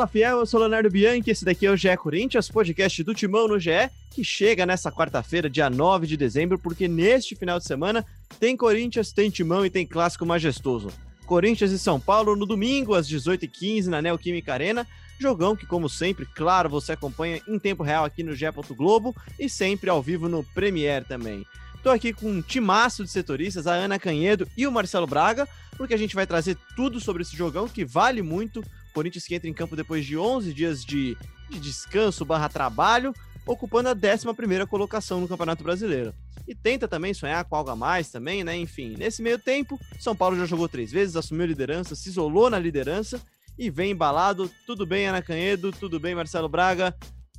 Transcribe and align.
Fala 0.00 0.08
fiel, 0.08 0.38
eu 0.38 0.46
sou 0.46 0.60
Leonardo 0.60 0.88
Bianchi, 0.88 1.30
esse 1.30 1.44
daqui 1.44 1.66
é 1.66 1.70
o 1.70 1.76
GE 1.76 1.94
Corinthians, 1.98 2.48
podcast 2.48 3.04
do 3.04 3.12
Timão 3.12 3.46
no 3.46 3.60
GE, 3.60 3.90
que 4.10 4.24
chega 4.24 4.64
nessa 4.64 4.90
quarta-feira, 4.90 5.50
dia 5.50 5.68
9 5.68 6.06
de 6.06 6.16
dezembro, 6.16 6.58
porque 6.58 6.88
neste 6.88 7.36
final 7.36 7.58
de 7.58 7.66
semana 7.66 8.02
tem 8.38 8.56
Corinthians, 8.56 9.12
tem 9.12 9.28
Timão 9.28 9.66
e 9.66 9.68
tem 9.68 9.86
clássico 9.86 10.24
majestoso. 10.24 10.88
Corinthians 11.26 11.70
e 11.70 11.78
São 11.78 12.00
Paulo 12.00 12.34
no 12.34 12.46
domingo, 12.46 12.94
às 12.94 13.06
18h15, 13.10 13.88
na 13.88 14.00
Neoquímica 14.00 14.54
Arena. 14.54 14.86
Jogão 15.18 15.54
que, 15.54 15.66
como 15.66 15.86
sempre, 15.86 16.24
claro, 16.24 16.70
você 16.70 16.92
acompanha 16.92 17.42
em 17.46 17.58
tempo 17.58 17.82
real 17.82 18.06
aqui 18.06 18.22
no 18.22 18.34
GE. 18.34 18.46
Globo 18.74 19.14
e 19.38 19.50
sempre 19.50 19.90
ao 19.90 20.00
vivo 20.00 20.30
no 20.30 20.42
Premiere 20.42 21.04
também. 21.04 21.44
Estou 21.74 21.92
aqui 21.92 22.14
com 22.14 22.30
um 22.30 22.40
timaço 22.40 23.04
de 23.04 23.10
setoristas, 23.10 23.66
a 23.66 23.74
Ana 23.74 23.98
Canhedo 23.98 24.48
e 24.56 24.66
o 24.66 24.72
Marcelo 24.72 25.06
Braga, 25.06 25.46
porque 25.76 25.92
a 25.92 25.98
gente 25.98 26.14
vai 26.14 26.26
trazer 26.26 26.56
tudo 26.74 27.00
sobre 27.00 27.22
esse 27.22 27.36
jogão 27.36 27.68
que 27.68 27.84
vale 27.84 28.22
muito 28.22 28.64
Corinthians 28.92 29.24
que 29.24 29.34
entra 29.34 29.48
em 29.48 29.54
campo 29.54 29.76
depois 29.76 30.04
de 30.04 30.16
11 30.16 30.52
dias 30.52 30.84
de, 30.84 31.16
de 31.48 31.60
descanso 31.60 32.24
barra 32.24 32.48
trabalho, 32.48 33.12
ocupando 33.46 33.88
a 33.88 33.96
11ª 33.96 34.66
colocação 34.66 35.20
no 35.20 35.28
Campeonato 35.28 35.64
Brasileiro. 35.64 36.14
E 36.46 36.54
tenta 36.54 36.88
também 36.88 37.14
sonhar 37.14 37.44
com 37.44 37.54
algo 37.54 37.70
a 37.70 37.76
mais 37.76 38.10
também, 38.10 38.42
né? 38.42 38.56
Enfim, 38.56 38.96
nesse 38.98 39.22
meio 39.22 39.38
tempo, 39.38 39.78
São 39.98 40.16
Paulo 40.16 40.36
já 40.36 40.46
jogou 40.46 40.68
três 40.68 40.90
vezes, 40.90 41.16
assumiu 41.16 41.44
a 41.44 41.48
liderança, 41.48 41.94
se 41.94 42.08
isolou 42.08 42.50
na 42.50 42.58
liderança 42.58 43.20
e 43.58 43.70
vem 43.70 43.92
embalado. 43.92 44.50
Tudo 44.66 44.86
bem, 44.86 45.06
Ana 45.06 45.22
Canhedo? 45.22 45.70
Tudo 45.70 46.00
bem, 46.00 46.14
Marcelo 46.14 46.48
Braga? 46.48 46.94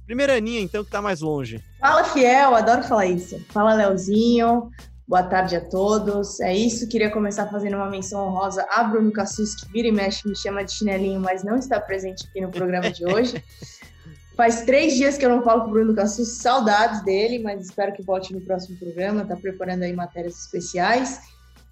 Primeira 0.05 0.37
Aninha, 0.37 0.61
então, 0.61 0.83
que 0.83 0.91
tá 0.91 1.01
mais 1.01 1.21
longe. 1.21 1.63
Fala, 1.79 2.03
Fiel, 2.03 2.55
adoro 2.55 2.83
falar 2.83 3.05
isso. 3.05 3.39
Fala, 3.49 3.73
Leozinho. 3.73 4.69
Boa 5.11 5.23
tarde 5.23 5.57
a 5.57 5.59
todos. 5.59 6.39
É 6.39 6.55
isso, 6.55 6.87
queria 6.87 7.11
começar 7.11 7.45
fazendo 7.47 7.75
uma 7.75 7.89
menção 7.89 8.25
honrosa 8.25 8.65
a 8.69 8.81
Bruno 8.81 9.11
Cassus, 9.11 9.53
que 9.55 9.69
vira 9.69 9.89
e 9.89 9.91
mexe 9.91 10.25
me 10.25 10.33
chama 10.33 10.63
de 10.63 10.71
chinelinho, 10.71 11.19
mas 11.19 11.43
não 11.43 11.57
está 11.57 11.81
presente 11.81 12.25
aqui 12.29 12.39
no 12.39 12.49
programa 12.49 12.89
de 12.89 13.05
hoje. 13.05 13.43
Faz 14.37 14.61
três 14.61 14.95
dias 14.95 15.17
que 15.17 15.25
eu 15.25 15.29
não 15.29 15.43
falo 15.43 15.63
com 15.63 15.67
o 15.67 15.71
Bruno 15.71 15.93
Cassus, 15.93 16.37
saudades 16.37 17.03
dele, 17.03 17.39
mas 17.39 17.65
espero 17.65 17.91
que 17.91 18.01
volte 18.01 18.33
no 18.33 18.39
próximo 18.39 18.79
programa. 18.79 19.23
Está 19.23 19.35
preparando 19.35 19.83
aí 19.83 19.91
matérias 19.91 20.45
especiais. 20.45 21.19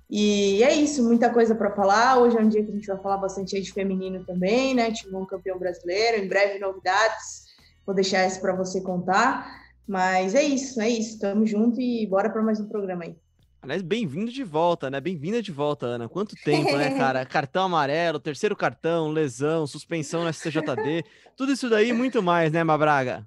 E 0.09 0.61
é 0.61 0.73
isso, 0.73 1.01
muita 1.01 1.29
coisa 1.29 1.55
para 1.55 1.71
falar. 1.71 2.17
Hoje 2.17 2.35
é 2.35 2.41
um 2.41 2.49
dia 2.49 2.61
que 2.61 2.71
a 2.71 2.75
gente 2.75 2.87
vai 2.87 2.97
falar 2.97 3.19
bastante 3.19 3.61
de 3.61 3.71
feminino 3.71 4.21
também, 4.25 4.75
né? 4.75 4.91
Tivemos 4.91 5.21
um 5.21 5.25
campeão 5.25 5.57
brasileiro, 5.57 6.21
em 6.21 6.27
breve 6.27 6.59
novidades. 6.59 7.45
Vou 7.85 7.95
deixar 7.95 8.17
essa 8.17 8.41
para 8.41 8.53
você 8.53 8.81
contar. 8.81 9.49
Mas 9.87 10.35
é 10.35 10.43
isso, 10.43 10.81
é 10.81 10.89
isso. 10.89 11.17
Tamo 11.17 11.45
junto 11.45 11.79
e 11.79 12.05
bora 12.05 12.29
para 12.29 12.43
mais 12.43 12.59
um 12.59 12.67
programa 12.67 13.05
aí. 13.05 13.15
Aliás, 13.61 13.81
bem-vindo 13.81 14.31
de 14.31 14.41
volta, 14.41 14.89
né? 14.89 15.01
Bem-vinda 15.01 15.41
de 15.41 15.51
volta, 15.51 15.85
Ana. 15.85 16.07
Quanto 16.07 16.33
tempo, 16.45 16.77
né, 16.77 16.95
cara? 16.97 17.25
Cartão 17.25 17.65
amarelo, 17.65 18.17
terceiro 18.17 18.55
cartão, 18.55 19.11
lesão, 19.11 19.67
suspensão 19.67 20.23
no 20.23 20.31
STJD, 20.31 21.03
tudo 21.35 21.51
isso 21.51 21.69
daí 21.69 21.89
e 21.89 21.93
muito 21.93 22.23
mais, 22.23 22.53
né, 22.53 22.63
Mabraga? 22.63 23.25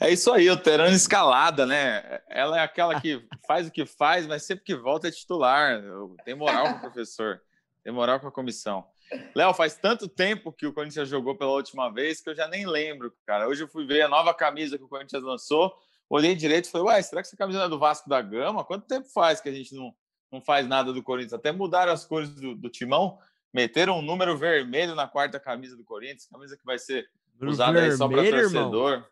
É 0.00 0.10
isso 0.10 0.32
aí, 0.32 0.48
o 0.48 0.56
Terano 0.56 0.96
escalada, 0.96 1.66
né? 1.66 2.20
Ela 2.30 2.60
é 2.60 2.62
aquela 2.64 2.98
que 2.98 3.22
faz 3.46 3.66
o 3.66 3.70
que 3.70 3.84
faz, 3.84 4.26
mas 4.26 4.44
sempre 4.44 4.64
que 4.64 4.74
volta 4.74 5.08
é 5.08 5.10
titular. 5.10 5.82
Tem 6.24 6.34
moral 6.34 6.72
com 6.72 6.76
o 6.78 6.80
professor, 6.80 7.42
tem 7.82 7.92
moral 7.92 8.18
com 8.18 8.28
a 8.28 8.32
comissão. 8.32 8.86
Léo, 9.34 9.52
faz 9.52 9.76
tanto 9.76 10.08
tempo 10.08 10.50
que 10.50 10.66
o 10.66 10.72
Corinthians 10.72 11.10
jogou 11.10 11.36
pela 11.36 11.52
última 11.52 11.92
vez 11.92 12.22
que 12.22 12.30
eu 12.30 12.34
já 12.34 12.48
nem 12.48 12.66
lembro, 12.66 13.12
cara. 13.26 13.46
Hoje 13.46 13.62
eu 13.62 13.68
fui 13.68 13.86
ver 13.86 14.00
a 14.00 14.08
nova 14.08 14.32
camisa 14.32 14.78
que 14.78 14.84
o 14.84 14.88
Corinthians 14.88 15.22
lançou 15.22 15.74
olhei 16.08 16.34
direito 16.34 16.66
e 16.66 16.70
falei, 16.70 16.86
ué, 16.88 17.02
será 17.02 17.22
que 17.22 17.28
essa 17.28 17.36
camisa 17.36 17.62
é 17.62 17.68
do 17.68 17.78
Vasco 17.78 18.08
da 18.08 18.20
Gama? 18.20 18.64
Quanto 18.64 18.86
tempo 18.86 19.08
faz 19.08 19.40
que 19.40 19.48
a 19.48 19.52
gente 19.52 19.74
não, 19.74 19.94
não 20.30 20.40
faz 20.40 20.66
nada 20.66 20.92
do 20.92 21.02
Corinthians? 21.02 21.32
Até 21.32 21.52
mudaram 21.52 21.92
as 21.92 22.04
cores 22.04 22.30
do, 22.30 22.54
do 22.54 22.68
timão, 22.68 23.18
meteram 23.52 23.98
um 23.98 24.02
número 24.02 24.36
vermelho 24.36 24.94
na 24.94 25.06
quarta 25.06 25.40
camisa 25.40 25.76
do 25.76 25.84
Corinthians, 25.84 26.26
camisa 26.26 26.56
que 26.56 26.64
vai 26.64 26.78
ser 26.78 27.08
usada 27.40 27.72
vermelho, 27.72 27.92
aí 27.92 27.98
só 27.98 28.08
para 28.08 28.30
torcedor. 28.30 29.06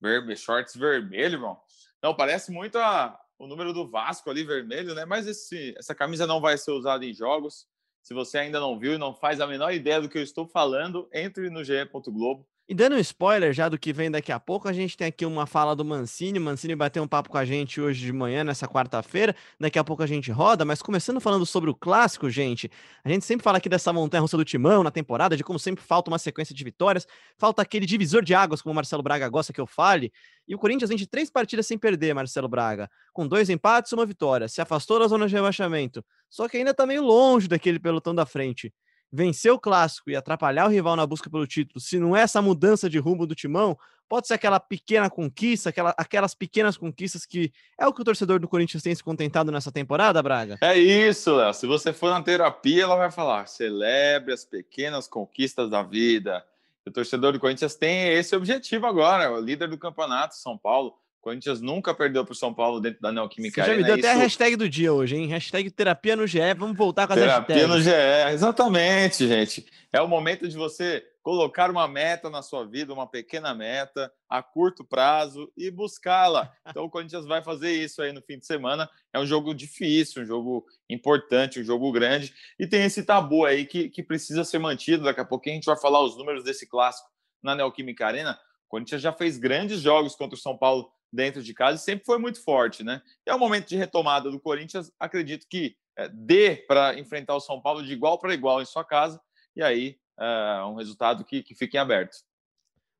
Vermelho, 0.00 0.36
shorts 0.36 0.74
vermelho, 0.74 1.34
irmão. 1.34 1.60
Não, 2.02 2.14
parece 2.14 2.50
muito 2.50 2.78
a, 2.78 3.18
o 3.38 3.46
número 3.46 3.72
do 3.72 3.88
Vasco 3.88 4.28
ali 4.28 4.42
vermelho, 4.42 4.94
né? 4.94 5.04
Mas 5.04 5.26
esse, 5.26 5.74
essa 5.78 5.94
camisa 5.94 6.26
não 6.26 6.40
vai 6.40 6.58
ser 6.58 6.72
usada 6.72 7.04
em 7.04 7.14
jogos. 7.14 7.66
Se 8.02 8.12
você 8.12 8.38
ainda 8.38 8.58
não 8.58 8.76
viu 8.78 8.94
e 8.94 8.98
não 8.98 9.14
faz 9.14 9.40
a 9.40 9.46
menor 9.46 9.72
ideia 9.72 10.00
do 10.00 10.08
que 10.08 10.18
eu 10.18 10.22
estou 10.22 10.46
falando, 10.48 11.08
entre 11.12 11.48
no 11.50 11.62
ge.globo 11.62 12.44
e 12.68 12.74
dando 12.74 12.94
um 12.94 12.98
spoiler 12.98 13.52
já 13.52 13.68
do 13.68 13.76
que 13.76 13.92
vem 13.92 14.10
daqui 14.10 14.30
a 14.30 14.38
pouco, 14.38 14.68
a 14.68 14.72
gente 14.72 14.96
tem 14.96 15.08
aqui 15.08 15.26
uma 15.26 15.46
fala 15.46 15.74
do 15.74 15.84
Mancini. 15.84 16.38
Mancini 16.38 16.76
bateu 16.76 17.02
um 17.02 17.08
papo 17.08 17.28
com 17.28 17.36
a 17.36 17.44
gente 17.44 17.80
hoje 17.80 18.00
de 18.00 18.12
manhã, 18.12 18.44
nessa 18.44 18.68
quarta-feira. 18.68 19.34
Daqui 19.58 19.78
a 19.78 19.84
pouco 19.84 20.02
a 20.02 20.06
gente 20.06 20.30
roda, 20.30 20.64
mas 20.64 20.80
começando 20.80 21.20
falando 21.20 21.44
sobre 21.44 21.68
o 21.68 21.74
clássico, 21.74 22.30
gente. 22.30 22.70
A 23.04 23.08
gente 23.08 23.24
sempre 23.24 23.42
fala 23.42 23.58
aqui 23.58 23.68
dessa 23.68 23.92
montanha 23.92 24.20
russa 24.20 24.36
do 24.36 24.44
timão 24.44 24.84
na 24.84 24.92
temporada, 24.92 25.36
de 25.36 25.42
como 25.42 25.58
sempre 25.58 25.84
falta 25.84 26.08
uma 26.10 26.18
sequência 26.18 26.54
de 26.54 26.62
vitórias, 26.62 27.06
falta 27.36 27.60
aquele 27.60 27.84
divisor 27.84 28.22
de 28.22 28.32
águas, 28.32 28.62
como 28.62 28.72
o 28.72 28.76
Marcelo 28.76 29.02
Braga 29.02 29.28
gosta 29.28 29.52
que 29.52 29.60
eu 29.60 29.66
fale. 29.66 30.12
E 30.46 30.54
o 30.54 30.58
Corinthians 30.58 30.88
vem 30.88 30.96
de 30.96 31.06
três 31.06 31.30
partidas 31.30 31.66
sem 31.66 31.76
perder, 31.76 32.14
Marcelo 32.14 32.48
Braga, 32.48 32.88
com 33.12 33.26
dois 33.26 33.50
empates 33.50 33.90
e 33.90 33.94
uma 33.96 34.06
vitória. 34.06 34.46
Se 34.46 34.60
afastou 34.60 35.00
da 35.00 35.08
zona 35.08 35.26
de 35.26 35.34
rebaixamento, 35.34 36.04
só 36.30 36.48
que 36.48 36.56
ainda 36.56 36.70
está 36.70 36.86
meio 36.86 37.02
longe 37.02 37.48
daquele 37.48 37.80
pelotão 37.80 38.14
da 38.14 38.24
frente 38.24 38.72
vencer 39.12 39.52
o 39.52 39.58
clássico 39.58 40.10
e 40.10 40.16
atrapalhar 40.16 40.66
o 40.66 40.70
rival 40.70 40.96
na 40.96 41.06
busca 41.06 41.28
pelo 41.28 41.46
título, 41.46 41.78
se 41.78 41.98
não 41.98 42.16
é 42.16 42.22
essa 42.22 42.40
mudança 42.40 42.88
de 42.88 42.98
rumo 42.98 43.26
do 43.26 43.34
timão, 43.34 43.76
pode 44.08 44.26
ser 44.26 44.34
aquela 44.34 44.58
pequena 44.58 45.10
conquista, 45.10 45.68
aquela, 45.68 45.94
aquelas 45.98 46.34
pequenas 46.34 46.76
conquistas 46.76 47.26
que 47.26 47.52
é 47.78 47.86
o 47.86 47.92
que 47.92 48.00
o 48.00 48.04
torcedor 48.04 48.38
do 48.38 48.48
Corinthians 48.48 48.82
tem 48.82 48.94
se 48.94 49.02
contentado 49.04 49.52
nessa 49.52 49.70
temporada, 49.70 50.22
Braga? 50.22 50.58
É 50.62 50.76
isso, 50.76 51.34
Léo. 51.34 51.52
Se 51.52 51.66
você 51.66 51.92
for 51.92 52.10
na 52.10 52.22
terapia, 52.22 52.84
ela 52.84 52.96
vai 52.96 53.10
falar: 53.10 53.46
celebre 53.46 54.32
as 54.32 54.44
pequenas 54.44 55.06
conquistas 55.06 55.70
da 55.70 55.82
vida. 55.82 56.44
O 56.86 56.90
torcedor 56.90 57.32
do 57.32 57.40
Corinthians 57.40 57.74
tem 57.74 58.08
esse 58.12 58.34
objetivo 58.34 58.86
agora, 58.86 59.30
o 59.30 59.40
líder 59.40 59.68
do 59.68 59.78
campeonato, 59.78 60.34
São 60.34 60.58
Paulo. 60.58 60.94
Corinthians 61.22 61.60
nunca 61.60 61.94
perdeu 61.94 62.24
para 62.24 62.32
o 62.32 62.34
São 62.34 62.52
Paulo 62.52 62.80
dentro 62.80 63.00
da 63.00 63.12
Neoquímica 63.12 63.62
Você 63.62 63.70
já 63.70 63.76
me 63.76 63.84
deu 63.84 63.94
até 63.94 64.10
a 64.10 64.16
hashtag 64.16 64.56
do 64.56 64.68
dia 64.68 64.92
hoje, 64.92 65.16
hein? 65.16 65.28
Hashtag 65.28 65.70
terapia 65.70 66.16
no 66.16 66.26
GE. 66.26 66.40
Vamos 66.56 66.76
voltar 66.76 67.06
com 67.06 67.12
a 67.12 67.16
Terapia 67.16 67.68
no 67.68 67.80
GE, 67.80 67.90
exatamente, 68.32 69.28
gente. 69.28 69.64
É 69.92 70.02
o 70.02 70.08
momento 70.08 70.48
de 70.48 70.56
você 70.56 71.06
colocar 71.22 71.70
uma 71.70 71.86
meta 71.86 72.28
na 72.28 72.42
sua 72.42 72.66
vida, 72.66 72.92
uma 72.92 73.06
pequena 73.06 73.54
meta, 73.54 74.12
a 74.28 74.42
curto 74.42 74.84
prazo 74.84 75.50
e 75.56 75.70
buscá-la. 75.70 76.52
Então 76.68 76.84
o 76.84 76.90
Corinthians 76.90 77.24
vai 77.24 77.40
fazer 77.40 77.70
isso 77.70 78.02
aí 78.02 78.12
no 78.12 78.20
fim 78.20 78.36
de 78.36 78.44
semana. 78.44 78.90
É 79.12 79.20
um 79.20 79.26
jogo 79.26 79.54
difícil, 79.54 80.22
um 80.22 80.26
jogo 80.26 80.66
importante, 80.90 81.60
um 81.60 81.64
jogo 81.64 81.92
grande. 81.92 82.34
E 82.58 82.66
tem 82.66 82.82
esse 82.82 83.04
tabu 83.04 83.44
aí 83.44 83.64
que, 83.64 83.88
que 83.88 84.02
precisa 84.02 84.42
ser 84.42 84.58
mantido. 84.58 85.04
Daqui 85.04 85.20
a 85.20 85.24
pouquinho 85.24 85.54
a 85.54 85.56
gente 85.58 85.66
vai 85.66 85.78
falar 85.78 86.02
os 86.02 86.16
números 86.16 86.42
desse 86.42 86.66
clássico 86.66 87.08
na 87.40 87.54
Neoquímica 87.54 88.06
Arena. 88.06 88.32
O 88.66 88.70
Corinthians 88.70 89.00
já 89.02 89.12
fez 89.12 89.38
grandes 89.38 89.80
jogos 89.80 90.16
contra 90.16 90.34
o 90.34 90.40
São 90.40 90.58
Paulo 90.58 90.90
dentro 91.12 91.42
de 91.42 91.52
casa 91.52 91.78
sempre 91.78 92.04
foi 92.04 92.18
muito 92.18 92.42
forte, 92.42 92.82
né? 92.82 93.02
E 93.26 93.30
é 93.30 93.34
um 93.34 93.38
momento 93.38 93.68
de 93.68 93.76
retomada 93.76 94.30
do 94.30 94.40
Corinthians, 94.40 94.90
acredito 94.98 95.46
que 95.48 95.76
é, 95.96 96.08
dê 96.08 96.56
para 96.56 96.98
enfrentar 96.98 97.34
o 97.34 97.40
São 97.40 97.60
Paulo 97.60 97.84
de 97.84 97.92
igual 97.92 98.18
para 98.18 98.34
igual 98.34 98.62
em 98.62 98.66
sua 98.66 98.84
casa 98.84 99.20
e 99.54 99.62
aí 99.62 99.96
é 100.18 100.64
um 100.64 100.74
resultado 100.74 101.24
que, 101.24 101.42
que 101.42 101.54
fique 101.54 101.76
em 101.76 101.80
aberto. 101.80 102.16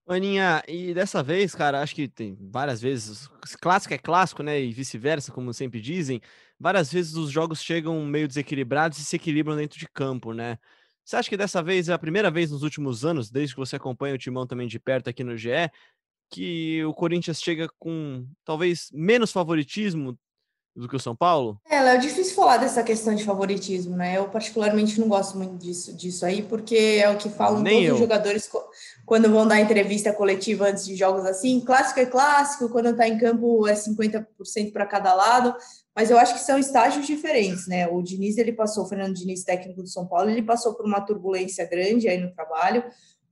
Aninha, 0.07 0.63
e 0.67 0.93
dessa 0.93 1.23
vez, 1.23 1.55
cara, 1.55 1.81
acho 1.81 1.95
que 1.95 2.09
tem 2.09 2.37
várias 2.41 2.81
vezes, 2.81 3.29
clássico 3.61 3.95
é 3.95 3.99
clássico, 3.99 4.43
né, 4.43 4.61
e 4.61 4.73
vice-versa, 4.73 5.31
como 5.31 5.55
sempre 5.55 5.81
dizem, 5.81 6.21
várias 6.59 6.93
vezes 6.93 7.15
os 7.15 7.31
jogos 7.31 7.63
chegam 7.63 8.05
meio 8.05 8.27
desequilibrados 8.27 8.99
e 8.99 9.05
se 9.05 9.15
equilibram 9.15 9.57
dentro 9.57 9.79
de 9.79 9.89
campo, 9.89 10.33
né? 10.33 10.59
Você 11.05 11.17
acha 11.17 11.29
que 11.29 11.37
dessa 11.37 11.63
vez 11.63 11.89
é 11.89 11.93
a 11.93 11.99
primeira 11.99 12.31
vez 12.31 12.51
nos 12.51 12.63
últimos 12.63 13.05
anos, 13.05 13.31
desde 13.31 13.55
que 13.55 13.61
você 13.61 13.77
acompanha 13.77 14.15
o 14.15 14.19
Timão 14.19 14.47
também 14.47 14.69
de 14.69 14.79
perto 14.79 15.11
aqui 15.11 15.25
no 15.25 15.37
GE, 15.37 15.71
que 16.33 16.83
o 16.87 16.95
Corinthians 16.95 17.41
chega 17.41 17.69
com 17.79 18.27
talvez 18.43 18.89
menos 18.91 19.31
favoritismo 19.31 20.19
do 20.75 20.89
que 20.89 20.97
o 20.97 21.01
São 21.01 21.15
Paulo? 21.15 21.61
É, 21.69 21.77
é 21.77 21.97
difícil 21.99 22.35
falar 22.35 22.57
dessa 22.57 22.83
questão 22.83 23.15
de 23.15 23.23
favoritismo, 23.23 23.95
né? 23.95 24.17
Eu 24.17 24.29
particularmente 24.31 24.99
não 24.99 25.07
gosto 25.07 25.37
muito 25.37 25.59
disso, 25.59 25.95
disso 25.95 26.25
aí, 26.25 26.43
porque 26.43 27.01
é 27.03 27.11
o 27.11 27.19
que 27.19 27.29
falam 27.29 27.61
Nem 27.61 27.75
todos 27.75 27.89
eu. 27.89 27.95
os 27.95 28.01
jogadores 28.01 28.51
quando 29.05 29.31
vão 29.31 29.47
dar 29.47 29.61
entrevista 29.61 30.11
coletiva 30.15 30.69
antes 30.69 30.87
de 30.87 30.97
jogos 30.97 31.27
assim. 31.27 31.61
Clássico 31.61 32.01
é 32.01 32.07
clássico, 32.07 32.71
quando 32.71 32.97
tá 32.97 33.07
em 33.07 33.19
campo 33.19 33.69
é 33.69 33.75
50% 33.75 34.73
para 34.73 34.87
cada 34.87 35.13
lado, 35.13 35.55
mas 35.95 36.11
eu 36.11 36.19
acho 36.19 36.33
que 36.33 36.41
são 36.41 36.59
estágios 36.59 37.07
diferentes, 37.07 37.67
né? 37.67 37.87
O 37.89 38.01
Diniz, 38.01 38.39
ele 38.39 38.53
passou, 38.53 38.85
o 38.85 38.89
Fernando 38.89 39.15
Diniz, 39.15 39.45
técnico 39.45 39.83
do 39.83 39.89
São 39.89 40.07
Paulo, 40.07 40.31
ele 40.31 40.43
passou 40.43 40.75
por 40.75 40.87
uma 40.87 41.03
turbulência 41.03 41.67
grande 41.67 42.09
aí 42.09 42.19
no 42.19 42.33
trabalho, 42.33 42.83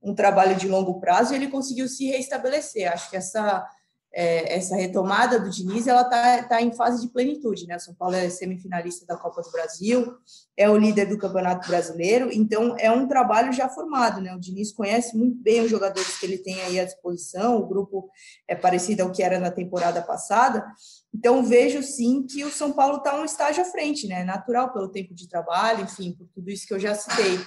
um 0.03 0.15
trabalho 0.15 0.57
de 0.57 0.69
longo 0.69 1.01
prazo 1.01 1.33
e 1.33 1.37
ele 1.37 1.49
conseguiu 1.49 1.89
se 1.89 2.07
reestabelecer. 2.07 2.91
Acho 2.91 3.11
que 3.11 3.17
essa 3.17 3.67
é, 4.13 4.57
essa 4.57 4.75
retomada 4.75 5.39
do 5.39 5.51
Diniz 5.51 5.87
ela 5.87 6.03
está 6.03 6.43
tá 6.43 6.63
em 6.63 6.73
fase 6.73 7.01
de 7.01 7.13
plenitude, 7.13 7.67
né? 7.67 7.79
São 7.79 7.95
Paulo 7.95 8.17
é 8.17 8.29
semifinalista 8.29 9.07
da 9.07 9.17
Copa 9.17 9.41
do 9.41 9.51
Brasil, 9.51 10.15
é 10.57 10.69
o 10.69 10.77
líder 10.77 11.07
do 11.07 11.19
Campeonato 11.19 11.69
Brasileiro, 11.69 12.29
então 12.33 12.75
é 12.79 12.91
um 12.91 13.07
trabalho 13.07 13.53
já 13.53 13.69
formado, 13.69 14.21
né? 14.21 14.35
O 14.35 14.41
Diniz 14.41 14.73
conhece 14.73 15.17
muito 15.17 15.41
bem 15.41 15.61
os 15.63 15.71
jogadores 15.71 16.19
que 16.19 16.27
ele 16.27 16.39
tem 16.39 16.61
aí 16.63 16.81
à 16.81 16.85
disposição, 16.85 17.57
o 17.57 17.67
grupo 17.67 18.11
é 18.49 18.57
parecido 18.57 19.03
ao 19.03 19.13
que 19.13 19.23
era 19.23 19.39
na 19.39 19.51
temporada 19.51 20.03
passada. 20.03 20.67
Então 21.15 21.45
vejo 21.45 21.83
sim 21.83 22.27
que 22.27 22.45
o 22.45 22.51
São 22.51 22.73
Paulo 22.73 22.97
está 22.97 23.19
um 23.19 23.25
estágio 23.25 23.63
à 23.63 23.67
frente, 23.67 24.09
né? 24.09 24.25
Natural 24.25 24.73
pelo 24.73 24.89
tempo 24.89 25.15
de 25.15 25.29
trabalho, 25.29 25.85
enfim, 25.85 26.13
por 26.13 26.27
tudo 26.35 26.51
isso 26.51 26.67
que 26.67 26.75
eu 26.75 26.81
já 26.81 26.97
citei 26.97 27.39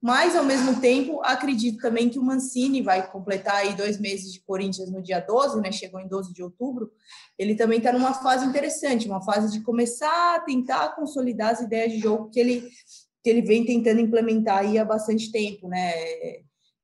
mas 0.00 0.36
ao 0.36 0.44
mesmo 0.44 0.80
tempo 0.80 1.20
acredito 1.24 1.80
também 1.80 2.08
que 2.08 2.18
o 2.18 2.22
Mancini 2.22 2.80
vai 2.82 3.10
completar 3.10 3.56
aí 3.56 3.74
dois 3.74 3.98
meses 3.98 4.32
de 4.32 4.40
Corinthians 4.40 4.90
no 4.90 5.02
dia 5.02 5.18
12, 5.18 5.60
né? 5.60 5.72
Chegou 5.72 6.00
em 6.00 6.06
12 6.06 6.32
de 6.32 6.42
outubro. 6.42 6.92
Ele 7.36 7.56
também 7.56 7.78
está 7.78 7.92
numa 7.92 8.14
fase 8.14 8.46
interessante, 8.46 9.08
uma 9.08 9.20
fase 9.20 9.52
de 9.52 9.64
começar 9.64 10.36
a 10.36 10.40
tentar 10.40 10.94
consolidar 10.94 11.50
as 11.50 11.60
ideias 11.60 11.92
de 11.92 11.98
jogo 11.98 12.30
que 12.30 12.38
ele 12.38 12.68
que 13.22 13.28
ele 13.28 13.42
vem 13.42 13.66
tentando 13.66 14.00
implementar 14.00 14.58
aí 14.58 14.78
há 14.78 14.84
bastante 14.84 15.32
tempo, 15.32 15.68
né? 15.68 15.92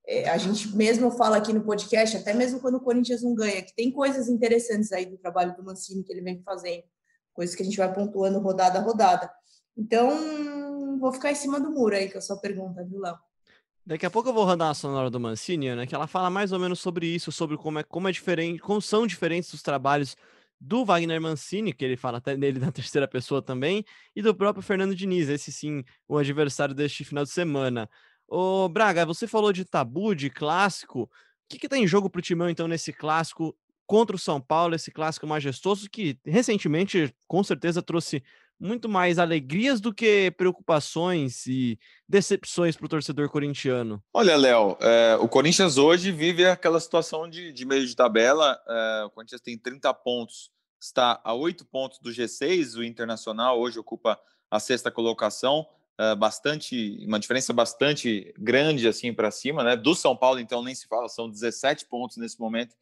É, 0.06 0.28
a 0.28 0.36
gente 0.36 0.76
mesmo 0.76 1.10
fala 1.12 1.36
aqui 1.38 1.52
no 1.52 1.64
podcast, 1.64 2.16
até 2.16 2.34
mesmo 2.34 2.60
quando 2.60 2.74
o 2.74 2.80
Corinthians 2.80 3.22
não 3.22 3.34
ganha, 3.34 3.62
que 3.62 3.74
tem 3.74 3.90
coisas 3.90 4.28
interessantes 4.28 4.92
aí 4.92 5.06
do 5.06 5.16
trabalho 5.16 5.56
do 5.56 5.64
Mancini 5.64 6.02
que 6.02 6.12
ele 6.12 6.20
vem 6.20 6.42
fazendo, 6.42 6.82
coisas 7.32 7.54
que 7.54 7.62
a 7.62 7.64
gente 7.64 7.78
vai 7.78 7.90
pontuando 7.92 8.40
rodada 8.40 8.78
a 8.78 8.82
rodada. 8.82 9.30
Então, 9.76 10.98
vou 10.98 11.12
ficar 11.12 11.32
em 11.32 11.34
cima 11.34 11.60
do 11.60 11.70
muro 11.70 11.94
aí 11.94 12.10
com 12.10 12.18
a 12.18 12.20
sua 12.20 12.38
pergunta, 12.40 12.84
viu, 12.84 13.00
Léo? 13.00 13.18
Daqui 13.86 14.06
a 14.06 14.10
pouco 14.10 14.30
eu 14.30 14.32
vou 14.32 14.44
rodar 14.44 14.70
a 14.70 14.74
sonora 14.74 15.10
do 15.10 15.20
Mancini, 15.20 15.74
né? 15.74 15.86
Que 15.86 15.94
ela 15.94 16.06
fala 16.06 16.30
mais 16.30 16.52
ou 16.52 16.58
menos 16.58 16.80
sobre 16.80 17.06
isso, 17.06 17.30
sobre 17.30 17.56
como 17.58 17.80
é, 17.80 17.82
como 17.82 18.08
é 18.08 18.12
diferente, 18.12 18.60
como 18.60 18.80
são 18.80 19.06
diferentes 19.06 19.52
os 19.52 19.62
trabalhos 19.62 20.16
do 20.58 20.84
Wagner 20.84 21.20
Mancini, 21.20 21.72
que 21.72 21.84
ele 21.84 21.96
fala 21.96 22.18
até 22.18 22.34
dele 22.36 22.58
na 22.58 22.72
terceira 22.72 23.06
pessoa 23.06 23.42
também, 23.42 23.84
e 24.16 24.22
do 24.22 24.34
próprio 24.34 24.62
Fernando 24.62 24.94
Diniz, 24.94 25.28
esse 25.28 25.52
sim, 25.52 25.84
o 26.08 26.16
adversário 26.16 26.74
deste 26.74 27.04
final 27.04 27.24
de 27.24 27.30
semana. 27.30 27.88
Ô, 28.26 28.68
Braga, 28.70 29.04
você 29.04 29.26
falou 29.26 29.52
de 29.52 29.66
tabu, 29.66 30.14
de 30.14 30.30
clássico. 30.30 31.02
O 31.02 31.08
que, 31.48 31.58
que 31.58 31.68
tem 31.68 31.84
em 31.84 31.86
jogo 31.86 32.08
para 32.08 32.20
o 32.20 32.22
Timão, 32.22 32.48
então, 32.48 32.66
nesse 32.66 32.90
clássico 32.90 33.54
contra 33.86 34.16
o 34.16 34.18
São 34.18 34.40
Paulo, 34.40 34.74
esse 34.74 34.90
clássico 34.90 35.26
majestoso 35.26 35.90
que 35.90 36.18
recentemente, 36.24 37.14
com 37.28 37.44
certeza, 37.44 37.82
trouxe 37.82 38.22
muito 38.58 38.88
mais 38.88 39.18
alegrias 39.18 39.80
do 39.80 39.92
que 39.92 40.30
preocupações 40.36 41.46
e 41.46 41.78
decepções 42.08 42.76
para 42.76 42.86
o 42.86 42.88
torcedor 42.88 43.28
corintiano? 43.28 44.02
Olha, 44.12 44.36
Léo, 44.36 44.76
é, 44.80 45.16
o 45.20 45.28
Corinthians 45.28 45.76
hoje 45.76 46.10
vive 46.10 46.46
aquela 46.46 46.80
situação 46.80 47.28
de, 47.28 47.52
de 47.52 47.64
meio 47.64 47.86
de 47.86 47.94
tabela. 47.94 48.58
É, 48.66 49.04
o 49.06 49.10
Corinthians 49.10 49.40
tem 49.40 49.58
30 49.58 49.92
pontos, 49.94 50.50
está 50.80 51.20
a 51.24 51.34
8 51.34 51.64
pontos 51.66 51.98
do 51.98 52.10
G6. 52.10 52.76
O 52.76 52.84
Internacional 52.84 53.58
hoje 53.60 53.78
ocupa 53.78 54.18
a 54.50 54.60
sexta 54.60 54.90
colocação. 54.90 55.66
É, 55.96 56.14
bastante 56.14 57.04
uma 57.06 57.20
diferença 57.20 57.52
bastante 57.52 58.34
grande 58.36 58.88
assim 58.88 59.12
para 59.12 59.30
cima, 59.30 59.62
né? 59.62 59.76
Do 59.76 59.94
São 59.94 60.16
Paulo, 60.16 60.40
então 60.40 60.62
nem 60.62 60.74
se 60.74 60.88
fala, 60.88 61.08
são 61.08 61.30
17 61.30 61.86
pontos 61.86 62.16
nesse 62.16 62.40
momento 62.40 62.72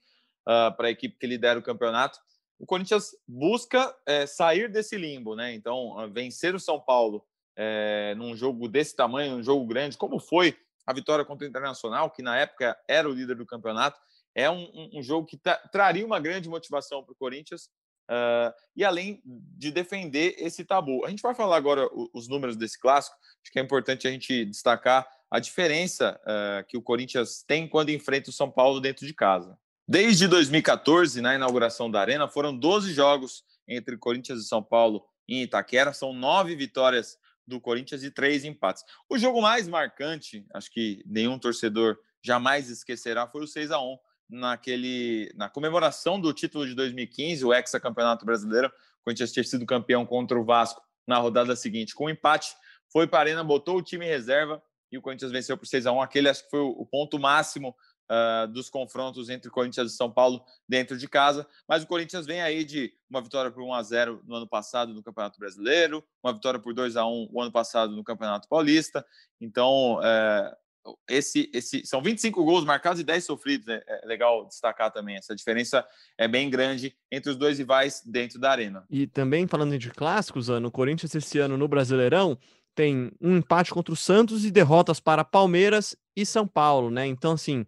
uh, 0.42 0.74
para 0.74 0.88
a 0.88 0.90
equipe 0.90 1.18
que 1.18 1.26
lidera 1.26 1.58
o 1.58 1.62
campeonato 1.62 2.18
o 2.58 2.66
Corinthians 2.66 3.10
busca 3.26 3.94
é, 4.06 4.26
sair 4.26 4.70
desse 4.70 4.96
limbo, 4.96 5.34
né? 5.34 5.52
Então, 5.54 5.98
ah, 5.98 6.06
vencer 6.06 6.54
o 6.54 6.60
São 6.60 6.80
Paulo 6.80 7.24
é, 7.56 8.14
num 8.16 8.36
jogo 8.36 8.68
desse 8.68 8.94
tamanho, 8.94 9.36
um 9.36 9.42
jogo 9.42 9.66
grande, 9.66 9.96
como 9.96 10.18
foi 10.18 10.56
a 10.86 10.92
vitória 10.92 11.24
contra 11.24 11.46
o 11.46 11.48
Internacional, 11.48 12.10
que 12.10 12.22
na 12.22 12.36
época 12.36 12.76
era 12.88 13.08
o 13.08 13.12
líder 13.12 13.36
do 13.36 13.46
campeonato, 13.46 14.00
é 14.34 14.50
um, 14.50 14.90
um, 14.94 15.02
jogo 15.02 15.26
que 15.26 15.38
traria 15.70 16.06
uma 16.06 16.18
grande 16.18 16.48
motivação 16.48 17.04
para 17.04 17.12
o 17.12 17.16
Corinthians. 17.16 17.68
Uh, 18.10 18.52
e 18.74 18.84
além 18.84 19.22
de 19.24 19.70
defender 19.70 20.34
esse 20.38 20.64
tabu. 20.64 21.04
A 21.04 21.10
gente 21.10 21.22
vai 21.22 21.34
falar 21.34 21.56
agora 21.56 21.88
os 22.12 22.28
números 22.28 22.56
desse 22.56 22.78
clássico, 22.78 23.16
acho 23.42 23.52
que 23.52 23.58
é 23.58 23.62
importante 23.62 24.08
a 24.08 24.10
gente 24.10 24.44
destacar 24.44 25.06
a 25.30 25.38
diferença 25.38 26.20
uh, 26.22 26.66
que 26.66 26.76
o 26.76 26.82
Corinthians 26.82 27.42
tem 27.46 27.68
quando 27.68 27.90
enfrenta 27.90 28.30
o 28.30 28.32
São 28.32 28.50
Paulo 28.50 28.80
dentro 28.80 29.06
de 29.06 29.14
casa. 29.14 29.56
Desde 29.86 30.28
2014, 30.28 31.20
na 31.20 31.34
inauguração 31.34 31.90
da 31.90 32.00
Arena, 32.00 32.28
foram 32.28 32.56
12 32.56 32.92
jogos 32.94 33.44
entre 33.66 33.96
Corinthians 33.96 34.40
e 34.40 34.48
São 34.48 34.62
Paulo 34.62 35.04
em 35.28 35.42
Itaquera. 35.42 35.92
São 35.92 36.12
nove 36.12 36.54
vitórias 36.54 37.18
do 37.46 37.60
Corinthians 37.60 38.02
e 38.02 38.10
três 38.10 38.44
empates. 38.44 38.84
O 39.08 39.18
jogo 39.18 39.42
mais 39.42 39.66
marcante, 39.66 40.46
acho 40.54 40.70
que 40.70 41.02
nenhum 41.04 41.38
torcedor 41.38 41.98
jamais 42.22 42.70
esquecerá, 42.70 43.26
foi 43.26 43.42
o 43.42 43.46
6 43.46 43.72
a 43.72 43.80
1 43.80 43.96
naquele 44.30 45.30
na 45.36 45.48
comemoração 45.48 46.18
do 46.20 46.32
título 46.32 46.66
de 46.66 46.74
2015, 46.74 47.44
o 47.44 47.52
hexacampeonato 47.52 48.24
brasileiro. 48.24 48.68
O 48.68 49.04
Corinthians 49.04 49.32
tinha 49.32 49.44
sido 49.44 49.66
campeão 49.66 50.06
contra 50.06 50.38
o 50.38 50.44
Vasco 50.44 50.80
na 51.06 51.18
rodada 51.18 51.56
seguinte. 51.56 51.94
Com 51.94 52.06
um 52.06 52.10
empate, 52.10 52.54
foi 52.90 53.06
para 53.06 53.18
a 53.18 53.22
Arena, 53.22 53.44
botou 53.44 53.78
o 53.78 53.82
time 53.82 54.06
em 54.06 54.08
reserva 54.08 54.62
e 54.90 54.96
o 54.96 55.02
Corinthians 55.02 55.32
venceu 55.32 55.56
por 55.56 55.66
6 55.66 55.86
a 55.86 55.92
1 55.92 56.02
Aquele 56.02 56.28
acho 56.28 56.44
que 56.44 56.50
foi 56.50 56.60
o 56.60 56.86
ponto 56.86 57.18
máximo 57.18 57.74
uh, 58.12 58.46
dos 58.48 58.68
confrontos 58.68 59.30
entre 59.30 59.50
Corinthians 59.50 59.92
e 59.92 59.96
São 59.96 60.10
Paulo 60.10 60.44
dentro 60.68 60.98
de 60.98 61.08
casa. 61.08 61.46
Mas 61.66 61.82
o 61.82 61.86
Corinthians 61.86 62.26
vem 62.26 62.42
aí 62.42 62.64
de 62.64 62.92
uma 63.08 63.22
vitória 63.22 63.50
por 63.50 63.62
1 63.62 63.74
a 63.74 63.82
0 63.82 64.22
no 64.26 64.36
ano 64.36 64.48
passado 64.48 64.92
no 64.92 65.02
Campeonato 65.02 65.38
Brasileiro, 65.38 66.04
uma 66.22 66.32
vitória 66.32 66.60
por 66.60 66.74
2 66.74 66.96
a 66.96 67.06
1 67.06 67.28
o 67.32 67.40
ano 67.40 67.50
passado 67.50 67.96
no 67.96 68.04
Campeonato 68.04 68.48
Paulista. 68.48 69.04
Então, 69.40 69.98
uh, 69.98 70.92
esse, 71.08 71.50
esse, 71.54 71.86
são 71.86 72.02
25 72.02 72.44
gols 72.44 72.64
marcados 72.64 73.00
e 73.00 73.04
10 73.04 73.24
sofridos. 73.24 73.68
É, 73.68 73.82
é, 73.86 74.06
legal 74.06 74.46
destacar 74.46 74.90
também. 74.90 75.16
Essa 75.16 75.34
diferença 75.34 75.86
é 76.18 76.26
bem 76.26 76.50
grande 76.50 76.94
entre 77.10 77.30
os 77.30 77.36
dois 77.36 77.58
rivais 77.58 78.02
dentro 78.04 78.38
da 78.38 78.50
arena. 78.50 78.84
E 78.90 79.06
também 79.06 79.46
falando 79.46 79.78
de 79.78 79.90
clássicos, 79.90 80.48
no 80.48 80.70
Corinthians 80.70 81.14
esse 81.14 81.38
ano 81.38 81.56
no 81.56 81.68
Brasileirão 81.68 82.38
tem 82.74 83.12
um 83.20 83.36
empate 83.36 83.70
contra 83.70 83.92
o 83.92 83.96
Santos 83.96 84.44
e 84.44 84.50
derrotas 84.50 84.98
para 84.98 85.24
Palmeiras 85.24 85.96
e 86.16 86.24
São 86.24 86.46
Paulo, 86.46 86.90
né? 86.90 87.06
Então, 87.06 87.32
assim, 87.32 87.66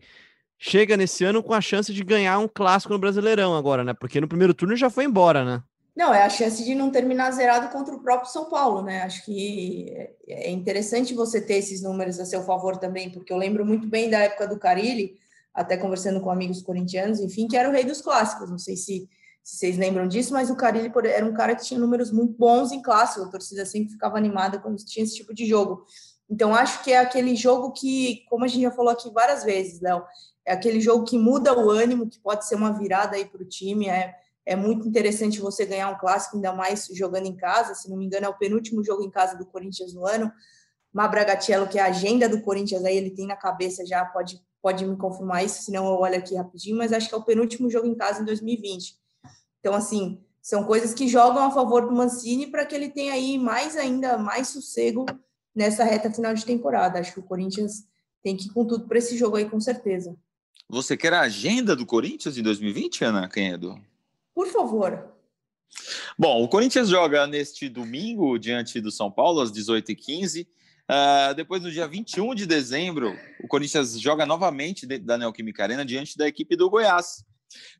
chega 0.59 0.97
nesse 0.97 1.25
ano 1.25 1.43
com 1.43 1.53
a 1.53 1.61
chance 1.61 1.93
de 1.93 2.05
ganhar 2.05 2.39
um 2.39 2.49
clássico 2.49 2.93
no 2.93 2.99
Brasileirão 2.99 3.56
agora, 3.56 3.85
né? 3.85 3.95
Porque 3.95 4.21
no 4.21 4.29
primeiro 4.29 4.55
turno 4.55 4.77
já 4.77 4.89
foi 4.89 5.05
embora, 5.05 5.45
né? 5.45 5.62
Não, 5.97 6.12
é 6.12 6.25
a 6.25 6.29
chance 6.29 6.65
de 6.65 6.75
não 6.75 6.91
terminar 6.91 7.31
zerado 7.31 7.69
contra 7.69 7.95
o 7.95 8.03
próprio 8.03 8.31
São 8.31 8.47
Paulo, 8.47 8.83
né? 8.83 9.03
Acho 9.03 9.25
que 9.25 9.95
é 10.27 10.51
interessante 10.51 11.15
você 11.15 11.41
ter 11.41 11.55
esses 11.55 11.83
números 11.83 12.19
a 12.19 12.25
seu 12.25 12.43
favor 12.43 12.77
também, 12.79 13.11
porque 13.11 13.33
eu 13.33 13.37
lembro 13.37 13.65
muito 13.65 13.87
bem 13.87 14.11
da 14.11 14.19
época 14.19 14.49
do 14.49 14.59
Carilli, 14.59 15.17
até 15.55 15.77
conversando 15.77 16.21
com 16.21 16.31
amigos 16.31 16.62
corintianos, 16.62 17.21
enfim, 17.21 17.47
que 17.47 17.57
era 17.57 17.69
o 17.69 17.73
rei 17.73 17.85
dos 17.85 18.00
clássicos. 18.00 18.50
Não 18.50 18.59
sei 18.59 18.77
se, 18.77 19.09
se 19.41 19.57
vocês 19.57 19.79
lembram 19.79 20.09
disso, 20.09 20.33
mas 20.33 20.50
o 20.50 20.57
Carilli 20.57 20.90
era 21.07 21.25
um 21.25 21.33
cara 21.33 21.55
que 21.55 21.64
tinha 21.64 21.78
números 21.78 22.11
muito 22.11 22.37
bons 22.37 22.73
em 22.73 22.83
clássico, 22.83 23.26
a 23.26 23.31
torcida 23.31 23.64
sempre 23.64 23.93
ficava 23.93 24.19
animada 24.19 24.59
quando 24.59 24.85
tinha 24.85 25.05
esse 25.05 25.14
tipo 25.14 25.33
de 25.33 25.47
jogo. 25.47 25.85
Então, 26.28 26.52
acho 26.52 26.83
que 26.83 26.90
é 26.90 26.99
aquele 26.99 27.37
jogo 27.37 27.71
que, 27.71 28.25
como 28.28 28.45
a 28.45 28.49
gente 28.49 28.62
já 28.62 28.73
falou 28.73 28.90
aqui 28.90 29.09
várias 29.12 29.45
vezes, 29.45 29.81
Léo, 29.81 30.02
é 30.47 30.53
aquele 30.53 30.81
jogo 30.81 31.05
que 31.05 31.19
muda 31.19 31.59
o 31.59 31.71
ânimo, 31.71 32.09
que 32.09 32.19
pode 32.19 32.47
ser 32.47 32.55
uma 32.55 32.73
virada 32.73 33.17
aí 33.17 33.25
para 33.25 33.43
o 33.43 33.47
time. 33.47 33.89
É, 33.89 34.15
é 34.45 34.55
muito 34.55 34.87
interessante 34.87 35.41
você 35.41 35.65
ganhar 35.65 35.89
um 35.89 35.99
clássico, 35.99 36.37
ainda 36.37 36.53
mais 36.53 36.87
jogando 36.93 37.27
em 37.27 37.37
casa. 37.37 37.75
Se 37.75 37.89
não 37.89 37.97
me 37.97 38.05
engano, 38.05 38.27
é 38.27 38.29
o 38.29 38.39
penúltimo 38.39 38.85
jogo 38.85 39.03
em 39.03 39.11
casa 39.11 39.37
do 39.37 39.47
Corinthians 39.47 39.95
no 39.95 40.07
ano. 40.07 40.31
Mabragatello, 40.93 41.67
que 41.67 41.79
é 41.79 41.83
a 41.83 41.87
agenda 41.87 42.29
do 42.29 42.41
Corinthians, 42.41 42.85
aí 42.85 42.97
ele 42.97 43.11
tem 43.11 43.27
na 43.27 43.35
cabeça 43.35 43.85
já, 43.85 44.05
pode, 44.05 44.41
pode 44.63 44.87
me 44.87 44.97
confirmar 44.97 45.45
isso, 45.45 45.65
senão 45.65 45.87
eu 45.87 45.95
olho 45.95 46.17
aqui 46.17 46.37
rapidinho, 46.37 46.79
mas 46.79 46.93
acho 46.93 47.09
que 47.09 47.15
é 47.15 47.19
o 47.19 47.25
penúltimo 47.25 47.69
jogo 47.69 47.89
em 47.89 47.97
casa 47.97 48.23
em 48.23 48.25
2020. 48.25 48.97
Então, 49.59 49.75
assim, 49.75 50.23
são 50.41 50.63
coisas 50.63 50.95
que 50.95 51.09
jogam 51.09 51.43
a 51.43 51.51
favor 51.51 51.89
do 51.89 51.93
Mancini 51.93 52.47
para 52.47 52.65
que 52.65 52.77
ele 52.77 52.91
tenha 52.91 53.15
aí 53.15 53.37
mais 53.39 53.77
ainda, 53.77 54.17
mais 54.17 54.49
sossego 54.49 55.05
nessa 55.53 55.83
reta 55.83 56.13
final 56.13 56.33
de 56.33 56.45
temporada. 56.45 57.01
Acho 57.01 57.15
que 57.15 57.21
o 57.21 57.25
Corinthians 57.25 57.89
tem 58.23 58.37
que 58.37 58.47
ir 58.47 58.53
com 58.53 58.65
tudo 58.65 58.87
para 58.87 58.99
esse 58.99 59.17
jogo 59.17 59.37
aí, 59.37 59.49
com 59.49 59.59
certeza. 59.59 60.17
Você 60.68 60.96
quer 60.96 61.12
a 61.12 61.20
agenda 61.20 61.76
do 61.76 61.87
Corinthians 61.87 62.38
em 62.38 62.42
2020, 62.42 63.04
Ana 63.04 63.28
Canhedo? 63.28 63.80
Por 64.34 64.49
favor. 64.49 65.14
Bom, 66.18 66.42
o 66.42 66.49
Corinthians 66.49 66.88
joga 66.88 67.26
neste 67.26 67.68
domingo 67.68 68.38
diante 68.38 68.80
do 68.80 68.90
São 68.90 69.11
Paulo, 69.11 69.40
às 69.40 69.52
18h15. 69.52 70.44
Uh, 70.44 70.49
ah, 70.88 71.32
depois, 71.32 71.62
no 71.62 71.70
dia 71.70 71.88
21 71.88 72.34
de 72.34 72.46
dezembro, 72.46 73.16
o 73.42 73.49
Corinthians 73.49 73.99
joga 73.99 74.26
novamente 74.26 74.87
dentro 74.87 75.06
da 75.06 75.16
Neoquímica 75.16 75.62
Arena 75.62 75.84
diante 75.84 76.16
da 76.16 76.28
equipe 76.28 76.56
do 76.56 76.68
Goiás. 76.68 77.25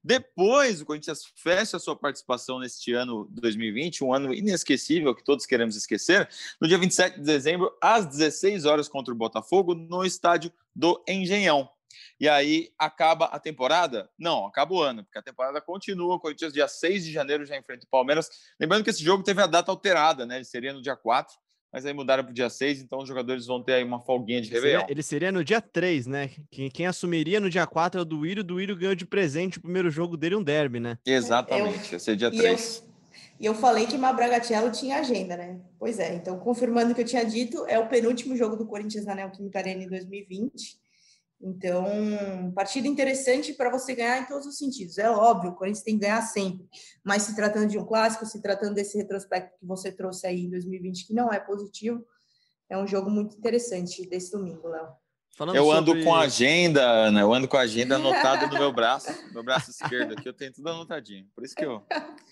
Depois, 0.03 0.81
o 0.81 0.87
Corinthians 0.87 1.25
fecha 1.35 1.77
a 1.77 1.81
sua 1.81 1.97
participação 1.97 2.59
neste 2.59 2.93
ano 2.93 3.29
2020, 3.33 4.05
um 4.05 4.13
ano 4.13 4.33
inesquecível 4.33 5.15
que 5.15 5.25
todos 5.25 5.47
queremos 5.47 5.77
esquecer, 5.77 6.29
no 6.61 6.69
dia 6.69 6.79
27 6.79 7.19
de 7.19 7.25
dezembro, 7.25 7.73
às 7.81 8.07
16 8.07 8.65
horas 8.65 8.89
contra 8.89 9.13
o 9.13 9.17
Botafogo, 9.17 9.75
no 9.75 10.05
estádio 10.05 10.53
do 10.75 11.03
Engenhão. 11.09 11.69
E 12.19 12.29
aí 12.29 12.71
acaba 12.79 13.27
a 13.27 13.39
temporada? 13.39 14.09
Não, 14.19 14.47
acaba 14.47 14.75
o 14.75 14.81
ano, 14.81 15.05
porque 15.05 15.19
a 15.19 15.23
temporada 15.23 15.61
continua. 15.61 16.15
O 16.15 16.21
Corinthians, 16.21 16.53
dia 16.53 16.69
6 16.69 17.05
de 17.05 17.13
janeiro, 17.13 17.45
já 17.45 17.57
enfrenta 17.57 17.87
o 17.87 17.91
Palmeiras. 17.91 18.29
Lembrando 18.59 18.85
que 18.85 18.91
esse 18.91 19.03
jogo 19.03 19.23
teve 19.23 19.43
a 19.43 19.47
data 19.47 19.71
alterada, 19.71 20.25
né? 20.27 20.37
Ele 20.37 20.45
seria 20.45 20.73
no 20.73 20.83
dia 20.83 20.97
4, 20.97 21.35
mas 21.73 21.85
aí 21.85 21.93
mudaram 21.93 22.23
para 22.23 22.31
o 22.31 22.35
dia 22.35 22.49
6, 22.49 22.81
então 22.81 23.01
os 23.01 23.09
jogadores 23.09 23.47
vão 23.47 23.61
ter 23.61 23.75
aí 23.75 23.85
uma 23.85 24.01
folguinha 24.01 24.41
de 24.41 24.49
Réveillon. 24.49 24.87
Ele 24.89 25.03
seria 25.03 25.33
no 25.33 25.43
dia 25.43 25.61
3, 25.61 26.07
né? 26.07 26.31
Quem, 26.51 26.71
quem 26.71 26.87
assumiria 26.87 27.41
no 27.41 27.51
dia 27.51 27.67
4 27.67 27.99
é 27.99 28.03
o 28.03 28.05
Duírio. 28.05 28.43
O 28.43 28.47
Duírio 28.47 28.77
ganhou 28.77 28.95
de 28.95 29.05
presente 29.05 29.59
o 29.59 29.61
primeiro 29.61 29.91
jogo 29.91 30.17
dele, 30.17 30.37
um 30.37 30.43
derby, 30.43 30.79
né? 30.79 30.97
Exatamente, 31.05 31.89
eu, 31.89 31.97
ia 31.97 31.99
ser 31.99 32.15
dia 32.15 32.31
3. 32.31 32.85
E 33.41 33.47
eu 33.47 33.55
falei 33.55 33.87
que 33.87 33.99
Mabragatello 33.99 34.71
tinha 34.71 34.99
agenda, 34.99 35.37
né? 35.37 35.61
Pois 35.79 35.99
é, 35.99 36.15
então 36.15 36.39
confirmando 36.39 36.93
o 36.93 36.95
que 36.95 37.01
eu 37.01 37.07
tinha 37.07 37.25
dito, 37.25 37.67
é 37.67 37.79
o 37.79 37.89
penúltimo 37.89 38.37
jogo 38.37 38.57
do 38.57 38.67
Corinthians 38.67 39.05
na 39.05 39.15
Neoquímica 39.15 39.59
Arena 39.59 39.83
em 39.83 39.89
2020. 39.89 40.79
Então, 41.47 42.51
partida 42.55 42.89
interessante 42.89 43.53
para 43.53 43.71
você 43.71 43.95
ganhar 43.95 44.23
em 44.23 44.25
todos 44.25 44.47
os 44.47 44.57
sentidos. 44.57 44.97
É 44.97 45.11
óbvio, 45.11 45.51
o 45.51 45.55
Corinthians 45.55 45.85
tem 45.85 45.95
que 45.95 46.01
ganhar 46.01 46.23
sempre, 46.23 46.67
mas 47.05 47.23
se 47.23 47.37
tratando 47.37 47.69
de 47.69 47.79
um 47.79 47.85
clássico, 47.85 48.25
se 48.25 48.41
tratando 48.41 48.75
desse 48.75 48.97
retrospecto 48.97 49.59
que 49.59 49.67
você 49.67 49.93
trouxe 49.93 50.27
aí 50.27 50.47
em 50.47 50.51
2020, 50.51 51.07
que 51.07 51.13
não 51.13 51.31
é 51.31 51.39
positivo, 51.39 52.03
é 52.71 52.79
um 52.79 52.87
jogo 52.87 53.11
muito 53.11 53.37
interessante 53.37 54.09
desse 54.09 54.33
domingo, 54.33 54.69
Léo. 54.69 55.04
Falando 55.37 55.57
eu 55.57 55.73
ando 55.73 55.91
sobre... 55.91 56.05
com 56.05 56.15
a 56.15 56.21
agenda, 56.21 56.81
Ana. 56.81 57.21
Eu 57.21 57.35
ando 57.35 57.49
com 57.49 57.57
a 57.57 57.63
agenda 57.63 57.97
anotada 57.97 58.47
no 58.47 58.55
meu 58.55 58.71
braço, 58.73 59.13
meu 59.33 59.43
braço 59.43 59.71
esquerdo 59.71 60.13
aqui. 60.13 60.29
Eu 60.29 60.33
tenho 60.33 60.53
tudo 60.53 60.69
anotadinho. 60.69 61.27
Por 61.35 61.45
isso 61.45 61.57
que 61.57 61.65
eu. 61.65 61.83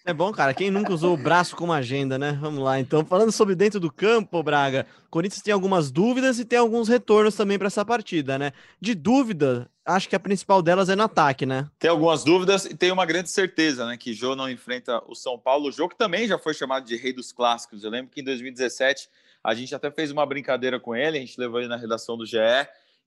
É 0.04 0.14
bom, 0.14 0.30
cara. 0.32 0.54
Quem 0.54 0.71
nunca 0.71 0.92
usou 0.92 1.14
o 1.14 1.16
braço 1.16 1.56
como 1.56 1.73
agenda, 1.73 2.16
né? 2.16 2.38
Vamos 2.40 2.62
lá. 2.62 2.78
Então, 2.78 3.04
falando 3.04 3.32
sobre 3.32 3.56
dentro 3.56 3.80
do 3.80 3.92
campo, 3.92 4.40
Braga, 4.40 4.87
Corinthians 5.11 5.42
tem 5.42 5.52
algumas 5.52 5.90
dúvidas 5.90 6.38
e 6.38 6.44
tem 6.44 6.61
alguns 6.61 6.88
retornos 6.88 7.35
também 7.35 7.59
para 7.59 7.66
essa 7.66 7.85
partida, 7.85 8.38
né? 8.38 8.52
De 8.80 8.94
dúvida, 8.94 9.68
acho 9.85 10.09
que 10.09 10.14
a 10.14 10.21
principal 10.21 10.62
delas 10.62 10.88
é 10.88 10.94
no 10.94 11.02
ataque, 11.02 11.44
né? 11.44 11.68
Tem 11.80 11.90
algumas 11.90 12.23
dúvidas 12.23 12.66
e 12.66 12.76
tem 12.76 12.92
uma 12.92 13.04
grande 13.04 13.30
certeza, 13.30 13.85
né? 13.85 13.97
Que 13.97 14.14
Jô 14.14 14.37
não 14.37 14.49
enfrenta 14.49 15.02
o 15.09 15.14
São 15.16 15.37
Paulo. 15.37 15.68
O 15.68 15.73
jogo 15.73 15.90
que 15.90 15.99
também 15.99 16.28
já 16.28 16.38
foi 16.38 16.54
chamado 16.54 16.87
de 16.87 16.94
Rei 16.94 17.12
dos 17.12 17.32
Clássicos. 17.32 17.82
Eu 17.82 17.90
lembro 17.90 18.12
que 18.12 18.21
em 18.21 18.25
2017 18.25 19.09
a 19.42 19.54
gente 19.54 19.75
até 19.75 19.90
fez 19.90 20.12
uma 20.12 20.25
brincadeira 20.25 20.78
com 20.78 20.94
ele, 20.94 21.18
a 21.18 21.21
gente 21.21 21.38
levou 21.38 21.59
ele 21.59 21.68
na 21.68 21.76
redação 21.76 22.16
do 22.16 22.25
GE 22.25 22.38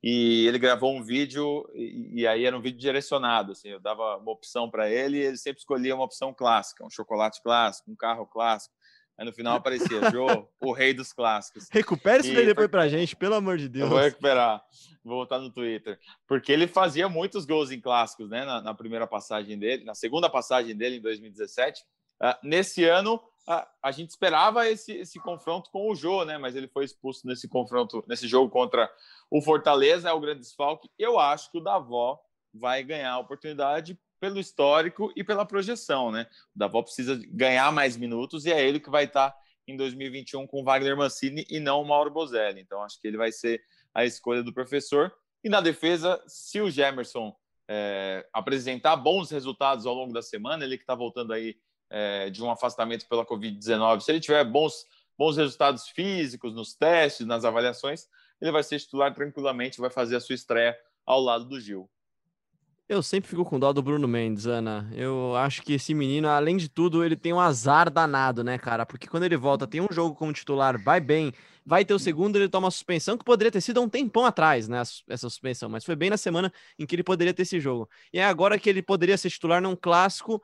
e 0.08 0.46
ele 0.46 0.60
gravou 0.60 0.96
um 0.96 1.02
vídeo 1.02 1.68
e, 1.74 2.22
e, 2.22 2.28
aí 2.28 2.46
era 2.46 2.56
um 2.56 2.62
vídeo 2.62 2.78
direcionado, 2.78 3.54
assim, 3.54 3.70
eu 3.70 3.80
dava 3.80 4.18
uma 4.18 4.32
opção 4.32 4.70
para 4.70 4.88
ele 4.88 5.18
e 5.18 5.22
ele 5.22 5.38
sempre 5.38 5.62
escolhia 5.62 5.96
uma 5.96 6.04
opção 6.04 6.32
clássica, 6.32 6.86
um 6.86 6.92
chocolate 6.92 7.42
clássico, 7.42 7.90
um 7.90 7.96
carro 7.96 8.28
clássico. 8.28 8.72
Aí 9.18 9.26
no 9.26 9.34
final 9.34 9.56
aparecia, 9.56 10.12
Jô, 10.12 10.48
o 10.62 10.74
rei 10.74 10.94
dos 10.94 11.12
clássicos. 11.12 11.68
Recupere 11.72 12.22
isso 12.22 12.36
daí 12.36 12.46
depois 12.46 12.68
pra 12.68 12.88
gente, 12.88 13.16
pelo 13.16 13.34
amor 13.34 13.58
de 13.58 13.68
Deus. 13.68 13.86
Eu 13.86 13.90
vou 13.90 14.00
recuperar, 14.00 14.62
vou 15.04 15.16
voltar 15.16 15.40
no 15.40 15.50
Twitter. 15.52 15.98
Porque 16.28 16.52
ele 16.52 16.68
fazia 16.68 17.10
muitos 17.10 17.44
gols 17.44 17.72
em 17.72 17.82
clássicos, 17.82 18.30
né? 18.30 18.46
Na, 18.46 18.62
na 18.62 18.74
primeira 18.76 19.08
passagem 19.08 19.58
dele, 19.58 19.86
na 19.86 19.96
segunda 19.96 20.30
passagem 20.30 20.78
dele 20.78 20.98
em 20.98 21.02
2017. 21.02 21.82
Uh, 21.82 21.86
ah, 22.22 22.40
nesse 22.44 22.84
ano, 22.84 23.20
a, 23.48 23.68
a 23.84 23.92
gente 23.92 24.10
esperava 24.10 24.68
esse, 24.68 24.92
esse 24.94 25.20
confronto 25.20 25.70
com 25.72 25.90
o 25.90 25.96
Jô, 25.96 26.26
né? 26.26 26.38
Mas 26.38 26.56
ele 26.56 26.68
foi 26.68 26.86
expulso 26.86 27.28
nesse 27.28 27.48
confronto, 27.48 28.04
nesse 28.08 28.28
jogo 28.28 28.50
contra 28.50 28.92
o 29.30 29.42
Fortaleza, 29.42 30.10
é 30.10 30.14
o 30.14 30.20
grande 30.20 30.40
desfalque. 30.40 30.90
Eu 30.98 31.20
acho 31.20 31.52
que 31.52 31.58
o 31.58 31.62
Davó 31.62 32.20
vai 32.54 32.84
ganhar 32.84 33.12
a 33.12 33.20
oportunidade 33.20 34.00
pelo 34.20 34.40
histórico 34.40 35.12
e 35.16 35.24
pela 35.24 35.46
projeção, 35.46 36.12
né? 36.12 36.28
O 36.56 36.60
Davó 36.60 36.82
precisa 36.82 37.20
ganhar 37.28 37.72
mais 37.72 37.96
minutos 37.96 38.46
e 38.46 38.52
é 38.52 38.66
ele 38.66 38.80
que 38.80 38.90
vai 38.90 39.04
estar 39.04 39.36
em 39.68 39.76
2021 39.76 40.48
com 40.48 40.62
o 40.62 40.64
Wagner 40.64 40.96
Mancini 40.96 41.46
e 41.50 41.60
não 41.60 41.82
o 41.82 41.88
Mauro 41.88 42.12
Bozelli. 42.12 42.62
Então 42.62 42.82
acho 42.82 43.00
que 43.00 43.08
ele 43.08 43.18
vai 43.18 43.32
ser 43.32 43.62
a 43.94 44.06
escolha 44.06 44.42
do 44.42 44.54
professor. 44.54 45.14
E 45.44 45.50
na 45.50 45.62
defesa, 45.62 46.22
se 46.28 46.60
o 46.62 46.70
Gemerson 46.70 47.36
é, 47.68 48.28
apresentar 48.34 48.96
bons 48.96 49.30
resultados 49.30 49.86
ao 49.86 49.94
longo 49.94 50.14
da 50.14 50.22
semana, 50.22 50.64
ele 50.64 50.78
que 50.78 50.84
está 50.84 50.96
voltando 50.96 51.34
aí 51.34 51.56
é, 51.90 52.30
de 52.30 52.44
um 52.44 52.50
afastamento 52.50 53.08
pela 53.08 53.26
Covid-19, 53.26 54.02
se 54.02 54.12
ele 54.12 54.20
tiver 54.20 54.44
bons, 54.44 54.86
bons 55.18 55.38
resultados 55.38 55.88
físicos 55.88 56.54
nos 56.54 56.74
testes, 56.74 57.26
nas 57.26 57.46
avaliações, 57.46 58.08
ele 58.42 58.52
vai 58.52 58.64
ser 58.64 58.80
titular 58.80 59.14
tranquilamente, 59.14 59.80
vai 59.80 59.90
fazer 59.90 60.16
a 60.16 60.20
sua 60.20 60.36
estreia 60.36 60.78
ao 61.06 61.22
lado 61.22 61.46
do 61.46 61.60
Gil. 61.60 61.90
Eu 62.88 63.02
sempre 63.02 63.28
fico 63.28 63.44
com 63.44 63.60
dó 63.60 63.74
do 63.74 63.82
Bruno 63.82 64.08
Mendes, 64.08 64.46
Ana. 64.46 64.88
Eu 64.94 65.36
acho 65.36 65.64
que 65.64 65.74
esse 65.74 65.92
menino, 65.92 66.28
além 66.28 66.56
de 66.56 66.70
tudo, 66.70 67.04
ele 67.04 67.16
tem 67.16 67.34
um 67.34 67.40
azar 67.40 67.90
danado, 67.90 68.44
né, 68.44 68.60
cara? 68.60 68.86
Porque 68.86 69.08
quando 69.08 69.24
ele 69.24 69.36
volta, 69.36 69.66
tem 69.66 69.82
um 69.82 69.88
jogo 69.90 70.14
como 70.14 70.32
titular, 70.32 70.80
vai 70.80 71.00
bem, 71.02 71.34
vai 71.66 71.84
ter 71.84 71.96
o 71.96 72.00
segundo, 72.00 72.36
ele 72.36 72.48
toma 72.48 72.70
suspensão, 72.70 73.18
que 73.18 73.26
poderia 73.26 73.52
ter 73.52 73.62
sido 73.62 73.80
há 73.80 73.82
um 73.82 73.90
tempão 73.90 74.24
atrás, 74.24 74.68
né? 74.68 74.84
Essa 75.10 75.28
suspensão, 75.28 75.68
mas 75.68 75.84
foi 75.84 75.96
bem 75.96 76.12
na 76.12 76.18
semana 76.18 76.54
em 76.78 76.86
que 76.86 76.96
ele 76.96 77.04
poderia 77.04 77.34
ter 77.34 77.42
esse 77.42 77.60
jogo. 77.60 77.90
E 78.14 78.20
é 78.20 78.26
agora 78.26 78.60
que 78.60 78.70
ele 78.70 78.84
poderia 78.84 79.18
ser 79.18 79.32
titular 79.32 79.60
num 79.60 79.76
clássico 79.76 80.40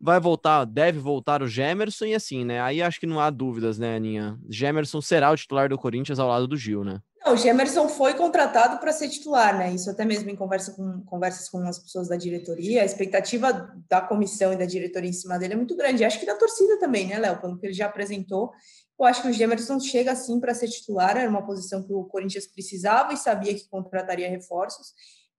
vai 0.00 0.20
voltar, 0.20 0.64
deve 0.64 0.98
voltar 0.98 1.42
o 1.42 1.48
Gemerson 1.48 2.06
e 2.06 2.14
assim, 2.14 2.44
né? 2.44 2.60
Aí 2.60 2.82
acho 2.82 3.00
que 3.00 3.06
não 3.06 3.20
há 3.20 3.30
dúvidas, 3.30 3.78
né, 3.78 3.96
Aninha? 3.96 4.38
Gemerson 4.48 5.00
será 5.00 5.30
o 5.30 5.36
titular 5.36 5.68
do 5.68 5.78
Corinthians 5.78 6.18
ao 6.18 6.28
lado 6.28 6.46
do 6.46 6.56
Gil, 6.56 6.84
né? 6.84 7.00
Não, 7.24 7.34
o 7.34 7.36
Gemerson 7.36 7.88
foi 7.88 8.14
contratado 8.14 8.78
para 8.78 8.92
ser 8.92 9.08
titular, 9.08 9.58
né? 9.58 9.74
Isso 9.74 9.90
até 9.90 10.04
mesmo 10.04 10.30
em 10.30 10.36
conversa 10.36 10.72
com, 10.72 11.02
conversas 11.04 11.48
com 11.48 11.58
as 11.66 11.78
pessoas 11.78 12.08
da 12.08 12.16
diretoria. 12.16 12.82
A 12.82 12.84
expectativa 12.84 13.74
da 13.88 14.00
comissão 14.00 14.52
e 14.52 14.56
da 14.56 14.64
diretoria 14.64 15.10
em 15.10 15.12
cima 15.12 15.38
dele 15.38 15.54
é 15.54 15.56
muito 15.56 15.76
grande. 15.76 16.04
Acho 16.04 16.20
que 16.20 16.26
da 16.26 16.36
torcida 16.36 16.78
também, 16.78 17.08
né, 17.08 17.18
Léo? 17.18 17.40
Pelo 17.40 17.58
que 17.58 17.66
ele 17.66 17.74
já 17.74 17.86
apresentou. 17.86 18.52
Eu 18.98 19.04
acho 19.04 19.22
que 19.22 19.28
o 19.28 19.32
Gemerson 19.32 19.78
chega 19.80 20.12
assim 20.12 20.40
para 20.40 20.54
ser 20.54 20.68
titular. 20.68 21.16
Era 21.16 21.28
uma 21.28 21.44
posição 21.44 21.82
que 21.82 21.92
o 21.92 22.04
Corinthians 22.04 22.46
precisava 22.46 23.12
e 23.12 23.16
sabia 23.16 23.54
que 23.54 23.68
contrataria 23.68 24.30
reforços. 24.30 24.92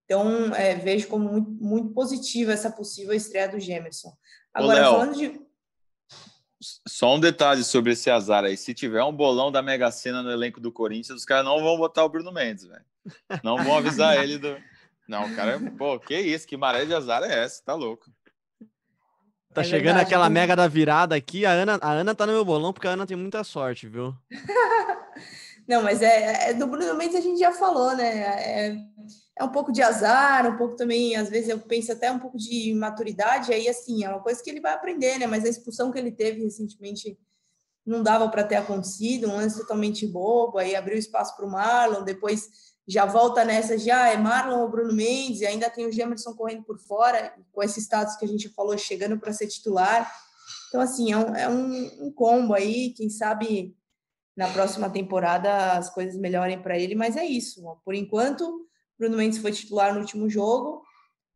Então, 0.04 0.54
é, 0.56 0.76
vejo 0.76 1.08
como 1.08 1.30
muito, 1.30 1.52
muito 1.52 1.94
positiva 1.94 2.52
essa 2.52 2.72
possível 2.72 3.14
estreia 3.14 3.48
do 3.48 3.60
Gemerson. 3.60 4.12
Agora, 4.54 4.82
Léo, 4.82 4.92
falando 4.92 5.16
de. 5.16 5.42
Só 6.88 7.16
um 7.16 7.20
detalhe 7.20 7.64
sobre 7.64 7.94
esse 7.94 8.10
azar 8.10 8.44
aí. 8.44 8.58
Se 8.58 8.74
tiver 8.74 9.04
um 9.04 9.14
bolão 9.14 9.52
da 9.52 9.62
Mega 9.62 9.90
Sena 9.92 10.22
no 10.22 10.32
elenco 10.32 10.60
do 10.60 10.72
Corinthians, 10.72 11.20
os 11.20 11.26
caras 11.26 11.46
não 11.46 11.62
vão 11.64 11.78
botar 11.78 12.04
o 12.04 12.10
Bruno 12.10 12.32
Mendes, 12.32 12.66
velho. 12.66 12.84
Não 13.44 13.58
vão 13.64 13.78
avisar 13.78 14.22
ele 14.22 14.38
do. 14.38 14.58
Não, 15.08 15.26
o 15.26 15.36
cara, 15.36 15.60
pô, 15.76 16.00
que 16.00 16.16
isso? 16.20 16.46
Que 16.46 16.56
maré 16.56 16.86
de 16.86 16.94
azar 16.94 17.24
é 17.24 17.44
essa? 17.44 17.64
Tá 17.66 17.74
louco. 17.74 18.06
Tá 19.52 19.62
é 19.62 19.64
chegando 19.64 19.96
verdade, 19.96 20.06
aquela 20.06 20.30
mega 20.30 20.56
da 20.56 20.68
virada 20.68 21.16
aqui. 21.16 21.48
A 21.48 21.52
Ana, 21.52 21.80
a 21.82 21.92
Ana 21.92 22.14
tá 22.14 22.28
no 22.28 22.34
meu 22.34 22.46
bolão 22.46 22.72
porque 22.72 22.88
a 22.88 22.92
Ana 22.92 23.08
tem 23.08 23.18
muita 23.18 23.44
sorte, 23.44 23.88
viu? 23.88 24.16
não, 25.68 25.82
mas 25.82 26.04
é, 26.04 26.52
é, 26.52 26.54
do 26.54 26.68
Bruno 26.68 26.94
Mendes 26.96 27.16
a 27.16 27.22
gente 27.22 27.40
já 27.40 27.52
falou, 27.52 27.96
né? 27.96 28.20
É, 28.20 28.78
é 29.40 29.44
um 29.44 29.50
pouco 29.50 29.72
de 29.72 29.82
azar, 29.82 30.46
um 30.46 30.58
pouco 30.58 30.76
também, 30.76 31.16
às 31.16 31.30
vezes 31.30 31.50
eu 31.50 31.58
penso 31.58 31.94
até 31.94 32.12
um 32.12 32.20
pouco 32.20 32.38
de 32.38 32.74
maturidade, 32.74 33.54
aí 33.54 33.70
assim, 33.70 34.04
é 34.04 34.10
uma 34.10 34.20
coisa 34.20 34.44
que 34.44 34.50
ele 34.50 34.60
vai 34.60 34.74
aprender, 34.74 35.18
né? 35.18 35.26
Mas 35.26 35.46
a 35.46 35.50
expulsão 35.50 35.92
que 35.92 35.98
ele 35.98 36.12
teve 36.12 36.44
recentemente 36.44 37.18
não 37.86 38.04
dava 38.04 38.28
para 38.28 38.44
ter 38.44 38.58
acontecido, 38.58 39.30
um 39.30 39.38
lance 39.38 39.58
totalmente 39.58 40.06
bobo, 40.06 40.58
aí 40.58 40.76
abriu 40.76 40.98
espaço 40.98 41.38
para 41.38 41.46
o 41.46 41.50
Marlon, 41.50 42.04
depois 42.04 42.50
já 42.86 43.06
volta 43.06 43.46
nessa, 43.46 43.78
já 43.78 44.10
é 44.10 44.18
Marlon 44.18 44.60
ou 44.60 44.70
Bruno 44.70 44.94
Mendes, 44.94 45.40
e 45.40 45.46
ainda 45.46 45.70
tem 45.70 45.88
o 45.88 45.92
Gemerson 45.92 46.34
correndo 46.34 46.64
por 46.64 46.78
fora, 46.78 47.34
com 47.54 47.64
esse 47.64 47.80
status 47.80 48.18
que 48.18 48.26
a 48.26 48.28
gente 48.28 48.50
falou, 48.50 48.78
chegando 48.78 49.18
para 49.18 49.32
ser 49.32 49.48
titular. 49.48 50.12
Então, 50.68 50.82
assim, 50.82 51.14
é 51.14 51.18
um, 51.18 51.36
é 51.36 51.48
um, 51.50 52.08
um 52.08 52.12
combo 52.12 52.54
aí, 52.54 52.90
quem 52.90 53.10
sabe 53.10 53.74
na 54.36 54.50
próxima 54.50 54.90
temporada 54.90 55.78
as 55.78 55.90
coisas 55.90 56.20
melhorem 56.20 56.62
para 56.62 56.78
ele, 56.78 56.94
mas 56.94 57.16
é 57.16 57.24
isso. 57.24 57.64
Por 57.86 57.96
enquanto, 57.96 58.69
Bruno 59.00 59.16
Mendes 59.16 59.40
foi 59.40 59.52
titular 59.54 59.94
no 59.94 60.02
último 60.02 60.30
jogo. 60.30 60.84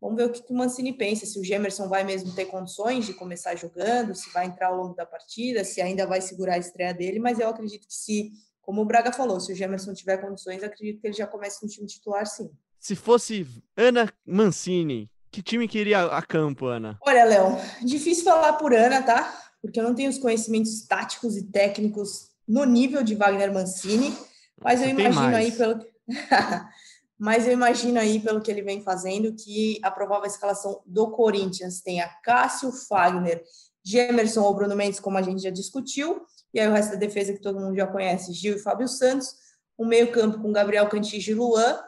Vamos 0.01 0.17
ver 0.17 0.25
o 0.25 0.29
que 0.29 0.43
o 0.51 0.55
Mancini 0.55 0.91
pensa, 0.91 1.25
se 1.25 1.39
o 1.39 1.43
Gemerson 1.43 1.87
vai 1.87 2.03
mesmo 2.03 2.35
ter 2.35 2.45
condições 2.45 3.05
de 3.05 3.13
começar 3.13 3.55
jogando, 3.55 4.13
se 4.13 4.29
vai 4.33 4.45
entrar 4.45 4.67
ao 4.67 4.75
longo 4.75 4.93
da 4.93 5.05
partida, 5.05 5.63
se 5.63 5.79
ainda 5.79 6.05
vai 6.05 6.19
segurar 6.19 6.55
a 6.55 6.57
estreia 6.57 6.93
dele, 6.93 7.19
mas 7.19 7.39
eu 7.39 7.47
acredito 7.47 7.87
que 7.87 7.93
se, 7.93 8.33
como 8.61 8.81
o 8.81 8.85
Braga 8.85 9.13
falou, 9.13 9.39
se 9.39 9.53
o 9.53 9.55
Gemerson 9.55 9.93
tiver 9.93 10.17
condições, 10.17 10.61
acredito 10.61 10.99
que 10.99 11.07
ele 11.07 11.13
já 11.13 11.25
comece 11.25 11.63
no 11.63 11.69
time 11.69 11.87
titular, 11.87 12.25
sim. 12.25 12.51
Se 12.77 12.97
fosse 12.97 13.47
Ana 13.77 14.11
Mancini, 14.25 15.09
que 15.31 15.41
time 15.41 15.69
queria 15.69 16.03
a 16.03 16.21
campo, 16.21 16.65
Ana? 16.65 16.97
Olha, 17.01 17.23
Léo, 17.23 17.57
difícil 17.81 18.25
falar 18.25 18.53
por 18.53 18.73
Ana, 18.73 19.01
tá? 19.01 19.41
Porque 19.61 19.79
eu 19.79 19.85
não 19.85 19.95
tenho 19.95 20.09
os 20.09 20.17
conhecimentos 20.17 20.85
táticos 20.85 21.37
e 21.37 21.43
técnicos 21.43 22.29
no 22.45 22.65
nível 22.65 23.03
de 23.03 23.15
Wagner 23.15 23.53
Mancini, 23.53 24.13
mas 24.61 24.81
Você 24.81 24.87
eu 24.87 24.89
imagino 24.89 25.33
aí 25.33 25.51
pelo 25.53 25.79
mas 27.17 27.47
eu 27.47 27.53
imagino 27.53 27.99
aí, 27.99 28.19
pelo 28.19 28.41
que 28.41 28.51
ele 28.51 28.61
vem 28.61 28.81
fazendo, 28.81 29.33
que 29.33 29.79
a 29.83 29.91
provável 29.91 30.25
escalação 30.25 30.81
do 30.85 31.11
Corinthians 31.11 31.81
tenha 31.81 32.09
Cássio, 32.23 32.71
Fagner, 32.71 33.43
Gemerson 33.85 34.41
ou 34.41 34.53
Bruno 34.53 34.75
Mendes, 34.75 34.99
como 34.99 35.17
a 35.17 35.21
gente 35.21 35.41
já 35.41 35.49
discutiu, 35.49 36.25
e 36.53 36.59
aí 36.59 36.67
o 36.67 36.71
resto 36.71 36.91
da 36.91 36.97
defesa 36.97 37.33
que 37.33 37.41
todo 37.41 37.59
mundo 37.59 37.75
já 37.75 37.87
conhece, 37.87 38.33
Gil 38.33 38.55
e 38.55 38.59
Fábio 38.59 38.87
Santos, 38.87 39.35
o 39.77 39.85
meio-campo 39.85 40.39
com 40.41 40.51
Gabriel 40.51 40.87
Cantige 40.87 41.31
e 41.31 41.35
Luan, 41.35 41.79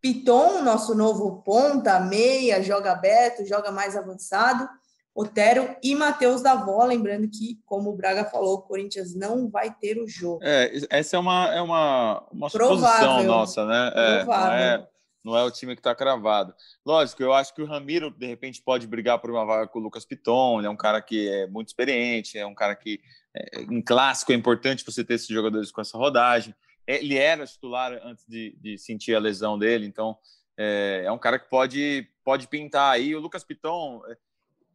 Piton, 0.00 0.62
nosso 0.62 0.94
novo 0.94 1.42
ponta, 1.42 2.00
meia, 2.00 2.62
joga 2.62 2.92
aberto, 2.92 3.46
joga 3.46 3.70
mais 3.70 3.96
avançado, 3.96 4.68
Otero 5.14 5.76
e 5.82 5.94
Matheus 5.94 6.42
Davó, 6.42 6.84
lembrando 6.84 7.28
que, 7.28 7.60
como 7.66 7.90
o 7.90 7.96
Braga 7.96 8.24
falou, 8.24 8.54
o 8.54 8.62
Corinthians 8.62 9.14
não 9.14 9.48
vai 9.50 9.74
ter 9.74 9.98
o 9.98 10.08
jogo. 10.08 10.40
É, 10.42 10.72
essa 10.88 11.16
é 11.16 11.20
uma, 11.20 11.54
é 11.54 11.60
uma, 11.60 12.26
uma 12.32 12.48
suposição 12.48 13.22
nossa, 13.24 13.66
né? 13.66 13.92
É, 13.94 14.24
não, 14.24 14.52
é, 14.52 14.88
não 15.22 15.36
é 15.36 15.44
o 15.44 15.50
time 15.50 15.74
que 15.74 15.80
está 15.80 15.94
cravado. 15.94 16.54
Lógico, 16.84 17.22
eu 17.22 17.34
acho 17.34 17.54
que 17.54 17.60
o 17.60 17.66
Ramiro, 17.66 18.10
de 18.10 18.26
repente, 18.26 18.62
pode 18.62 18.86
brigar 18.86 19.18
por 19.18 19.30
uma 19.30 19.44
vaga 19.44 19.68
com 19.68 19.78
o 19.78 19.82
Lucas 19.82 20.06
Piton, 20.06 20.58
ele 20.58 20.66
é 20.66 20.70
um 20.70 20.76
cara 20.76 21.02
que 21.02 21.28
é 21.28 21.46
muito 21.46 21.68
experiente, 21.68 22.38
é 22.38 22.46
um 22.46 22.54
cara 22.54 22.74
que, 22.74 22.98
é, 23.36 23.62
em 23.62 23.82
clássico, 23.82 24.32
é 24.32 24.34
importante 24.34 24.84
você 24.84 25.04
ter 25.04 25.14
esses 25.14 25.28
jogadores 25.28 25.70
com 25.70 25.82
essa 25.82 25.98
rodagem. 25.98 26.54
Ele 26.86 27.18
era 27.18 27.46
titular 27.46 27.92
antes 28.02 28.24
de, 28.26 28.56
de 28.60 28.78
sentir 28.78 29.14
a 29.14 29.20
lesão 29.20 29.58
dele, 29.58 29.86
então 29.86 30.16
é, 30.56 31.02
é 31.04 31.12
um 31.12 31.18
cara 31.18 31.38
que 31.38 31.50
pode, 31.50 32.08
pode 32.24 32.48
pintar 32.48 32.94
aí. 32.94 33.14
O 33.14 33.20
Lucas 33.20 33.44
Piton 33.44 34.02
é, 34.08 34.16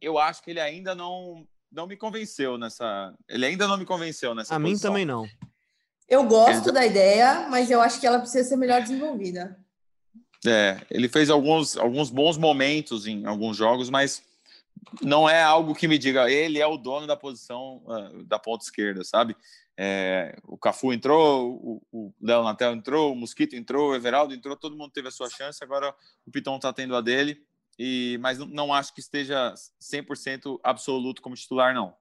eu 0.00 0.18
acho 0.18 0.42
que 0.42 0.50
ele 0.50 0.60
ainda 0.60 0.94
não 0.94 1.46
não 1.70 1.86
me 1.86 1.96
convenceu 1.96 2.56
nessa. 2.56 3.14
Ele 3.28 3.46
ainda 3.46 3.66
não 3.66 3.76
me 3.76 3.84
convenceu 3.84 4.34
nessa. 4.34 4.54
A 4.54 4.60
posição. 4.60 4.72
mim 4.72 4.78
também 4.78 5.04
não. 5.04 5.28
Eu 6.08 6.24
gosto 6.24 6.72
da 6.72 6.86
ideia, 6.86 7.46
mas 7.50 7.70
eu 7.70 7.82
acho 7.82 8.00
que 8.00 8.06
ela 8.06 8.18
precisa 8.18 8.48
ser 8.48 8.56
melhor 8.56 8.80
desenvolvida. 8.80 9.58
É, 10.46 10.80
ele 10.90 11.08
fez 11.08 11.28
alguns, 11.28 11.76
alguns 11.76 12.10
bons 12.10 12.38
momentos 12.38 13.06
em 13.06 13.26
alguns 13.26 13.56
jogos, 13.56 13.90
mas 13.90 14.22
não 15.02 15.28
é 15.28 15.42
algo 15.42 15.74
que 15.74 15.88
me 15.88 15.98
diga 15.98 16.30
ele 16.30 16.60
é 16.60 16.66
o 16.66 16.78
dono 16.78 17.06
da 17.06 17.16
posição 17.16 17.82
uh, 17.84 18.24
da 18.24 18.38
ponta 18.38 18.64
esquerda, 18.64 19.04
sabe? 19.04 19.36
É, 19.76 20.36
o 20.44 20.56
Cafu 20.56 20.92
entrou, 20.92 21.52
o, 21.52 21.82
o 21.92 22.14
Léo 22.20 22.42
Natel 22.42 22.72
entrou, 22.72 23.12
o 23.12 23.16
Mosquito 23.16 23.54
entrou, 23.54 23.90
o 23.90 23.94
Everaldo 23.94 24.34
entrou, 24.34 24.56
todo 24.56 24.76
mundo 24.76 24.90
teve 24.90 25.08
a 25.08 25.12
sua 25.12 25.28
chance, 25.28 25.62
agora 25.62 25.94
o 26.26 26.30
Piton 26.30 26.56
está 26.56 26.72
tendo 26.72 26.96
a 26.96 27.00
dele, 27.00 27.40
e, 27.78 28.18
mas 28.20 28.38
não, 28.38 28.72
acho 28.72 28.92
que 28.92 29.00
esteja 29.00 29.54
100% 29.80 30.58
absoluto 30.64 31.22
como 31.22 31.36
titular, 31.36 31.72
não. 31.72 31.94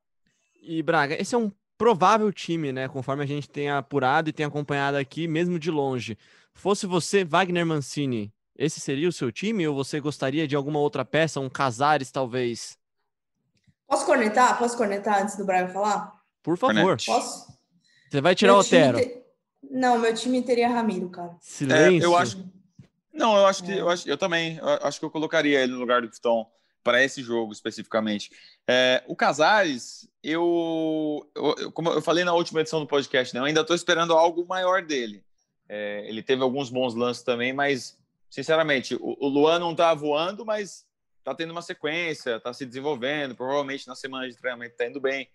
E 0.61 0.81
Braga, 0.81 1.21
esse 1.21 1.35
é 1.35 1.37
um 1.37 1.51
provável 1.77 2.33
time, 2.33 2.71
né? 2.71 2.87
Conforme 2.87 3.23
a 3.23 3.27
gente 3.27 3.47
tem 3.47 3.69
apurado 3.69 4.29
e 4.29 4.33
tem 4.33 4.45
acompanhado 4.45 4.97
aqui, 4.97 5.27
mesmo 5.27 5.59
de 5.59 5.69
longe. 5.69 6.17
Fosse 6.53 6.87
você, 6.87 7.23
Wagner 7.23 7.65
Mancini, 7.65 8.33
esse 8.57 8.79
seria 8.79 9.07
o 9.07 9.13
seu 9.13 9.31
time 9.31 9.67
ou 9.67 9.75
você 9.75 9.99
gostaria 9.99 10.47
de 10.47 10.55
alguma 10.55 10.79
outra 10.79 11.05
peça, 11.05 11.39
um 11.39 11.49
Casares 11.49 12.11
talvez? 12.11 12.75
Posso 13.87 14.05
cornetar? 14.05 14.57
Posso 14.57 14.75
cornetar 14.75 15.21
antes 15.21 15.37
do 15.37 15.45
Braga 15.45 15.71
falar? 15.71 16.19
Por 16.41 16.57
favor. 16.57 16.97
Posso? 17.05 17.55
Você 18.09 18.19
vai 18.19 18.33
tirar 18.33 18.53
meu 18.53 18.57
o 18.57 18.61
Otero? 18.61 18.97
Te... 18.97 19.23
Não, 19.69 19.99
meu 19.99 20.13
time 20.13 20.41
teria 20.41 20.69
Ramiro, 20.69 21.09
cara. 21.09 21.37
Silêncio. 21.39 22.01
É, 22.01 22.05
eu 22.05 22.17
acho. 22.17 22.43
Não, 23.17 23.35
eu 23.35 23.47
acho 23.47 23.63
que 23.63 23.71
é. 23.71 23.81
eu, 23.81 23.89
acho, 23.89 24.07
eu 24.07 24.17
também 24.17 24.57
eu 24.57 24.67
acho 24.83 24.99
que 24.99 25.05
eu 25.05 25.09
colocaria 25.09 25.59
ele 25.59 25.73
no 25.73 25.79
lugar 25.79 26.01
do 26.01 26.09
Piton 26.09 26.49
para 26.83 27.03
esse 27.03 27.21
jogo 27.21 27.51
especificamente. 27.51 28.31
É, 28.65 29.03
o 29.07 29.15
Casares, 29.15 30.07
eu, 30.23 31.29
eu, 31.35 31.71
como 31.73 31.89
eu 31.89 32.01
falei 32.01 32.23
na 32.23 32.33
última 32.33 32.61
edição 32.61 32.79
do 32.79 32.87
podcast, 32.87 33.33
né, 33.33 33.41
eu 33.41 33.45
ainda 33.45 33.61
estou 33.61 33.75
esperando 33.75 34.13
algo 34.13 34.45
maior 34.45 34.81
dele. 34.83 35.23
É, 35.67 36.05
ele 36.07 36.21
teve 36.21 36.43
alguns 36.43 36.69
bons 36.69 36.93
lances 36.93 37.23
também, 37.23 37.51
mas 37.51 37.97
sinceramente, 38.29 38.95
o, 38.95 39.17
o 39.19 39.27
Luan 39.27 39.59
não 39.59 39.71
está 39.71 39.93
voando, 39.93 40.45
mas 40.45 40.85
está 41.17 41.35
tendo 41.35 41.51
uma 41.51 41.61
sequência, 41.61 42.37
está 42.37 42.53
se 42.53 42.65
desenvolvendo, 42.65 43.35
provavelmente 43.35 43.85
na 43.85 43.95
semana 43.95 44.29
de 44.29 44.37
treinamento 44.37 44.71
está 44.71 44.87
indo 44.87 45.01
bem. 45.01 45.27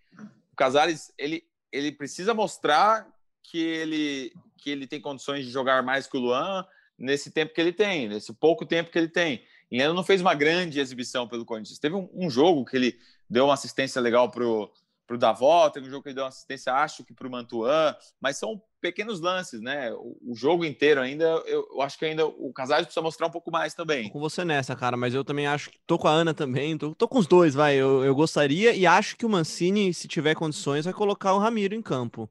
O 0.53 0.57
Casares, 0.57 1.13
ele, 1.19 1.45
ele 1.71 1.93
precisa 1.93 2.33
mostrar 2.33 3.07
que 3.43 3.59
ele, 3.59 4.33
que 4.57 4.71
ele 4.71 4.87
tem 4.87 5.01
condições 5.01 5.45
de 5.45 5.51
jogar 5.51 5.83
mais 5.83 6.07
que 6.07 6.17
o 6.17 6.21
Luan 6.21 6.65
nesse 7.03 7.31
tempo 7.31 7.53
que 7.53 7.61
ele 7.61 7.73
tem, 7.73 8.09
nesse 8.09 8.33
pouco 8.33 8.65
tempo 8.65 8.91
que 8.91 8.99
ele 8.99 9.09
tem. 9.09 9.43
E 9.71 9.81
ainda 9.81 9.93
não 9.93 10.05
fez 10.05 10.21
uma 10.21 10.35
grande 10.35 10.79
exibição 10.79 11.27
pelo 11.27 11.45
Corinthians. 11.45 11.79
Teve 11.79 11.97
um, 11.97 12.09
um 12.15 12.31
jogo 12.31 12.65
que 12.65 12.77
ele 12.77 12.99
deu 13.29 13.47
uma 13.47 13.55
assistência 13.55 14.01
legal 14.01 14.31
pro 14.31 14.71
para 15.05 15.17
o 15.17 15.19
Davó, 15.19 15.69
teve 15.69 15.87
um 15.87 15.91
jogo 15.91 16.03
que 16.03 16.09
ele 16.09 16.15
deu 16.15 16.25
uma 16.25 16.31
assistência, 16.31 16.73
acho 16.73 17.05
que 17.05 17.13
para 17.13 17.27
o 17.27 17.31
Mantuan, 17.31 17.95
mas 18.21 18.37
são 18.39 18.63
pequenos 18.81 19.21
lances, 19.21 19.61
né? 19.61 19.93
O, 19.93 20.17
o 20.23 20.35
jogo 20.35 20.65
inteiro 20.65 21.01
ainda, 21.01 21.25
eu, 21.25 21.69
eu, 21.73 21.83
acho 21.83 21.99
que 21.99 22.05
ainda 22.05 22.25
o 22.25 22.53
Casares 22.53 22.87
precisa 22.87 23.03
mostrar 23.03 23.27
um 23.27 23.31
pouco 23.31 23.51
mais 23.51 23.75
também. 23.75 24.05
Tô 24.05 24.11
com 24.11 24.21
você 24.21 24.45
nessa, 24.45 24.75
cara, 24.75 24.97
mas 24.97 25.13
eu 25.13 25.25
também 25.25 25.47
acho 25.47 25.71
que 25.71 25.79
tô 25.87 25.99
com 25.99 26.09
a 26.09 26.13
Ana 26.13 26.33
também, 26.33 26.79
tô, 26.79 26.95
tô 26.95 27.07
com 27.07 27.19
os 27.19 27.27
dois, 27.27 27.53
vai. 27.53 27.75
Eu, 27.75 28.05
eu 28.05 28.15
gostaria 28.15 28.75
e 28.75 28.87
acho 28.87 29.17
que 29.17 29.27
o 29.27 29.29
Mancini, 29.29 29.93
se 29.93 30.09
tiver 30.09 30.35
condições, 30.35 30.85
vai 30.85 30.95
colocar 30.95 31.35
o 31.35 31.39
Ramiro 31.39 31.75
em 31.75 31.83
campo. 31.83 32.31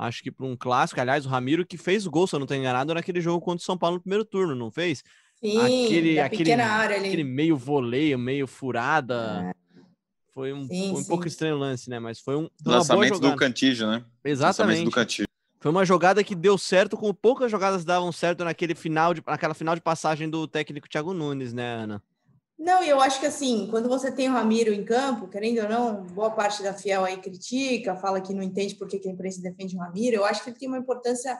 Acho 0.00 0.22
que 0.22 0.30
para 0.30 0.46
um 0.46 0.56
clássico, 0.56 1.00
aliás, 1.00 1.26
o 1.26 1.28
Ramiro 1.28 1.66
que 1.66 1.76
fez 1.76 2.06
o 2.06 2.10
gol, 2.10 2.26
se 2.26 2.34
eu 2.34 2.38
não 2.38 2.44
estou 2.44 2.56
enganado, 2.56 2.94
naquele 2.94 3.20
jogo 3.20 3.44
contra 3.44 3.62
o 3.62 3.64
São 3.64 3.76
Paulo 3.76 3.96
no 3.96 4.00
primeiro 4.00 4.24
turno, 4.24 4.54
não 4.54 4.70
fez? 4.70 5.04
Sim, 5.34 5.58
aquele, 5.58 6.18
aquele, 6.18 6.52
aquele 6.52 7.24
meio 7.24 7.56
voleio, 7.56 8.18
meio 8.18 8.46
furada. 8.46 9.52
É 9.54 9.60
foi 10.32 10.52
um, 10.52 10.66
sim, 10.66 10.90
foi 10.92 11.02
um 11.02 11.04
pouco 11.04 11.26
estranho 11.26 11.56
o 11.56 11.58
lance, 11.58 11.90
né? 11.90 11.98
Mas 11.98 12.18
foi 12.18 12.36
um. 12.36 12.48
Lançamento 12.64 13.18
do 13.18 13.36
Cantígio, 13.36 13.86
né? 13.86 14.02
Exatamente. 14.24 14.84
do 14.84 14.90
Cantígio. 14.90 15.28
Foi 15.58 15.70
uma 15.70 15.84
jogada 15.84 16.24
que 16.24 16.34
deu 16.34 16.56
certo, 16.56 16.96
como 16.96 17.12
poucas 17.12 17.50
jogadas 17.50 17.84
davam 17.84 18.10
certo 18.10 18.42
naquele 18.44 18.74
final 18.74 19.12
de, 19.12 19.22
naquela 19.26 19.52
final 19.52 19.74
de 19.74 19.82
passagem 19.82 20.30
do 20.30 20.48
técnico 20.48 20.88
Thiago 20.88 21.12
Nunes, 21.12 21.52
né, 21.52 21.74
Ana? 21.74 22.02
Não, 22.60 22.84
e 22.84 22.90
eu 22.90 23.00
acho 23.00 23.18
que 23.18 23.26
assim, 23.26 23.66
quando 23.70 23.88
você 23.88 24.12
tem 24.12 24.28
o 24.28 24.32
Ramiro 24.32 24.70
em 24.70 24.84
campo, 24.84 25.26
querendo 25.28 25.62
ou 25.62 25.68
não, 25.68 26.02
boa 26.02 26.30
parte 26.30 26.62
da 26.62 26.74
Fiel 26.74 27.04
aí 27.04 27.16
critica, 27.16 27.96
fala 27.96 28.20
que 28.20 28.34
não 28.34 28.42
entende 28.42 28.74
por 28.74 28.86
que 28.86 29.00
a 29.08 29.10
imprensa 29.10 29.40
defende 29.40 29.74
o 29.74 29.80
Ramiro. 29.80 30.16
Eu 30.16 30.24
acho 30.26 30.44
que 30.44 30.50
ele 30.50 30.58
tem 30.58 30.68
uma 30.68 30.76
importância. 30.78 31.38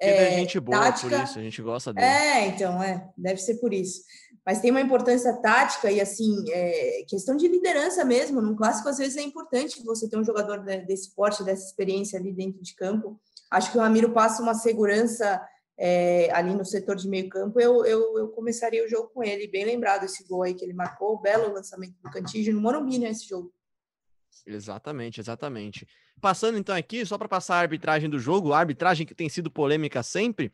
É, 0.00 0.34
é 0.34 0.38
gente 0.38 0.58
boa, 0.58 0.78
tática. 0.78 1.16
por 1.16 1.24
isso, 1.24 1.38
a 1.38 1.42
gente 1.42 1.60
gosta 1.60 1.92
dele. 1.92 2.06
É, 2.06 2.46
então, 2.46 2.82
é, 2.82 3.06
deve 3.16 3.40
ser 3.40 3.56
por 3.56 3.72
isso 3.72 4.00
mas 4.44 4.60
tem 4.60 4.70
uma 4.70 4.80
importância 4.80 5.32
tática 5.34 5.90
e 5.90 6.00
assim 6.00 6.44
é, 6.50 7.04
questão 7.08 7.36
de 7.36 7.46
liderança 7.46 8.04
mesmo. 8.04 8.40
Num 8.40 8.56
clássico 8.56 8.88
às 8.88 8.98
vezes 8.98 9.16
é 9.16 9.22
importante 9.22 9.82
você 9.84 10.08
ter 10.08 10.16
um 10.16 10.24
jogador 10.24 10.58
desse 10.84 11.14
porte, 11.14 11.44
dessa 11.44 11.64
experiência 11.64 12.18
ali 12.18 12.32
dentro 12.32 12.60
de 12.60 12.74
campo. 12.74 13.20
Acho 13.50 13.70
que 13.70 13.78
o 13.78 13.80
Ramiro 13.80 14.10
passa 14.12 14.42
uma 14.42 14.54
segurança 14.54 15.40
é, 15.84 16.30
ali 16.32 16.54
no 16.54 16.64
setor 16.64 16.94
de 16.94 17.08
meio 17.08 17.28
campo. 17.28 17.58
Eu, 17.58 17.84
eu, 17.84 18.16
eu, 18.16 18.28
começaria 18.28 18.84
o 18.84 18.88
jogo 18.88 19.08
com 19.08 19.24
ele, 19.24 19.48
bem 19.48 19.64
lembrado 19.64 20.04
esse 20.04 20.24
gol 20.28 20.44
aí 20.44 20.54
que 20.54 20.64
ele 20.64 20.72
marcou, 20.72 21.20
belo 21.20 21.52
lançamento 21.52 21.96
do 22.00 22.08
Cantígio 22.08 22.54
no 22.54 22.60
Morumbi, 22.60 23.00
né? 23.00 23.10
Esse 23.10 23.28
jogo. 23.28 23.52
Exatamente, 24.46 25.18
exatamente. 25.18 25.84
Passando 26.20 26.56
então 26.56 26.72
aqui, 26.72 27.04
só 27.04 27.18
para 27.18 27.28
passar 27.28 27.56
a 27.56 27.60
arbitragem 27.60 28.08
do 28.08 28.20
jogo, 28.20 28.52
a 28.52 28.60
arbitragem 28.60 29.04
que 29.04 29.14
tem 29.14 29.28
sido 29.28 29.50
polêmica 29.50 30.04
sempre 30.04 30.52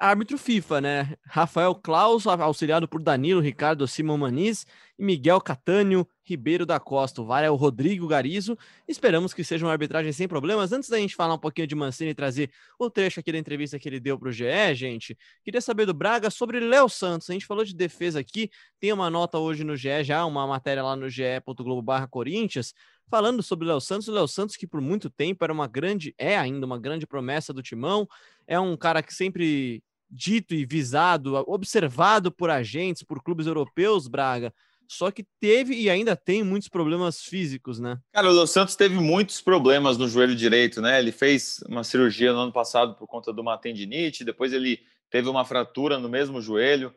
árbitro 0.00 0.38
FIFA, 0.38 0.80
né? 0.80 1.14
Rafael 1.26 1.74
Klaus, 1.74 2.26
auxiliado 2.26 2.88
por 2.88 3.02
Danilo 3.02 3.38
Ricardo 3.38 3.86
Simon 3.86 4.16
Maniz 4.16 4.66
e 4.98 5.04
Miguel 5.04 5.38
Catânio 5.42 6.08
Ribeiro 6.24 6.64
da 6.64 6.80
Costa. 6.80 7.20
O 7.20 7.26
VAR 7.26 7.44
é 7.44 7.50
o 7.50 7.54
Rodrigo 7.54 8.08
Garizo. 8.08 8.56
Esperamos 8.88 9.34
que 9.34 9.44
seja 9.44 9.66
uma 9.66 9.72
arbitragem 9.72 10.10
sem 10.10 10.26
problemas. 10.26 10.72
Antes 10.72 10.88
da 10.88 10.96
gente 10.96 11.14
falar 11.14 11.34
um 11.34 11.38
pouquinho 11.38 11.66
de 11.66 11.74
Mancini 11.74 12.10
e 12.10 12.14
trazer 12.14 12.50
o 12.78 12.88
trecho 12.88 13.20
aqui 13.20 13.30
da 13.30 13.36
entrevista 13.36 13.78
que 13.78 13.86
ele 13.90 14.00
deu 14.00 14.18
para 14.18 14.30
o 14.30 14.32
GE, 14.32 14.74
gente, 14.74 15.18
queria 15.44 15.60
saber 15.60 15.84
do 15.84 15.92
Braga 15.92 16.30
sobre 16.30 16.60
Léo 16.60 16.88
Santos. 16.88 17.28
A 17.28 17.34
gente 17.34 17.44
falou 17.44 17.62
de 17.62 17.74
defesa 17.74 18.20
aqui, 18.20 18.50
tem 18.80 18.94
uma 18.94 19.10
nota 19.10 19.38
hoje 19.38 19.64
no 19.64 19.76
GE 19.76 20.02
já, 20.02 20.24
uma 20.24 20.46
matéria 20.46 20.82
lá 20.82 20.96
no 20.96 21.10
ge.globo 21.10 21.82
barra 21.82 22.08
Corinthians, 22.08 22.72
falando 23.10 23.42
sobre 23.42 23.66
o 23.66 23.68
Léo 23.68 23.80
Santos. 23.82 24.08
O 24.08 24.12
Léo 24.12 24.26
Santos, 24.26 24.56
que 24.56 24.66
por 24.66 24.80
muito 24.80 25.10
tempo 25.10 25.44
era 25.44 25.52
uma 25.52 25.66
grande, 25.66 26.14
é 26.16 26.38
ainda 26.38 26.64
uma 26.64 26.78
grande 26.78 27.06
promessa 27.06 27.52
do 27.52 27.62
Timão, 27.62 28.08
é 28.46 28.58
um 28.58 28.74
cara 28.78 29.02
que 29.02 29.12
sempre 29.12 29.82
dito 30.10 30.54
e 30.54 30.66
visado, 30.66 31.34
observado 31.46 32.32
por 32.32 32.50
agentes, 32.50 33.02
por 33.02 33.22
clubes 33.22 33.46
europeus, 33.46 34.08
Braga, 34.08 34.52
só 34.90 35.08
que 35.12 35.24
teve 35.38 35.74
e 35.74 35.88
ainda 35.88 36.16
tem 36.16 36.42
muitos 36.42 36.68
problemas 36.68 37.22
físicos, 37.22 37.78
né? 37.78 37.96
Cara, 38.12 38.28
o 38.28 38.32
Los 38.32 38.50
Santos 38.50 38.74
teve 38.74 38.96
muitos 38.96 39.40
problemas 39.40 39.96
no 39.96 40.08
joelho 40.08 40.34
direito, 40.34 40.82
né? 40.82 40.98
Ele 40.98 41.12
fez 41.12 41.62
uma 41.68 41.84
cirurgia 41.84 42.32
no 42.32 42.40
ano 42.40 42.52
passado 42.52 42.96
por 42.96 43.06
conta 43.06 43.32
de 43.32 43.40
uma 43.40 43.56
tendinite, 43.56 44.24
depois 44.24 44.52
ele 44.52 44.80
teve 45.08 45.28
uma 45.28 45.44
fratura 45.44 45.96
no 45.96 46.08
mesmo 46.08 46.42
joelho, 46.42 46.88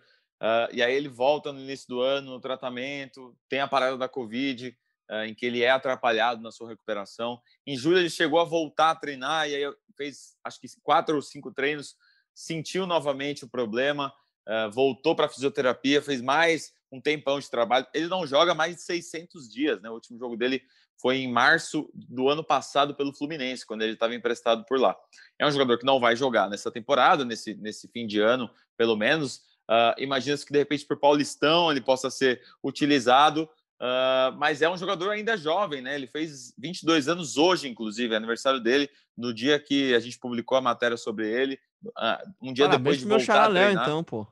uh, 0.42 0.74
e 0.74 0.82
aí 0.82 0.92
ele 0.92 1.08
volta 1.08 1.54
no 1.54 1.60
início 1.60 1.88
do 1.88 2.02
ano 2.02 2.32
no 2.32 2.40
tratamento, 2.40 3.38
tem 3.48 3.60
a 3.60 3.68
parada 3.68 3.96
da 3.96 4.10
Covid, 4.10 4.76
uh, 5.12 5.26
em 5.26 5.36
que 5.36 5.46
ele 5.46 5.62
é 5.62 5.70
atrapalhado 5.70 6.42
na 6.42 6.52
sua 6.52 6.70
recuperação. 6.70 7.40
Em 7.66 7.78
julho 7.78 8.00
ele 8.00 8.10
chegou 8.10 8.40
a 8.40 8.44
voltar 8.44 8.90
a 8.90 8.96
treinar 8.96 9.48
e 9.48 9.54
aí 9.54 9.74
fez 9.96 10.36
acho 10.44 10.60
que 10.60 10.68
quatro 10.82 11.16
ou 11.16 11.22
cinco 11.22 11.52
treinos 11.52 11.96
sentiu 12.34 12.86
novamente 12.86 13.46
o 13.46 13.50
problema, 13.50 14.14
uh, 14.48 14.72
voltou 14.72 15.16
para 15.16 15.26
a 15.26 15.30
fisioterapia, 15.30 16.02
fez 16.02 16.22
mais 16.22 16.74
um 16.92 17.02
tempão 17.02 17.40
de 17.40 17.50
trabalho. 17.50 17.88
Ele 17.94 18.08
não 18.08 18.26
joga 18.26 18.54
mais 18.54 18.76
de 18.76 18.82
600 18.84 19.52
dias, 19.52 19.82
né? 19.82 19.90
O 19.90 19.94
último 19.94 20.18
jogo 20.18 20.38
dele 20.38 20.62
foi 21.02 21.18
em 21.18 21.32
março 21.32 21.90
do 21.94 22.30
ano 22.30 22.44
passado 22.44 22.96
pelo 22.96 23.14
Fluminense, 23.14 23.66
quando 23.66 23.82
ele 23.82 23.94
estava 23.94 24.14
emprestado 24.14 24.64
por 24.66 24.80
lá. 24.80 24.96
É 25.40 25.46
um 25.46 25.52
jogador 25.52 25.78
que 25.78 25.86
não 25.86 26.00
vai 26.00 26.16
jogar 26.16 26.50
nessa 26.50 26.72
temporada, 26.72 27.26
nesse, 27.26 27.56
nesse 27.56 27.88
fim 27.88 28.06
de 28.06 28.20
ano, 28.20 28.50
pelo 28.78 28.96
menos. 28.96 29.38
Uh, 29.70 30.00
Imagina-se 30.00 30.46
que 30.46 30.54
de 30.54 30.60
repente 30.60 30.86
por 30.86 31.00
Paulistão 31.00 31.72
ele 31.72 31.82
possa 31.82 32.10
ser 32.10 32.42
utilizado, 32.64 33.50
Uh, 33.84 34.32
mas 34.38 34.62
é 34.62 34.70
um 34.70 34.78
jogador 34.78 35.10
ainda 35.10 35.36
jovem, 35.36 35.82
né? 35.82 35.96
Ele 35.96 36.08
fez 36.08 36.54
22 36.58 37.10
anos 37.10 37.36
hoje, 37.36 37.68
inclusive, 37.68 38.14
é 38.14 38.18
aniversário 38.18 38.62
dele, 38.62 38.90
no 39.18 39.34
dia 39.34 39.60
que 39.60 39.94
a 39.94 40.00
gente 40.00 40.18
publicou 40.18 40.58
a 40.58 40.62
matéria 40.62 40.96
sobre 40.96 41.30
ele. 41.30 41.60
Uh, 41.86 42.34
um 42.42 42.54
dia 42.54 42.66
Parabéns 42.68 43.02
depois 43.02 43.22
de 43.22 43.26
voltar 43.26 43.44
a 43.46 43.50
treinar. 43.50 43.84
então, 43.84 44.04
pô. 44.04 44.28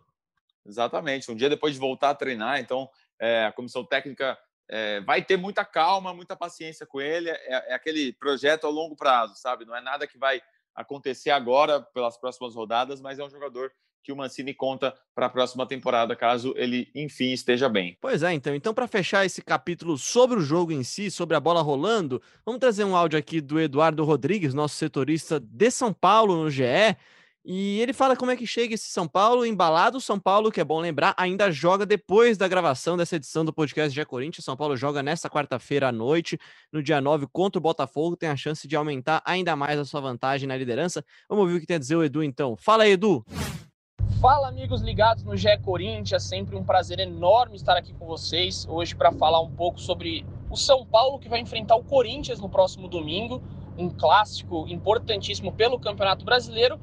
Exatamente, 0.65 1.31
um 1.31 1.35
dia 1.35 1.49
depois 1.49 1.73
de 1.73 1.79
voltar 1.79 2.11
a 2.11 2.15
treinar. 2.15 2.59
Então, 2.59 2.89
é, 3.19 3.45
a 3.45 3.51
comissão 3.51 3.83
técnica 3.83 4.37
é, 4.69 5.01
vai 5.01 5.23
ter 5.23 5.37
muita 5.37 5.65
calma, 5.65 6.13
muita 6.13 6.35
paciência 6.35 6.85
com 6.85 7.01
ele. 7.01 7.29
É, 7.29 7.71
é 7.71 7.73
aquele 7.73 8.13
projeto 8.13 8.65
a 8.65 8.69
longo 8.69 8.95
prazo, 8.95 9.35
sabe? 9.35 9.65
Não 9.65 9.75
é 9.75 9.81
nada 9.81 10.07
que 10.07 10.17
vai 10.17 10.41
acontecer 10.73 11.31
agora 11.31 11.81
pelas 11.81 12.17
próximas 12.17 12.55
rodadas, 12.55 13.01
mas 13.01 13.19
é 13.19 13.23
um 13.23 13.29
jogador 13.29 13.71
que 14.03 14.11
o 14.11 14.15
Mancini 14.15 14.53
conta 14.53 14.95
para 15.13 15.27
a 15.27 15.29
próxima 15.29 15.65
temporada, 15.65 16.15
caso 16.15 16.53
ele, 16.57 16.89
enfim, 16.95 17.31
esteja 17.31 17.69
bem. 17.69 17.97
Pois 18.01 18.23
é, 18.23 18.33
então. 18.33 18.55
Então, 18.55 18.73
para 18.73 18.87
fechar 18.87 19.25
esse 19.25 19.41
capítulo 19.41 19.97
sobre 19.97 20.39
o 20.39 20.41
jogo 20.41 20.71
em 20.71 20.83
si, 20.83 21.11
sobre 21.11 21.35
a 21.35 21.39
bola 21.39 21.61
rolando, 21.61 22.21
vamos 22.43 22.59
trazer 22.59 22.83
um 22.83 22.95
áudio 22.95 23.19
aqui 23.19 23.39
do 23.39 23.59
Eduardo 23.59 24.03
Rodrigues, 24.03 24.53
nosso 24.53 24.75
setorista 24.75 25.39
de 25.39 25.69
São 25.69 25.93
Paulo 25.93 26.35
no 26.35 26.49
GE. 26.49 26.97
E 27.43 27.79
ele 27.79 27.91
fala 27.91 28.15
como 28.15 28.29
é 28.29 28.35
que 28.35 28.45
chega 28.45 28.75
esse 28.75 28.89
São 28.89 29.07
Paulo 29.07 29.43
embalado. 29.43 29.99
São 29.99 30.19
Paulo, 30.19 30.51
que 30.51 30.61
é 30.61 30.63
bom 30.63 30.79
lembrar, 30.79 31.15
ainda 31.17 31.51
joga 31.51 31.87
depois 31.87 32.37
da 32.37 32.47
gravação 32.47 32.95
dessa 32.95 33.15
edição 33.15 33.43
do 33.43 33.51
podcast 33.51 33.93
GE 33.93 34.05
Corinthians. 34.05 34.45
São 34.45 34.55
Paulo 34.55 34.77
joga 34.77 35.01
nesta 35.01 35.27
quarta-feira 35.27 35.87
à 35.87 35.91
noite, 35.91 36.37
no 36.71 36.83
dia 36.83 37.01
9, 37.01 37.27
contra 37.31 37.57
o 37.57 37.61
Botafogo. 37.61 38.15
Tem 38.15 38.29
a 38.29 38.35
chance 38.35 38.67
de 38.67 38.75
aumentar 38.75 39.23
ainda 39.25 39.55
mais 39.55 39.79
a 39.79 39.85
sua 39.85 39.99
vantagem 39.99 40.47
na 40.47 40.55
liderança. 40.55 41.03
Vamos 41.27 41.45
ouvir 41.45 41.57
o 41.57 41.59
que 41.59 41.65
tem 41.65 41.77
a 41.77 41.79
dizer 41.79 41.95
o 41.95 42.03
Edu, 42.03 42.23
então. 42.23 42.55
Fala 42.55 42.83
aí, 42.83 42.91
Edu! 42.91 43.25
Fala, 44.21 44.49
amigos 44.49 44.81
ligados 44.81 45.23
no 45.23 45.35
GE 45.35 45.57
Corinthians, 45.63 46.21
sempre 46.21 46.55
um 46.55 46.63
prazer 46.63 46.99
enorme 46.99 47.55
estar 47.55 47.75
aqui 47.75 47.91
com 47.91 48.05
vocês 48.05 48.67
hoje 48.69 48.95
para 48.95 49.11
falar 49.11 49.41
um 49.41 49.49
pouco 49.49 49.79
sobre 49.79 50.23
o 50.47 50.55
São 50.55 50.85
Paulo 50.85 51.17
que 51.17 51.27
vai 51.27 51.39
enfrentar 51.39 51.75
o 51.75 51.83
Corinthians 51.83 52.39
no 52.39 52.47
próximo 52.47 52.87
domingo, 52.87 53.41
um 53.75 53.89
clássico 53.89 54.67
importantíssimo 54.67 55.51
pelo 55.51 55.79
Campeonato 55.79 56.23
Brasileiro 56.23 56.79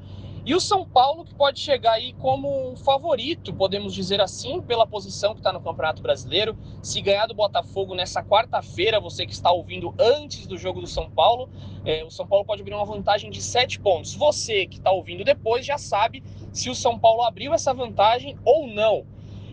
e 0.49 0.55
o 0.55 0.59
São 0.59 0.83
Paulo, 0.83 1.23
que 1.23 1.35
pode 1.35 1.59
chegar 1.59 1.91
aí 1.91 2.11
como 2.13 2.71
um 2.71 2.75
favorito, 2.75 3.53
podemos 3.53 3.93
dizer 3.93 4.19
assim, 4.19 4.59
pela 4.59 4.87
posição 4.87 5.33
que 5.33 5.41
está 5.41 5.53
no 5.53 5.61
Campeonato 5.61 6.01
Brasileiro. 6.01 6.57
Se 6.81 6.99
ganhar 7.01 7.27
do 7.27 7.35
Botafogo 7.35 7.93
nessa 7.93 8.23
quarta-feira, 8.23 8.99
você 8.99 9.27
que 9.27 9.31
está 9.31 9.51
ouvindo 9.51 9.93
antes 9.99 10.47
do 10.47 10.57
jogo 10.57 10.81
do 10.81 10.87
São 10.87 11.07
Paulo, 11.07 11.47
é, 11.85 12.03
o 12.03 12.09
São 12.09 12.25
Paulo 12.25 12.43
pode 12.43 12.63
abrir 12.63 12.73
uma 12.73 12.83
vantagem 12.83 13.29
de 13.29 13.43
sete 13.43 13.79
pontos. 13.79 14.15
Você 14.15 14.65
que 14.65 14.77
está 14.77 14.89
ouvindo 14.89 15.23
depois 15.23 15.63
já 15.63 15.77
sabe 15.77 16.23
se 16.51 16.67
o 16.67 16.73
São 16.73 16.97
Paulo 16.97 17.21
abriu 17.21 17.53
essa 17.53 17.71
vantagem 17.71 18.35
ou 18.43 18.65
não. 18.65 19.05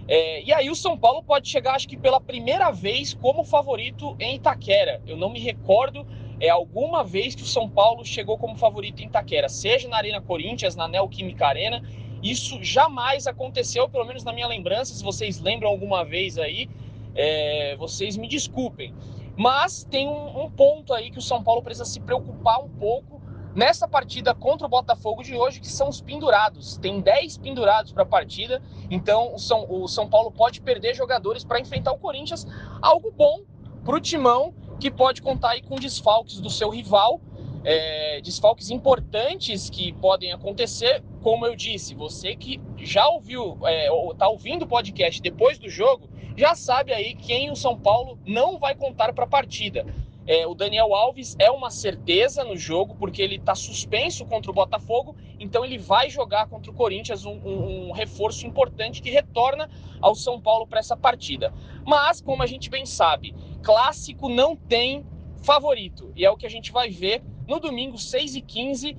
É, 0.09 0.43
e 0.45 0.51
aí 0.51 0.71
o 0.71 0.75
São 0.75 0.97
Paulo 0.97 1.23
pode 1.23 1.47
chegar, 1.47 1.75
acho 1.75 1.89
que 1.89 1.99
pela 1.99 2.23
primeira 2.23 2.71
vez, 2.71 3.13
como 3.13 3.45
favorito 3.45 4.17
em 4.19 4.37
Itaquera. 4.37 5.03
Eu 5.07 5.19
não 5.19 5.29
me 5.29 5.41
recordo 5.41 6.07
é 6.41 6.49
alguma 6.49 7.03
vez 7.03 7.35
que 7.35 7.43
o 7.43 7.47
São 7.47 7.69
Paulo 7.69 8.05
chegou 8.05 8.37
como 8.37 8.57
favorito 8.57 9.03
em 9.03 9.07
Itaquera, 9.07 9.49
seja 9.49 9.89
na 9.89 9.97
Arena 9.97 10.21
Corinthians, 10.21 10.77
na 10.77 10.87
Neoquímica 10.87 11.47
Arena. 11.47 11.83
Isso 12.23 12.63
jamais 12.63 13.27
aconteceu, 13.27 13.89
pelo 13.89 14.05
menos 14.05 14.25
na 14.25 14.33
minha 14.33 14.47
lembrança. 14.47 14.95
Se 14.95 15.03
vocês 15.03 15.41
lembram 15.41 15.71
alguma 15.71 16.05
vez 16.05 16.39
aí, 16.39 16.69
é, 17.15 17.77
vocês 17.77 18.17
me 18.17 18.29
desculpem. 18.29 18.95
Mas 19.37 19.85
tem 19.85 20.09
um, 20.09 20.45
um 20.45 20.51
ponto 20.51 20.93
aí 20.93 21.11
que 21.11 21.19
o 21.19 21.23
São 21.23 21.43
Paulo 21.43 21.63
precisa 21.63 21.85
se 21.85 22.01
preocupar 22.01 22.63
um 22.63 22.69
pouco 22.69 23.21
nessa 23.55 23.89
partida 23.89 24.35
contra 24.35 24.67
o 24.67 24.71
Botafogo 24.71 25.23
de 25.23 25.35
hoje, 25.35 25.61
que 25.61 25.69
são 25.69 25.89
os 25.89 26.01
pendurados. 26.01 26.77
Tem 26.77 27.01
10 27.01 27.39
pendurados 27.39 27.93
para 27.93 28.03
a 28.03 28.07
partida, 28.07 28.63
então 28.91 29.35
o 29.35 29.39
São, 29.39 29.67
o 29.69 29.89
São 29.89 30.09
Paulo 30.09 30.31
pode 30.31 30.61
perder 30.61 30.95
jogadores 30.95 31.43
para 31.43 31.59
enfrentar 31.59 31.93
o 31.93 31.99
Corinthians. 31.99 32.47
Algo 32.83 33.11
bom 33.11 33.43
para 33.83 33.97
o 33.97 34.01
Timão 34.01 34.55
que 34.79 34.91
pode 34.91 35.23
contar 35.23 35.51
aí 35.51 35.63
com 35.63 35.77
desfalques 35.77 36.41
do 36.41 36.51
seu 36.51 36.71
rival, 36.71 37.21
é, 37.65 38.21
desfalques 38.21 38.71
importantes 38.71 39.69
que 39.69 39.93
podem 39.95 40.33
acontecer. 40.33 41.03
Como 41.23 41.47
eu 41.47 41.57
disse, 41.57 41.95
você 41.95 42.37
que 42.37 42.61
já 42.79 43.09
ouviu, 43.09 43.59
é, 43.65 43.91
ou 43.91 44.13
está 44.13 44.29
ouvindo 44.29 44.63
o 44.63 44.69
podcast 44.69 45.21
depois 45.21 45.59
do 45.59 45.69
jogo, 45.69 46.09
já 46.37 46.55
sabe 46.55 46.93
aí 46.93 47.15
quem 47.15 47.51
o 47.51 47.57
São 47.57 47.79
Paulo 47.79 48.19
não 48.27 48.59
vai 48.59 48.75
contar 48.75 49.13
para 49.13 49.25
a 49.25 49.29
partida. 49.29 49.87
É, 50.27 50.47
o 50.47 50.55
Daniel 50.55 50.93
Alves 50.95 51.37
é 51.39 51.51
uma 51.51 51.71
certeza 51.71 52.43
no 52.43 52.57
jogo, 52.57 52.97
porque 52.97 53.23
ele 53.23 53.37
está 53.37 53.55
suspenso 53.55 54.27
contra 54.27 54.51
o 54.51 54.55
Botafogo, 54.55 55.15
então 55.39 55.65
ele 55.65 55.79
vai 55.79 56.11
jogar 56.11 56.49
contra 56.49 56.71
o 56.71 56.75
Corinthians, 56.75 57.25
um, 57.25 57.35
um, 57.45 57.89
um 57.89 57.93
reforço 57.93 58.47
importante 58.47 59.01
que 59.01 59.11
retorna 59.11 59.71
ao 60.01 60.15
São 60.15 60.41
Paulo 60.41 60.67
para 60.67 60.81
essa 60.81 60.97
partida. 60.97 61.55
Mas, 61.87 62.21
como 62.21 62.43
a 62.43 62.47
gente 62.47 62.69
bem 62.69 62.85
sabe, 62.85 63.35
clássico 63.63 64.29
não 64.29 64.57
tem 64.57 65.07
favorito, 65.45 66.13
e 66.17 66.25
é 66.25 66.31
o 66.31 66.37
que 66.37 66.47
a 66.47 66.51
gente 66.51 66.73
vai 66.73 66.91
ver 66.91 67.23
no 67.47 67.61
domingo, 67.61 67.97
6 67.97 68.35
e 68.35 68.41
15 68.41 68.97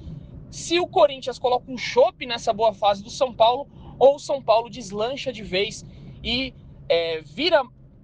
se 0.49 0.79
o 0.79 0.87
Corinthians 0.87 1.37
coloca 1.37 1.69
um 1.69 1.77
chope 1.77 2.25
nessa 2.25 2.53
boa 2.53 2.73
fase 2.73 3.03
do 3.03 3.09
São 3.09 3.33
Paulo, 3.33 3.67
ou 3.99 4.15
o 4.15 4.19
São 4.19 4.41
Paulo 4.41 4.69
deslancha 4.69 5.33
de 5.33 5.43
vez 5.43 5.85
e 6.23 6.53
é, 6.87 7.21
vira 7.21 7.63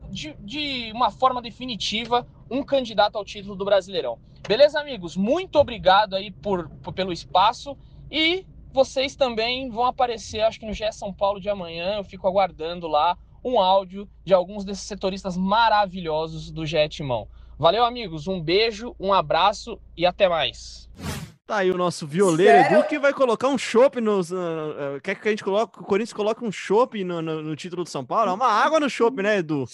de, 0.09 0.35
de 0.39 0.91
uma 0.93 1.09
forma 1.09 1.41
definitiva 1.41 2.27
um 2.49 2.63
candidato 2.63 3.17
ao 3.17 3.25
título 3.25 3.55
do 3.55 3.65
Brasileirão. 3.65 4.19
Beleza, 4.47 4.79
amigos? 4.79 5.15
Muito 5.15 5.57
obrigado 5.57 6.15
aí 6.15 6.31
por, 6.31 6.69
por, 6.81 6.93
pelo 6.93 7.13
espaço 7.13 7.77
e 8.11 8.45
vocês 8.73 9.15
também 9.15 9.69
vão 9.69 9.85
aparecer, 9.85 10.41
acho 10.41 10.59
que 10.59 10.65
no 10.65 10.73
GE 10.73 10.91
São 10.91 11.13
Paulo 11.13 11.39
de 11.39 11.49
amanhã. 11.49 11.97
Eu 11.97 12.03
fico 12.03 12.27
aguardando 12.27 12.87
lá 12.87 13.17
um 13.43 13.59
áudio 13.59 14.09
de 14.25 14.33
alguns 14.33 14.65
desses 14.65 14.83
setoristas 14.83 15.37
maravilhosos 15.37 16.51
do 16.51 16.65
GE 16.65 16.89
Timão. 16.89 17.27
Valeu, 17.57 17.85
amigos. 17.85 18.27
Um 18.27 18.41
beijo, 18.41 18.95
um 18.99 19.13
abraço 19.13 19.79
e 19.95 20.05
até 20.05 20.27
mais. 20.27 20.89
Tá 21.45 21.57
aí 21.57 21.71
o 21.71 21.77
nosso 21.77 22.07
violeiro 22.07 22.51
Sério? 22.51 22.77
Edu 22.77 22.87
que 22.87 22.97
vai 22.97 23.13
colocar 23.13 23.49
um 23.49 23.57
chopp 23.57 23.99
nos. 23.99 24.31
Uh, 24.31 24.99
quer 25.03 25.15
que 25.15 25.27
a 25.27 25.31
gente 25.31 25.43
coloque, 25.43 25.79
o 25.79 25.83
Corinthians 25.83 26.13
coloque 26.13 26.43
um 26.43 26.51
chopp 26.51 27.03
no, 27.03 27.21
no, 27.21 27.41
no, 27.41 27.55
título 27.55 27.83
do 27.83 27.89
São 27.89 28.03
Paulo? 28.03 28.31
É 28.31 28.33
uma 28.33 28.47
água 28.47 28.79
no 28.79 28.89
chopp, 28.89 29.21
né, 29.21 29.39
Edu? 29.39 29.65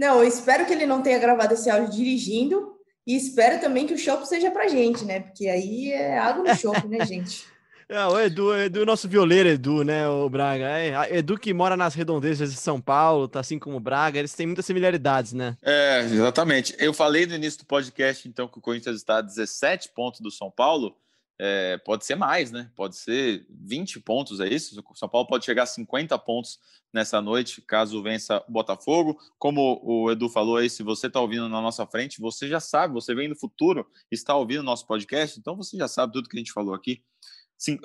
Não, 0.00 0.22
eu 0.22 0.24
espero 0.26 0.64
que 0.64 0.72
ele 0.72 0.86
não 0.86 1.02
tenha 1.02 1.18
gravado 1.18 1.52
esse 1.52 1.68
áudio 1.68 1.90
dirigindo 1.90 2.72
e 3.06 3.14
espero 3.14 3.60
também 3.60 3.86
que 3.86 3.92
o 3.92 3.98
show 3.98 4.24
seja 4.24 4.50
pra 4.50 4.66
gente, 4.66 5.04
né? 5.04 5.20
Porque 5.20 5.46
aí 5.46 5.92
é 5.92 6.18
água 6.18 6.42
no 6.42 6.56
show, 6.56 6.72
né, 6.88 7.04
gente? 7.04 7.44
É, 7.92 8.06
o 8.06 8.20
Edu, 8.20 8.56
Edu, 8.56 8.86
nosso 8.86 9.08
violeiro 9.08 9.48
Edu, 9.48 9.82
né, 9.82 10.08
o 10.08 10.30
Braga. 10.30 10.78
É, 10.78 11.18
Edu 11.18 11.36
que 11.36 11.52
mora 11.52 11.76
nas 11.76 11.92
redondezas 11.92 12.52
de 12.52 12.56
São 12.56 12.80
Paulo, 12.80 13.26
tá 13.26 13.40
assim 13.40 13.58
como 13.58 13.78
o 13.78 13.80
Braga, 13.80 14.16
eles 14.16 14.32
têm 14.32 14.46
muitas 14.46 14.64
similaridades, 14.64 15.32
né? 15.32 15.56
É, 15.60 16.02
exatamente. 16.02 16.72
Eu 16.78 16.94
falei 16.94 17.26
no 17.26 17.34
início 17.34 17.58
do 17.58 17.66
podcast, 17.66 18.28
então, 18.28 18.46
que 18.46 18.58
o 18.58 18.60
Corinthians 18.60 18.94
está 18.94 19.18
a 19.18 19.22
17 19.22 19.88
pontos 19.88 20.20
do 20.20 20.30
São 20.30 20.52
Paulo. 20.52 20.94
É, 21.42 21.78
pode 21.78 22.04
ser 22.04 22.16
mais, 22.16 22.52
né? 22.52 22.70
Pode 22.76 22.96
ser 22.96 23.46
20 23.48 23.98
pontos, 24.00 24.40
é 24.40 24.46
isso? 24.46 24.78
O 24.86 24.94
São 24.94 25.08
Paulo 25.08 25.26
pode 25.26 25.42
chegar 25.42 25.62
a 25.62 25.66
50 25.66 26.18
pontos 26.18 26.58
nessa 26.92 27.18
noite, 27.22 27.62
caso 27.62 28.02
vença 28.02 28.44
o 28.46 28.52
Botafogo. 28.52 29.18
Como 29.38 29.80
o 29.82 30.10
Edu 30.10 30.28
falou 30.28 30.58
aí, 30.58 30.68
se 30.68 30.82
você 30.82 31.06
está 31.06 31.18
ouvindo 31.18 31.48
na 31.48 31.62
nossa 31.62 31.86
frente, 31.86 32.20
você 32.20 32.46
já 32.46 32.60
sabe, 32.60 32.92
você 32.92 33.14
vem 33.14 33.26
no 33.26 33.34
futuro, 33.34 33.86
está 34.10 34.36
ouvindo 34.36 34.60
o 34.60 34.64
nosso 34.64 34.86
podcast, 34.86 35.40
então 35.40 35.56
você 35.56 35.78
já 35.78 35.88
sabe 35.88 36.12
tudo 36.12 36.28
que 36.28 36.36
a 36.36 36.40
gente 36.40 36.52
falou 36.52 36.74
aqui. 36.74 37.02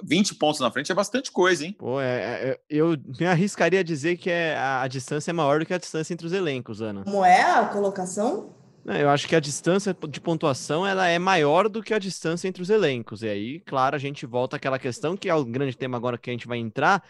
20 0.04 0.36
pontos 0.36 0.60
na 0.60 0.70
frente 0.70 0.91
é 0.91 0.96
bastante 0.96 1.32
coisa, 1.32 1.65
hein? 1.65 1.78
Pô, 1.80 2.02
é, 2.02 2.52
é, 2.52 2.60
eu 2.70 2.98
me 3.20 3.26
arriscaria 3.26 3.80
a 3.80 3.84
dizer 3.84 4.18
que 4.18 4.30
é, 4.30 4.58
a, 4.58 4.82
a 4.82 4.88
distância 4.89 5.32
é 5.32 5.34
maior 5.34 5.62
do 5.62 5.65
que 5.65 5.74
a 5.74 5.78
distância 5.78 6.13
entre 6.13 6.28
os 6.28 6.34
elencos, 6.34 6.82
Ana. 6.82 7.06
Como 7.06 7.24
é 7.24 7.41
a 7.41 7.65
colocação? 7.68 8.54
Eu 8.88 9.10
acho 9.10 9.28
que 9.28 9.36
a 9.36 9.39
distância 9.39 9.98
de 10.08 10.21
pontuação 10.21 10.86
ela 10.86 11.08
é 11.08 11.17
maior 11.17 11.67
do 11.67 11.82
que 11.82 11.93
a 11.93 12.00
distância 12.00 12.48
entre 12.48 12.62
os 12.62 12.69
elencos. 12.69 13.24
E 13.24 13.28
aí, 13.28 13.60
claro, 13.62 13.95
a 13.95 14.00
gente 14.00 14.28
volta 14.28 14.58
àquela 14.58 14.78
questão 14.78 15.17
que 15.17 15.28
é 15.28 15.34
o 15.34 15.43
grande 15.43 15.76
tema 15.76 15.98
agora 15.98 16.19
que 16.19 16.30
a 16.30 16.34
gente 16.34 16.48
vai 16.48 16.60
entrar, 16.60 17.04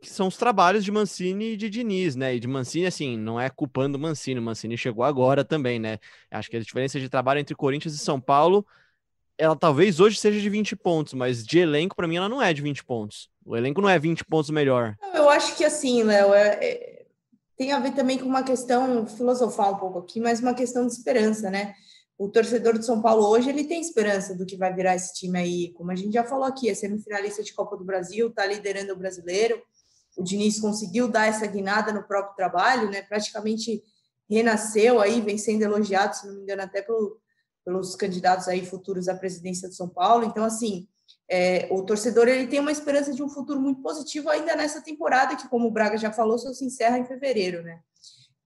que 0.00 0.08
são 0.08 0.28
os 0.28 0.36
trabalhos 0.36 0.84
de 0.84 0.92
Mancini 0.92 1.54
e 1.54 1.56
de 1.56 1.68
Diniz, 1.68 2.14
né? 2.14 2.36
E 2.36 2.40
de 2.40 2.46
Mancini, 2.46 2.86
assim, 2.86 3.16
não 3.16 3.40
é 3.40 3.50
culpando 3.50 3.98
Mancini, 3.98 4.38
Mancini 4.38 4.78
chegou 4.78 5.04
agora 5.04 5.44
também, 5.44 5.80
né? 5.80 5.98
Acho 6.30 6.48
que 6.48 6.56
a 6.56 6.60
diferença 6.60 7.00
de 7.00 7.08
trabalho 7.08 7.40
entre 7.40 7.56
Corinthians 7.56 7.94
e 7.94 7.98
São 7.98 8.20
Paulo, 8.20 8.64
ela 9.36 9.56
talvez 9.56 9.98
hoje 9.98 10.20
seja 10.20 10.40
de 10.40 10.48
20 10.48 10.76
pontos, 10.76 11.14
mas 11.14 11.44
de 11.44 11.58
elenco, 11.58 11.96
para 11.96 12.06
mim, 12.06 12.16
ela 12.16 12.28
não 12.28 12.40
é 12.40 12.54
de 12.54 12.62
20 12.62 12.84
pontos. 12.84 13.28
O 13.44 13.56
elenco 13.56 13.80
não 13.80 13.88
é 13.88 13.98
20 13.98 14.24
pontos 14.24 14.50
melhor. 14.50 14.94
Eu 15.12 15.28
acho 15.28 15.56
que 15.56 15.64
assim, 15.64 16.04
Léo, 16.04 16.32
é, 16.32 16.58
é 16.62 16.97
tem 17.58 17.72
a 17.72 17.80
ver 17.80 17.92
também 17.92 18.16
com 18.16 18.24
uma 18.24 18.44
questão, 18.44 19.04
filosofar 19.04 19.74
um 19.74 19.78
pouco 19.78 19.98
aqui, 19.98 20.20
mas 20.20 20.38
uma 20.38 20.54
questão 20.54 20.86
de 20.86 20.92
esperança, 20.92 21.50
né? 21.50 21.74
O 22.16 22.28
torcedor 22.28 22.78
de 22.78 22.86
São 22.86 23.02
Paulo 23.02 23.26
hoje, 23.26 23.48
ele 23.50 23.64
tem 23.64 23.80
esperança 23.80 24.34
do 24.34 24.46
que 24.46 24.56
vai 24.56 24.72
virar 24.72 24.94
esse 24.94 25.12
time 25.14 25.38
aí. 25.38 25.72
Como 25.72 25.90
a 25.90 25.96
gente 25.96 26.12
já 26.12 26.22
falou 26.22 26.44
aqui, 26.44 26.70
é 26.70 26.74
semifinalista 26.74 27.42
de 27.42 27.52
Copa 27.52 27.76
do 27.76 27.84
Brasil, 27.84 28.30
tá 28.30 28.46
liderando 28.46 28.92
o 28.92 28.96
brasileiro. 28.96 29.60
O 30.16 30.22
Diniz 30.22 30.60
conseguiu 30.60 31.08
dar 31.08 31.26
essa 31.26 31.46
guinada 31.48 31.92
no 31.92 32.04
próprio 32.04 32.36
trabalho, 32.36 32.90
né? 32.90 33.02
Praticamente 33.02 33.82
renasceu 34.30 35.00
aí, 35.00 35.20
vem 35.20 35.36
sendo 35.36 35.62
elogiado, 35.62 36.14
se 36.14 36.26
não 36.28 36.34
me 36.36 36.42
engano, 36.42 36.62
até 36.62 36.80
pelo, 36.80 37.20
pelos 37.64 37.96
candidatos 37.96 38.46
aí 38.46 38.64
futuros 38.64 39.08
à 39.08 39.16
presidência 39.16 39.68
de 39.68 39.74
São 39.74 39.88
Paulo. 39.88 40.24
Então, 40.24 40.44
assim, 40.44 40.86
é, 41.30 41.68
o 41.70 41.82
torcedor 41.82 42.26
ele 42.26 42.46
tem 42.46 42.58
uma 42.58 42.72
esperança 42.72 43.12
de 43.12 43.22
um 43.22 43.28
futuro 43.28 43.60
muito 43.60 43.82
positivo 43.82 44.30
ainda 44.30 44.56
nessa 44.56 44.80
temporada, 44.80 45.36
que, 45.36 45.48
como 45.48 45.68
o 45.68 45.70
Braga 45.70 45.98
já 45.98 46.10
falou, 46.10 46.38
só 46.38 46.52
se 46.54 46.64
encerra 46.64 46.98
em 46.98 47.04
fevereiro, 47.04 47.62
né? 47.62 47.80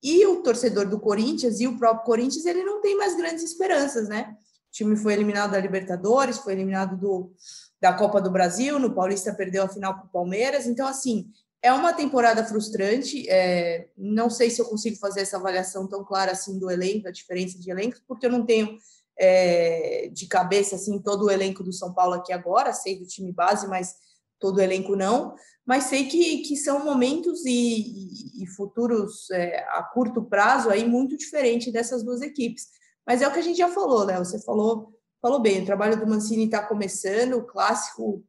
E 0.03 0.27
o 0.27 0.43
torcedor 0.43 0.89
do 0.89 0.99
Corinthians 0.99 1.61
e 1.61 1.69
o 1.69 1.79
próprio 1.79 2.05
Corinthians, 2.05 2.45
ele 2.45 2.65
não 2.65 2.81
tem 2.81 2.97
mais 2.97 3.17
grandes 3.17 3.45
esperanças, 3.45 4.09
né? 4.09 4.37
O 4.69 4.73
time 4.73 4.97
foi 4.97 5.13
eliminado 5.13 5.53
da 5.53 5.61
Libertadores, 5.61 6.39
foi 6.39 6.55
eliminado 6.55 6.97
do, 6.97 7.33
da 7.81 7.93
Copa 7.93 8.21
do 8.21 8.31
Brasil, 8.31 8.81
no 8.81 8.93
Paulista 8.93 9.33
perdeu 9.33 9.63
a 9.63 9.69
final 9.69 9.95
para 9.95 10.07
o 10.07 10.09
Palmeiras. 10.09 10.67
Então, 10.67 10.89
assim, 10.89 11.31
é 11.63 11.73
uma 11.73 11.93
temporada 11.93 12.45
frustrante. 12.45 13.29
É, 13.29 13.89
não 13.97 14.29
sei 14.29 14.51
se 14.51 14.61
eu 14.61 14.65
consigo 14.65 14.97
fazer 14.97 15.21
essa 15.21 15.37
avaliação 15.37 15.87
tão 15.87 16.05
clara 16.05 16.33
assim 16.33 16.59
do 16.59 16.69
elenco, 16.69 17.07
a 17.07 17.13
diferença 17.13 17.61
de 17.61 17.71
elencos, 17.71 18.03
porque 18.09 18.27
eu 18.27 18.31
não 18.31 18.45
tenho 18.45 18.77
é, 19.25 20.09
de 20.13 20.27
cabeça 20.27 20.75
assim 20.75 20.99
todo 20.99 21.27
o 21.27 21.31
elenco 21.31 21.63
do 21.63 21.73
São 21.73 21.95
Paulo 21.95 22.15
aqui 22.15 22.33
agora, 22.33 22.73
sei 22.73 22.99
do 22.99 23.07
time 23.07 23.33
base, 23.33 23.69
mas 23.69 23.95
todo 24.41 24.57
o 24.57 24.61
elenco 24.61 24.97
não. 24.97 25.37
Mas 25.65 25.85
sei 25.85 26.09
que, 26.09 26.39
que 26.39 26.57
são 26.57 26.85
momentos 26.85 27.47
e, 27.47 27.53
e, 27.53 28.43
e 28.43 28.47
futuros 28.49 29.31
é, 29.31 29.65
a 29.71 29.85
curto 29.85 30.25
prazo 30.25 30.71
aí 30.71 30.85
muito 30.85 31.17
diferente 31.17 31.71
dessas 31.71 32.03
duas 32.03 32.21
equipes. 32.21 32.67
Mas 33.07 33.23
é 33.23 33.29
o 33.29 33.33
que 33.33 33.39
a 33.39 33.43
gente 33.43 33.59
já 33.59 33.69
falou, 33.69 34.03
Léo. 34.03 34.25
Você 34.25 34.43
falou, 34.43 34.93
falou 35.21 35.41
bem, 35.41 35.63
o 35.63 35.67
trabalho 35.67 35.97
do 35.97 36.07
Mancini 36.07 36.47
está 36.47 36.61
começando, 36.67 37.35
o 37.35 37.47
clássico. 37.47 38.25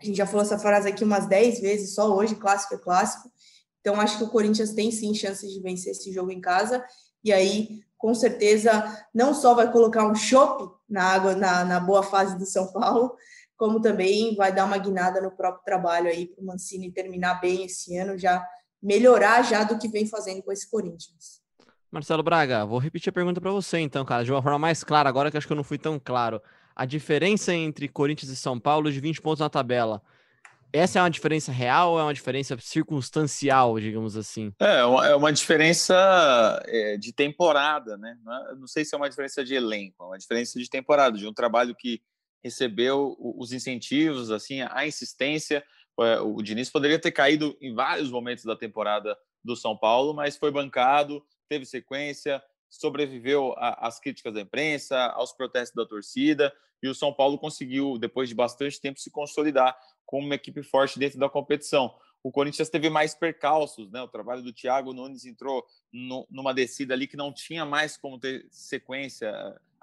A 0.00 0.04
gente 0.04 0.16
já 0.16 0.26
falou 0.26 0.42
essa 0.42 0.58
frase 0.60 0.88
aqui 0.88 1.02
umas 1.02 1.26
10 1.26 1.60
vezes, 1.60 1.94
só 1.94 2.14
hoje, 2.14 2.36
clássico 2.36 2.74
é 2.74 2.78
clássico. 2.78 3.28
Então, 3.80 4.00
acho 4.00 4.18
que 4.18 4.24
o 4.24 4.30
Corinthians 4.30 4.72
tem 4.72 4.92
sim 4.92 5.12
chances 5.12 5.50
de 5.50 5.60
vencer 5.60 5.90
esse 5.90 6.12
jogo 6.12 6.30
em 6.30 6.40
casa. 6.40 6.84
E 7.24 7.32
aí, 7.32 7.80
com 8.04 8.14
certeza 8.14 9.02
não 9.14 9.32
só 9.32 9.54
vai 9.54 9.72
colocar 9.72 10.06
um 10.06 10.14
chope 10.14 10.70
na 10.86 11.04
água, 11.04 11.34
na, 11.34 11.64
na 11.64 11.80
boa 11.80 12.02
fase 12.02 12.36
do 12.36 12.44
São 12.44 12.70
Paulo, 12.70 13.16
como 13.56 13.80
também 13.80 14.36
vai 14.36 14.52
dar 14.52 14.66
uma 14.66 14.76
guinada 14.76 15.22
no 15.22 15.30
próprio 15.30 15.64
trabalho 15.64 16.08
aí 16.08 16.26
para 16.26 16.42
o 16.42 16.46
Mancini 16.46 16.92
terminar 16.92 17.40
bem 17.40 17.64
esse 17.64 17.96
ano, 17.96 18.18
já 18.18 18.46
melhorar 18.82 19.40
já 19.40 19.64
do 19.64 19.78
que 19.78 19.88
vem 19.88 20.06
fazendo 20.06 20.42
com 20.42 20.52
esse 20.52 20.70
Corinthians. 20.70 21.40
Marcelo 21.90 22.22
Braga, 22.22 22.66
vou 22.66 22.78
repetir 22.78 23.08
a 23.08 23.14
pergunta 23.14 23.40
para 23.40 23.50
você 23.50 23.78
então, 23.78 24.04
cara, 24.04 24.22
de 24.22 24.30
uma 24.30 24.42
forma 24.42 24.58
mais 24.58 24.84
clara, 24.84 25.08
agora 25.08 25.30
que 25.30 25.38
acho 25.38 25.46
que 25.46 25.54
eu 25.54 25.56
não 25.56 25.64
fui 25.64 25.78
tão 25.78 25.98
claro. 25.98 26.42
A 26.76 26.84
diferença 26.84 27.54
entre 27.54 27.88
Corinthians 27.88 28.30
e 28.30 28.36
São 28.36 28.60
Paulo 28.60 28.92
de 28.92 29.00
20 29.00 29.22
pontos 29.22 29.40
na 29.40 29.48
tabela. 29.48 30.02
Essa 30.74 30.98
é 30.98 31.02
uma 31.02 31.10
diferença 31.10 31.52
real 31.52 31.92
ou 31.92 32.00
é 32.00 32.02
uma 32.02 32.12
diferença 32.12 32.58
circunstancial, 32.58 33.78
digamos 33.78 34.16
assim? 34.16 34.52
É, 34.60 34.80
é 34.80 35.14
uma 35.14 35.32
diferença 35.32 35.94
é, 36.66 36.96
de 36.96 37.12
temporada, 37.12 37.96
né? 37.96 38.18
É, 38.50 38.56
não 38.56 38.66
sei 38.66 38.84
se 38.84 38.92
é 38.92 38.98
uma 38.98 39.08
diferença 39.08 39.44
de 39.44 39.54
elenco, 39.54 40.02
é 40.02 40.06
uma 40.06 40.18
diferença 40.18 40.58
de 40.58 40.68
temporada, 40.68 41.16
de 41.16 41.28
um 41.28 41.32
trabalho 41.32 41.76
que 41.76 42.02
recebeu 42.42 43.16
os 43.20 43.52
incentivos, 43.52 44.32
assim, 44.32 44.62
a 44.62 44.84
insistência. 44.84 45.64
É, 46.00 46.18
o 46.18 46.42
Diniz 46.42 46.68
poderia 46.70 46.98
ter 46.98 47.12
caído 47.12 47.56
em 47.60 47.72
vários 47.72 48.10
momentos 48.10 48.44
da 48.44 48.56
temporada 48.56 49.16
do 49.44 49.54
São 49.54 49.78
Paulo, 49.78 50.12
mas 50.12 50.36
foi 50.36 50.50
bancado, 50.50 51.24
teve 51.48 51.64
sequência, 51.64 52.42
sobreviveu 52.76 53.54
às 53.56 53.98
críticas 54.00 54.34
da 54.34 54.40
imprensa, 54.40 54.98
aos 55.14 55.32
protestos 55.32 55.74
da 55.74 55.86
torcida, 55.86 56.52
e 56.82 56.88
o 56.88 56.94
São 56.94 57.12
Paulo 57.12 57.38
conseguiu, 57.38 57.98
depois 57.98 58.28
de 58.28 58.34
bastante 58.34 58.80
tempo, 58.80 59.00
se 59.00 59.10
consolidar 59.10 59.76
como 60.04 60.26
uma 60.26 60.34
equipe 60.34 60.62
forte 60.62 60.98
dentro 60.98 61.18
da 61.18 61.28
competição. 61.28 61.94
O 62.22 62.30
Corinthians 62.30 62.70
teve 62.70 62.88
mais 62.88 63.14
percalços, 63.14 63.90
né? 63.90 64.02
O 64.02 64.08
trabalho 64.08 64.42
do 64.42 64.52
Thiago 64.52 64.92
Nunes 64.92 65.26
entrou 65.26 65.64
no, 65.92 66.26
numa 66.30 66.54
descida 66.54 66.94
ali 66.94 67.06
que 67.06 67.16
não 67.16 67.32
tinha 67.32 67.64
mais 67.64 67.96
como 67.96 68.18
ter 68.18 68.46
sequência, 68.50 69.30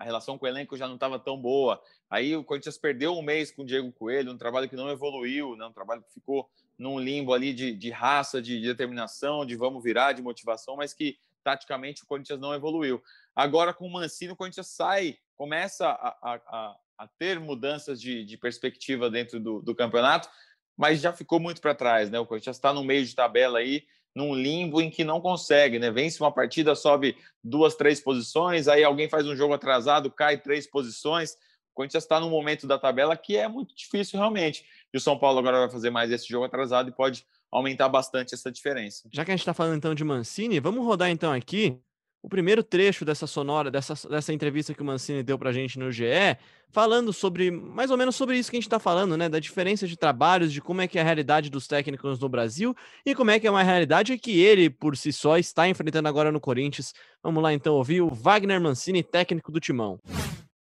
a 0.01 0.03
relação 0.03 0.37
com 0.37 0.45
o 0.45 0.49
elenco 0.49 0.75
já 0.75 0.87
não 0.87 0.95
estava 0.95 1.19
tão 1.19 1.39
boa. 1.39 1.81
Aí 2.09 2.35
o 2.35 2.43
Corinthians 2.43 2.77
perdeu 2.77 3.13
um 3.13 3.21
mês 3.21 3.51
com 3.51 3.61
o 3.61 3.65
Diego 3.65 3.91
Coelho, 3.91 4.31
um 4.31 4.37
trabalho 4.37 4.67
que 4.67 4.75
não 4.75 4.89
evoluiu, 4.89 5.55
né? 5.55 5.65
um 5.65 5.71
trabalho 5.71 6.01
que 6.01 6.11
ficou 6.11 6.49
num 6.77 6.99
limbo 6.99 7.31
ali 7.31 7.53
de, 7.53 7.73
de 7.75 7.91
raça, 7.91 8.41
de, 8.41 8.59
de 8.59 8.67
determinação, 8.67 9.45
de 9.45 9.55
vamos 9.55 9.83
virar, 9.83 10.13
de 10.13 10.21
motivação, 10.23 10.75
mas 10.75 10.93
que 10.93 11.19
taticamente 11.43 12.03
o 12.03 12.07
Corinthians 12.07 12.39
não 12.39 12.53
evoluiu. 12.53 13.01
Agora, 13.35 13.73
com 13.73 13.87
o 13.87 13.91
Mancini, 13.91 14.31
o 14.31 14.35
Corinthians 14.35 14.67
sai, 14.67 15.17
começa 15.35 15.87
a, 15.87 16.17
a, 16.21 16.75
a 16.99 17.07
ter 17.17 17.39
mudanças 17.39 17.99
de, 17.99 18.23
de 18.23 18.37
perspectiva 18.37 19.09
dentro 19.09 19.39
do, 19.39 19.61
do, 19.61 19.75
campeonato, 19.75 20.29
mas 20.77 21.01
já 21.01 21.11
ficou 21.11 21.39
muito 21.39 21.61
para 21.61 21.75
trás, 21.75 22.09
né? 22.09 22.19
O 22.19 22.25
Corinthians 22.25 22.57
está 22.57 22.73
no 22.73 22.83
meio 22.83 23.05
de 23.05 23.15
tabela 23.15 23.59
aí, 23.59 23.83
num 24.15 24.35
limbo 24.35 24.81
em 24.81 24.89
que 24.89 25.03
não 25.03 25.21
consegue, 25.21 25.79
né? 25.79 25.89
Vence 25.89 26.21
uma 26.21 26.31
partida, 26.31 26.75
sobe 26.75 27.17
duas, 27.43 27.75
três 27.75 27.99
posições, 27.99 28.67
aí 28.67 28.83
alguém 28.83 29.09
faz 29.09 29.25
um 29.25 29.35
jogo 29.35 29.53
atrasado, 29.53 30.11
cai 30.11 30.37
três 30.37 30.67
posições. 30.67 31.31
O 31.71 31.73
Corinthians 31.73 32.03
está 32.03 32.19
num 32.19 32.29
momento 32.29 32.67
da 32.67 32.77
tabela 32.77 33.15
que 33.15 33.37
é 33.37 33.47
muito 33.47 33.75
difícil 33.75 34.19
realmente. 34.19 34.65
E 34.93 34.97
o 34.97 35.01
São 35.01 35.17
Paulo 35.17 35.39
agora 35.39 35.59
vai 35.59 35.69
fazer 35.69 35.89
mais 35.89 36.11
esse 36.11 36.27
jogo 36.27 36.45
atrasado 36.45 36.89
e 36.89 36.91
pode 36.91 37.25
aumentar 37.51 37.89
bastante 37.89 38.33
essa 38.33 38.51
diferença. 38.51 39.07
Já 39.11 39.25
que 39.25 39.31
a 39.31 39.33
gente 39.33 39.41
está 39.41 39.53
falando 39.53 39.77
então 39.77 39.95
de 39.95 40.03
Mancini, 40.03 40.59
vamos 40.59 40.85
rodar 40.85 41.09
então 41.09 41.31
aqui 41.31 41.79
o 42.23 42.29
primeiro 42.29 42.63
trecho 42.63 43.03
dessa 43.03 43.25
sonora, 43.25 43.71
dessa, 43.71 43.95
dessa 44.07 44.31
entrevista 44.31 44.73
que 44.73 44.81
o 44.81 44.85
Mancini 44.85 45.23
deu 45.23 45.39
para 45.39 45.49
a 45.49 45.53
gente 45.53 45.79
no 45.79 45.91
GE, 45.91 46.37
falando 46.69 47.11
sobre, 47.11 47.49
mais 47.49 47.89
ou 47.89 47.97
menos 47.97 48.15
sobre 48.15 48.37
isso 48.37 48.49
que 48.51 48.57
a 48.57 48.59
gente 48.59 48.67
está 48.67 48.79
falando, 48.79 49.17
né? 49.17 49.27
Da 49.27 49.39
diferença 49.39 49.87
de 49.87 49.97
trabalhos, 49.97 50.53
de 50.53 50.61
como 50.61 50.81
é 50.81 50.87
que 50.87 50.99
é 50.99 51.01
a 51.01 51.03
realidade 51.03 51.49
dos 51.49 51.67
técnicos 51.67 52.19
no 52.19 52.29
Brasil 52.29 52.75
e 53.03 53.15
como 53.15 53.31
é 53.31 53.39
que 53.39 53.47
é 53.47 53.51
uma 53.51 53.63
realidade 53.63 54.17
que 54.19 54.39
ele, 54.39 54.69
por 54.69 54.95
si 54.95 55.11
só, 55.11 55.37
está 55.37 55.67
enfrentando 55.67 56.07
agora 56.07 56.31
no 56.31 56.39
Corinthians. 56.39 56.93
Vamos 57.23 57.41
lá 57.41 57.53
então 57.53 57.73
ouvir 57.73 58.01
o 58.01 58.13
Wagner 58.13 58.61
Mancini, 58.61 59.01
técnico 59.01 59.51
do 59.51 59.59
Timão. 59.59 59.99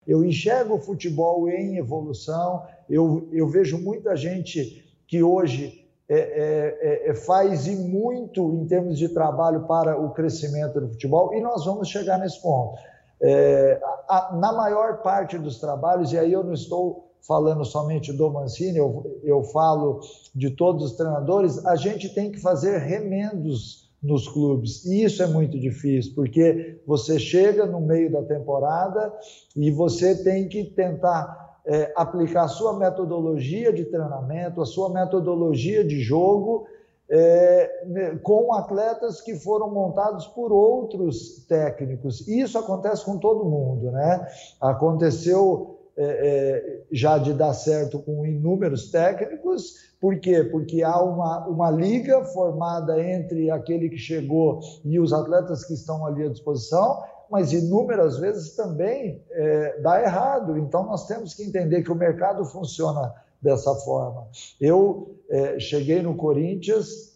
Eu 0.06 0.24
enxergo 0.24 0.74
o 0.74 0.80
futebol 0.80 1.48
em 1.48 1.78
evolução, 1.78 2.66
eu, 2.88 3.28
eu 3.32 3.48
vejo 3.48 3.78
muita 3.78 4.16
gente 4.16 4.84
que 5.06 5.22
hoje 5.22 5.84
é, 6.08 6.16
é, 6.16 7.08
é, 7.08 7.10
é, 7.10 7.14
faz 7.14 7.66
e 7.66 7.74
muito 7.76 8.52
em 8.54 8.66
termos 8.66 8.98
de 8.98 9.08
trabalho 9.08 9.66
para 9.66 9.98
o 9.98 10.10
crescimento 10.10 10.80
do 10.80 10.88
futebol, 10.88 11.34
e 11.34 11.40
nós 11.40 11.64
vamos 11.64 11.88
chegar 11.88 12.18
nesse 12.18 12.40
ponto. 12.42 12.78
É, 13.22 13.80
a, 14.08 14.36
na 14.38 14.52
maior 14.52 15.00
parte 15.02 15.38
dos 15.38 15.58
trabalhos, 15.58 16.12
e 16.12 16.18
aí 16.18 16.32
eu 16.32 16.44
não 16.44 16.52
estou 16.52 17.10
falando 17.26 17.64
somente 17.64 18.12
do 18.12 18.30
Mancini, 18.30 18.76
eu, 18.76 19.18
eu 19.22 19.42
falo 19.44 20.00
de 20.34 20.50
todos 20.50 20.84
os 20.84 20.96
treinadores, 20.96 21.64
a 21.64 21.74
gente 21.74 22.10
tem 22.14 22.30
que 22.30 22.38
fazer 22.38 22.78
remendos 22.78 23.90
nos 24.02 24.28
clubes. 24.28 24.84
E 24.84 25.02
isso 25.02 25.22
é 25.22 25.26
muito 25.26 25.58
difícil, 25.58 26.12
porque 26.14 26.82
você 26.86 27.18
chega 27.18 27.64
no 27.64 27.80
meio 27.80 28.12
da 28.12 28.22
temporada 28.22 29.10
e 29.56 29.70
você 29.70 30.22
tem 30.22 30.46
que 30.46 30.64
tentar 30.64 31.43
é, 31.66 31.92
aplicar 31.96 32.44
a 32.44 32.48
sua 32.48 32.78
metodologia 32.78 33.72
de 33.72 33.84
treinamento, 33.84 34.60
a 34.60 34.66
sua 34.66 34.90
metodologia 34.90 35.84
de 35.84 36.00
jogo 36.00 36.66
é, 37.08 37.84
né, 37.86 38.18
com 38.22 38.52
atletas 38.54 39.20
que 39.20 39.34
foram 39.34 39.70
montados 39.70 40.26
por 40.26 40.52
outros 40.52 41.44
técnicos. 41.46 42.26
E 42.26 42.40
isso 42.40 42.58
acontece 42.58 43.04
com 43.04 43.18
todo 43.18 43.44
mundo, 43.44 43.90
né? 43.90 44.26
Aconteceu 44.60 45.78
é, 45.96 46.04
é, 46.04 46.82
já 46.90 47.18
de 47.18 47.32
dar 47.32 47.52
certo 47.52 47.98
com 47.98 48.26
inúmeros 48.26 48.90
técnicos. 48.90 49.94
Por 50.00 50.18
quê? 50.18 50.42
Porque 50.42 50.82
há 50.82 51.00
uma, 51.00 51.46
uma 51.46 51.70
liga 51.70 52.24
formada 52.24 53.00
entre 53.00 53.50
aquele 53.50 53.88
que 53.88 53.96
chegou 53.96 54.60
e 54.84 54.98
os 54.98 55.12
atletas 55.12 55.64
que 55.64 55.74
estão 55.74 56.04
ali 56.04 56.24
à 56.24 56.28
disposição, 56.28 57.02
mas 57.30 57.52
inúmeras 57.52 58.18
vezes 58.18 58.54
também 58.54 59.22
é, 59.30 59.80
dá 59.80 60.02
errado. 60.02 60.58
Então 60.58 60.84
nós 60.84 61.06
temos 61.06 61.34
que 61.34 61.42
entender 61.42 61.82
que 61.82 61.92
o 61.92 61.94
mercado 61.94 62.44
funciona 62.44 63.12
dessa 63.40 63.74
forma. 63.74 64.26
Eu 64.60 65.16
é, 65.28 65.58
cheguei 65.58 66.00
no 66.00 66.14
Corinthians 66.14 67.14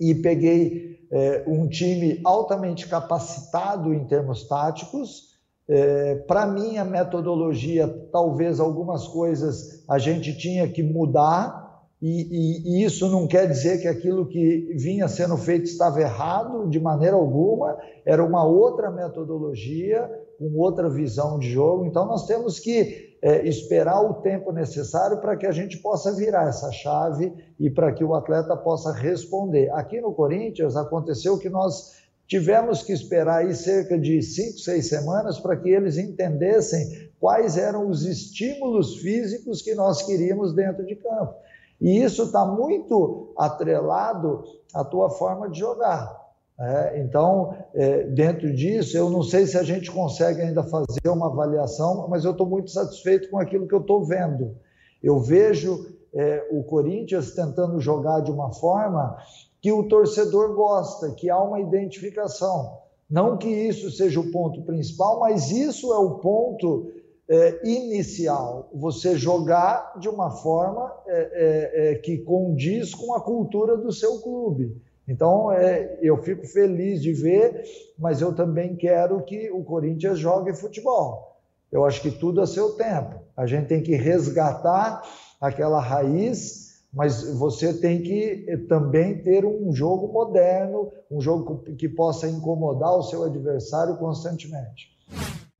e 0.00 0.14
peguei 0.14 1.06
é, 1.10 1.44
um 1.46 1.68
time 1.68 2.20
altamente 2.24 2.86
capacitado 2.88 3.92
em 3.92 4.04
termos 4.04 4.46
táticos. 4.46 5.36
É, 5.68 6.14
Para 6.26 6.46
mim, 6.46 6.78
a 6.78 6.84
metodologia, 6.84 7.86
talvez 8.10 8.60
algumas 8.60 9.06
coisas 9.06 9.84
a 9.88 9.98
gente 9.98 10.36
tinha 10.36 10.66
que 10.68 10.82
mudar, 10.82 11.67
e, 12.00 12.22
e, 12.22 12.80
e, 12.80 12.84
isso 12.84 13.08
não 13.08 13.26
quer 13.26 13.48
dizer 13.48 13.80
que 13.80 13.88
aquilo 13.88 14.26
que 14.26 14.72
vinha 14.76 15.08
sendo 15.08 15.36
feito 15.36 15.64
estava 15.64 16.00
errado 16.00 16.68
de 16.68 16.78
maneira 16.78 17.16
alguma, 17.16 17.76
era 18.06 18.24
uma 18.24 18.44
outra 18.44 18.90
metodologia, 18.90 20.08
com 20.38 20.56
outra 20.56 20.88
visão 20.88 21.38
de 21.38 21.50
jogo. 21.50 21.86
Então, 21.86 22.06
nós 22.06 22.24
temos 22.24 22.60
que 22.60 23.16
é, 23.20 23.46
esperar 23.48 24.00
o 24.00 24.14
tempo 24.14 24.52
necessário 24.52 25.20
para 25.20 25.36
que 25.36 25.46
a 25.46 25.50
gente 25.50 25.78
possa 25.78 26.14
virar 26.14 26.48
essa 26.48 26.70
chave 26.70 27.32
e 27.58 27.68
para 27.68 27.92
que 27.92 28.04
o 28.04 28.14
atleta 28.14 28.56
possa 28.56 28.92
responder. 28.92 29.68
Aqui 29.72 30.00
no 30.00 30.12
Corinthians 30.12 30.76
aconteceu 30.76 31.36
que 31.36 31.48
nós 31.48 31.98
tivemos 32.28 32.82
que 32.82 32.92
esperar 32.92 33.38
aí 33.38 33.54
cerca 33.54 33.98
de 33.98 34.22
cinco, 34.22 34.58
seis 34.58 34.88
semanas 34.88 35.40
para 35.40 35.56
que 35.56 35.70
eles 35.70 35.98
entendessem 35.98 37.10
quais 37.18 37.58
eram 37.58 37.88
os 37.88 38.04
estímulos 38.04 38.98
físicos 38.98 39.62
que 39.62 39.74
nós 39.74 40.02
queríamos 40.02 40.52
dentro 40.52 40.86
de 40.86 40.94
campo. 40.94 41.34
E 41.80 42.02
isso 42.02 42.24
está 42.24 42.44
muito 42.44 43.32
atrelado 43.36 44.42
à 44.74 44.84
tua 44.84 45.10
forma 45.10 45.48
de 45.48 45.58
jogar. 45.58 46.28
É, 46.60 47.00
então, 47.00 47.54
é, 47.72 48.02
dentro 48.04 48.52
disso, 48.52 48.96
eu 48.96 49.08
não 49.08 49.22
sei 49.22 49.46
se 49.46 49.56
a 49.56 49.62
gente 49.62 49.90
consegue 49.92 50.42
ainda 50.42 50.64
fazer 50.64 51.08
uma 51.08 51.26
avaliação, 51.26 52.08
mas 52.08 52.24
eu 52.24 52.32
estou 52.32 52.46
muito 52.46 52.70
satisfeito 52.70 53.30
com 53.30 53.38
aquilo 53.38 53.68
que 53.68 53.74
eu 53.74 53.80
estou 53.80 54.04
vendo. 54.04 54.56
Eu 55.00 55.20
vejo 55.20 55.86
é, 56.12 56.48
o 56.50 56.64
Corinthians 56.64 57.32
tentando 57.32 57.80
jogar 57.80 58.20
de 58.20 58.32
uma 58.32 58.52
forma 58.52 59.16
que 59.60 59.70
o 59.70 59.88
torcedor 59.88 60.54
gosta, 60.54 61.12
que 61.12 61.30
há 61.30 61.40
uma 61.40 61.60
identificação. 61.60 62.78
Não 63.08 63.38
que 63.38 63.48
isso 63.48 63.90
seja 63.90 64.18
o 64.18 64.30
ponto 64.30 64.62
principal, 64.62 65.20
mas 65.20 65.50
isso 65.50 65.92
é 65.92 65.98
o 65.98 66.18
ponto 66.18 66.90
é, 67.28 67.60
inicial, 67.62 68.70
você 68.72 69.16
jogar 69.16 69.98
de 69.98 70.08
uma 70.08 70.30
forma 70.30 70.90
é, 71.06 71.12
é, 71.12 71.92
é, 71.92 71.94
que 71.96 72.18
condiz 72.18 72.94
com 72.94 73.14
a 73.14 73.20
cultura 73.20 73.76
do 73.76 73.92
seu 73.92 74.18
clube. 74.20 74.80
Então, 75.06 75.52
é, 75.52 75.98
eu 76.02 76.16
fico 76.22 76.46
feliz 76.46 77.02
de 77.02 77.12
ver, 77.12 77.64
mas 77.98 78.20
eu 78.20 78.34
também 78.34 78.76
quero 78.76 79.22
que 79.22 79.50
o 79.50 79.62
Corinthians 79.62 80.18
jogue 80.18 80.54
futebol. 80.54 81.36
Eu 81.70 81.84
acho 81.84 82.00
que 82.00 82.10
tudo 82.10 82.40
a 82.40 82.46
seu 82.46 82.72
tempo. 82.72 83.20
A 83.36 83.46
gente 83.46 83.68
tem 83.68 83.82
que 83.82 83.94
resgatar 83.94 85.02
aquela 85.40 85.80
raiz, 85.80 86.82
mas 86.92 87.22
você 87.34 87.74
tem 87.74 88.02
que 88.02 88.46
eh, 88.48 88.56
também 88.68 89.22
ter 89.22 89.44
um 89.44 89.72
jogo 89.72 90.10
moderno, 90.10 90.90
um 91.10 91.20
jogo 91.20 91.62
que 91.76 91.88
possa 91.88 92.26
incomodar 92.26 92.96
o 92.96 93.02
seu 93.02 93.24
adversário 93.24 93.96
constantemente. 93.96 94.96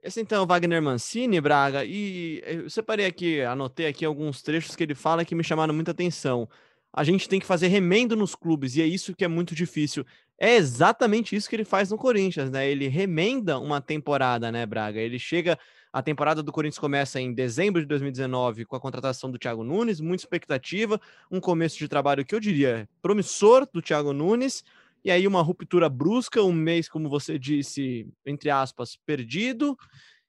Esse 0.02 0.20
então 0.20 0.44
é 0.44 0.46
Wagner 0.46 0.80
Mancini, 0.80 1.40
Braga, 1.40 1.84
e 1.84 2.40
eu 2.46 2.70
separei 2.70 3.04
aqui, 3.06 3.40
anotei 3.42 3.86
aqui 3.86 4.04
alguns 4.04 4.42
trechos 4.42 4.76
que 4.76 4.82
ele 4.84 4.94
fala 4.94 5.24
que 5.24 5.34
me 5.34 5.42
chamaram 5.42 5.74
muita 5.74 5.90
atenção. 5.90 6.48
A 6.92 7.02
gente 7.04 7.28
tem 7.28 7.40
que 7.40 7.46
fazer 7.46 7.66
remendo 7.68 8.16
nos 8.16 8.34
clubes, 8.34 8.76
e 8.76 8.82
é 8.82 8.86
isso 8.86 9.14
que 9.14 9.24
é 9.24 9.28
muito 9.28 9.54
difícil. 9.54 10.06
É 10.38 10.54
exatamente 10.54 11.34
isso 11.34 11.48
que 11.48 11.56
ele 11.56 11.64
faz 11.64 11.90
no 11.90 11.98
Corinthians, 11.98 12.50
né? 12.50 12.70
Ele 12.70 12.86
remenda 12.86 13.58
uma 13.58 13.80
temporada, 13.80 14.52
né, 14.52 14.64
Braga? 14.64 15.00
Ele 15.00 15.18
chega 15.18 15.58
A 15.92 16.02
temporada 16.02 16.42
do 16.42 16.52
Corinthians 16.52 16.78
começa 16.78 17.18
em 17.20 17.32
dezembro 17.32 17.80
de 17.80 17.86
2019 17.88 18.66
com 18.66 18.76
a 18.76 18.80
contratação 18.80 19.30
do 19.30 19.38
Thiago 19.38 19.64
Nunes, 19.64 20.00
muita 20.00 20.22
expectativa, 20.22 21.00
um 21.30 21.40
começo 21.40 21.78
de 21.78 21.88
trabalho 21.88 22.24
que 22.24 22.34
eu 22.34 22.40
diria 22.40 22.88
promissor 23.00 23.66
do 23.72 23.80
Thiago 23.80 24.12
Nunes, 24.12 24.62
e 25.04 25.10
aí 25.10 25.26
uma 25.26 25.42
ruptura 25.42 25.88
brusca, 25.88 26.42
um 26.42 26.52
mês, 26.52 26.88
como 26.88 27.08
você 27.08 27.38
disse, 27.38 28.08
entre 28.26 28.50
aspas, 28.50 28.96
perdido, 29.06 29.76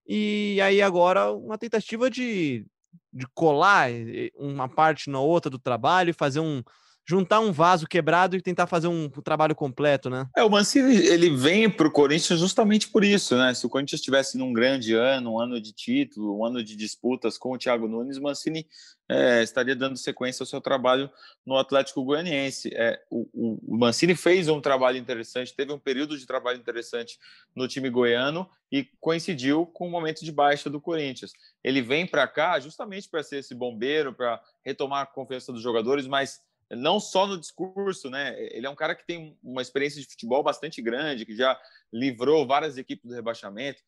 e 0.08 0.60
aí 0.62 0.82
agora 0.82 1.32
uma 1.32 1.58
tentativa 1.58 2.10
de, 2.10 2.66
de 3.14 3.26
colar 3.34 3.92
eh, 3.92 4.32
uma 4.36 4.68
parte 4.68 5.10
na 5.10 5.20
outra 5.20 5.50
do 5.50 5.60
trabalho 5.60 6.14
fazer 6.14 6.40
um, 6.40 6.64
juntar 7.10 7.40
um 7.40 7.52
vaso 7.52 7.88
quebrado 7.88 8.36
e 8.36 8.42
tentar 8.42 8.68
fazer 8.68 8.88
um, 8.88 9.10
trabalho 9.10 9.56
completo, 9.56 10.12
né? 10.12 10.28
É, 10.38 10.44
o 10.44 10.50
Mancini 10.50 10.96
ele 10.96 11.36
vem 11.36 11.68
para 11.68 11.88
o 11.88 11.92
Corinthians 11.92 12.40
justamente 12.40 12.88
por 12.88 13.04
isso, 13.04 13.36
né? 13.36 13.52
Se 13.56 13.66
o 13.66 13.70
Corinthians 13.70 14.00
estivesse 14.00 14.38
num 14.38 14.54
grande 14.54 14.94
ano, 14.94 15.34
um 15.34 15.40
ano 15.40 15.60
de 15.60 15.74
título, 15.74 16.38
um 16.38 16.46
ano 16.46 16.64
de 16.64 16.76
disputas 16.76 17.36
com 17.36 17.52
o 17.52 17.58
Thiago 17.58 17.88
Nunes, 17.88 18.20
Mancini 18.20 18.68
é, 19.10 19.42
estaria 19.42 19.76
dando 19.76 19.98
sequência 19.98 20.44
ao 20.44 20.48
seu 20.48 20.62
trabalho 20.62 21.10
no 21.44 21.58
Atlético 21.58 22.04
Goianiense. 22.04 22.70
É, 22.76 23.02
o, 23.10 23.28
o, 23.34 23.76
Mancini 23.76 24.14
fez 24.14 24.48
um 24.48 24.62
trabalho 24.62 25.00
interessante, 25.00 25.56
teve 25.56 25.74
um 25.74 25.80
período 25.80 26.16
de 26.16 26.28
trabalho 26.28 26.60
interessante 26.60 27.18
no 27.56 27.68
time 27.68 27.90
goiano 27.90 28.48
e 28.72 28.88
coincidiu 29.02 29.66
com 29.66 29.88
o 29.88 29.90
momento 29.90 30.24
de 30.24 30.32
baixa 30.32 30.70
do 30.70 30.80
Corinthians. 30.80 31.34
Ele 31.64 31.82
vem 31.82 32.06
para 32.06 32.28
cá 32.28 32.60
justamente 32.60 33.10
para 33.10 33.24
ser 33.24 33.38
esse 33.38 33.56
bombeiro, 33.56 34.14
para 34.14 34.40
retomar 34.64 35.02
a 35.02 35.08
confiança 35.08 35.52
dos 35.52 35.64
jogadores, 35.64 36.06
mas 36.06 36.48
não 36.72 37.00
só 37.00 37.26
no 37.26 37.40
discurso, 37.40 38.10
né? 38.10 38.36
Ele 38.54 38.68
é 38.68 38.70
um 38.70 38.76
cara 38.76 38.96
que 38.96 39.06
tem 39.06 39.38
uma 39.44 39.62
experiência 39.62 40.02
de 40.02 40.08
futebol 40.08 40.44
bastante 40.44 40.82
grande, 40.82 41.26
que 41.26 41.36
já 41.36 41.60
livrou 41.92 42.46
várias 42.46 42.78
equipes 42.78 43.10
do 43.10 43.16
rebaixamento. 43.16 43.82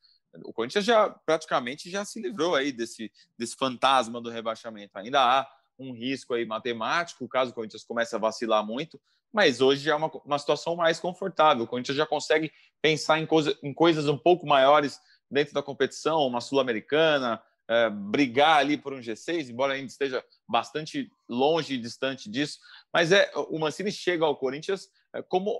O 0.45 0.53
Corinthians 0.53 0.85
já 0.85 1.09
praticamente 1.09 1.89
já 1.89 2.05
se 2.05 2.21
livrou 2.21 2.55
aí 2.55 2.71
desse, 2.71 3.11
desse 3.37 3.55
fantasma 3.55 4.21
do 4.21 4.29
rebaixamento. 4.29 4.97
Ainda 4.97 5.21
há 5.21 5.47
um 5.77 5.93
risco 5.93 6.33
aí 6.33 6.45
matemático, 6.45 7.27
caso 7.27 7.51
o 7.51 7.53
Corinthians 7.53 7.83
comece 7.83 8.15
a 8.15 8.19
vacilar 8.19 8.65
muito, 8.65 8.99
mas 9.31 9.61
hoje 9.61 9.83
já 9.83 9.93
é 9.93 9.95
uma, 9.95 10.11
uma 10.25 10.39
situação 10.39 10.75
mais 10.75 10.99
confortável. 10.99 11.63
O 11.63 11.67
Corinthians 11.67 11.97
já 11.97 12.05
consegue 12.05 12.51
pensar 12.81 13.19
em, 13.19 13.25
coisa, 13.25 13.57
em 13.61 13.73
coisas 13.73 14.07
um 14.07 14.17
pouco 14.17 14.45
maiores 14.45 14.99
dentro 15.29 15.53
da 15.53 15.63
competição, 15.63 16.25
uma 16.27 16.41
sul-americana, 16.41 17.41
é, 17.71 17.89
brigar 17.89 18.57
ali 18.57 18.77
por 18.77 18.93
um 18.93 18.99
G6, 18.99 19.49
embora 19.49 19.73
ainda 19.73 19.87
esteja 19.87 20.21
bastante 20.45 21.09
longe 21.29 21.75
e 21.75 21.77
distante 21.77 22.29
disso. 22.29 22.59
Mas 22.93 23.13
é 23.13 23.31
o 23.33 23.57
Mancini 23.57 23.89
chega 23.89 24.25
ao 24.25 24.35
Corinthians 24.35 24.89
é, 25.15 25.21
como 25.21 25.57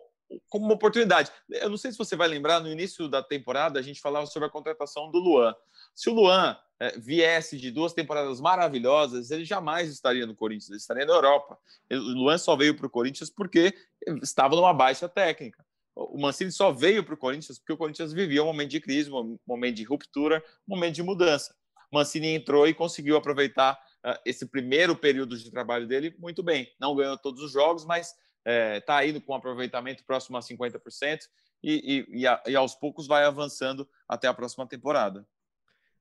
como 0.47 0.63
uma 0.63 0.75
oportunidade. 0.75 1.29
Eu 1.49 1.69
não 1.69 1.75
sei 1.75 1.91
se 1.91 1.97
você 1.97 2.15
vai 2.15 2.25
lembrar, 2.25 2.61
no 2.61 2.69
início 2.69 3.09
da 3.09 3.21
temporada 3.21 3.77
a 3.79 3.81
gente 3.81 3.99
falava 3.99 4.25
sobre 4.25 4.47
a 4.47 4.51
contratação 4.51 5.11
do 5.11 5.19
Luan. 5.19 5.53
Se 5.93 6.09
o 6.09 6.13
Luan 6.13 6.57
é, 6.79 6.97
viesse 6.97 7.57
de 7.57 7.69
duas 7.69 7.91
temporadas 7.91 8.39
maravilhosas, 8.39 9.29
ele 9.29 9.43
jamais 9.43 9.89
estaria 9.89 10.25
no 10.25 10.33
Corinthians, 10.33 10.69
ele 10.69 10.77
estaria 10.77 11.05
na 11.05 11.13
Europa. 11.13 11.57
O 11.91 11.95
Luan 11.95 12.37
só 12.37 12.55
veio 12.55 12.77
para 12.77 12.87
o 12.87 12.89
Corinthians 12.89 13.29
porque 13.29 13.73
estava 14.21 14.55
numa 14.55 14.73
baixa 14.73 15.09
técnica. 15.09 15.65
O 15.93 16.17
Mancini 16.17 16.51
só 16.51 16.71
veio 16.71 17.03
para 17.03 17.13
o 17.13 17.17
Corinthians 17.17 17.59
porque 17.59 17.73
o 17.73 17.77
Corinthians 17.77 18.13
vivia 18.13 18.41
um 18.41 18.47
momento 18.47 18.71
de 18.71 18.79
crise, 18.79 19.11
um 19.11 19.37
momento 19.45 19.75
de 19.75 19.83
ruptura, 19.83 20.41
um 20.65 20.75
momento 20.75 20.95
de 20.95 21.03
mudança. 21.03 21.53
Mancini 21.91 22.29
entrou 22.29 22.67
e 22.67 22.73
conseguiu 22.73 23.17
aproveitar 23.17 23.73
uh, 24.05 24.17
esse 24.25 24.45
primeiro 24.45 24.95
período 24.95 25.37
de 25.37 25.51
trabalho 25.51 25.87
dele 25.87 26.15
muito 26.17 26.41
bem. 26.41 26.71
Não 26.79 26.95
ganhou 26.95 27.17
todos 27.17 27.41
os 27.41 27.51
jogos, 27.51 27.85
mas 27.85 28.15
está 28.43 29.05
eh, 29.05 29.09
indo 29.09 29.21
com 29.21 29.33
um 29.33 29.35
aproveitamento 29.35 30.03
próximo 30.03 30.35
a 30.35 30.41
50% 30.41 31.19
e, 31.63 32.05
e, 32.09 32.21
e, 32.21 32.27
a, 32.27 32.41
e 32.47 32.55
aos 32.55 32.73
poucos 32.73 33.05
vai 33.05 33.23
avançando 33.23 33.87
até 34.07 34.27
a 34.27 34.33
próxima 34.33 34.65
temporada. 34.65 35.27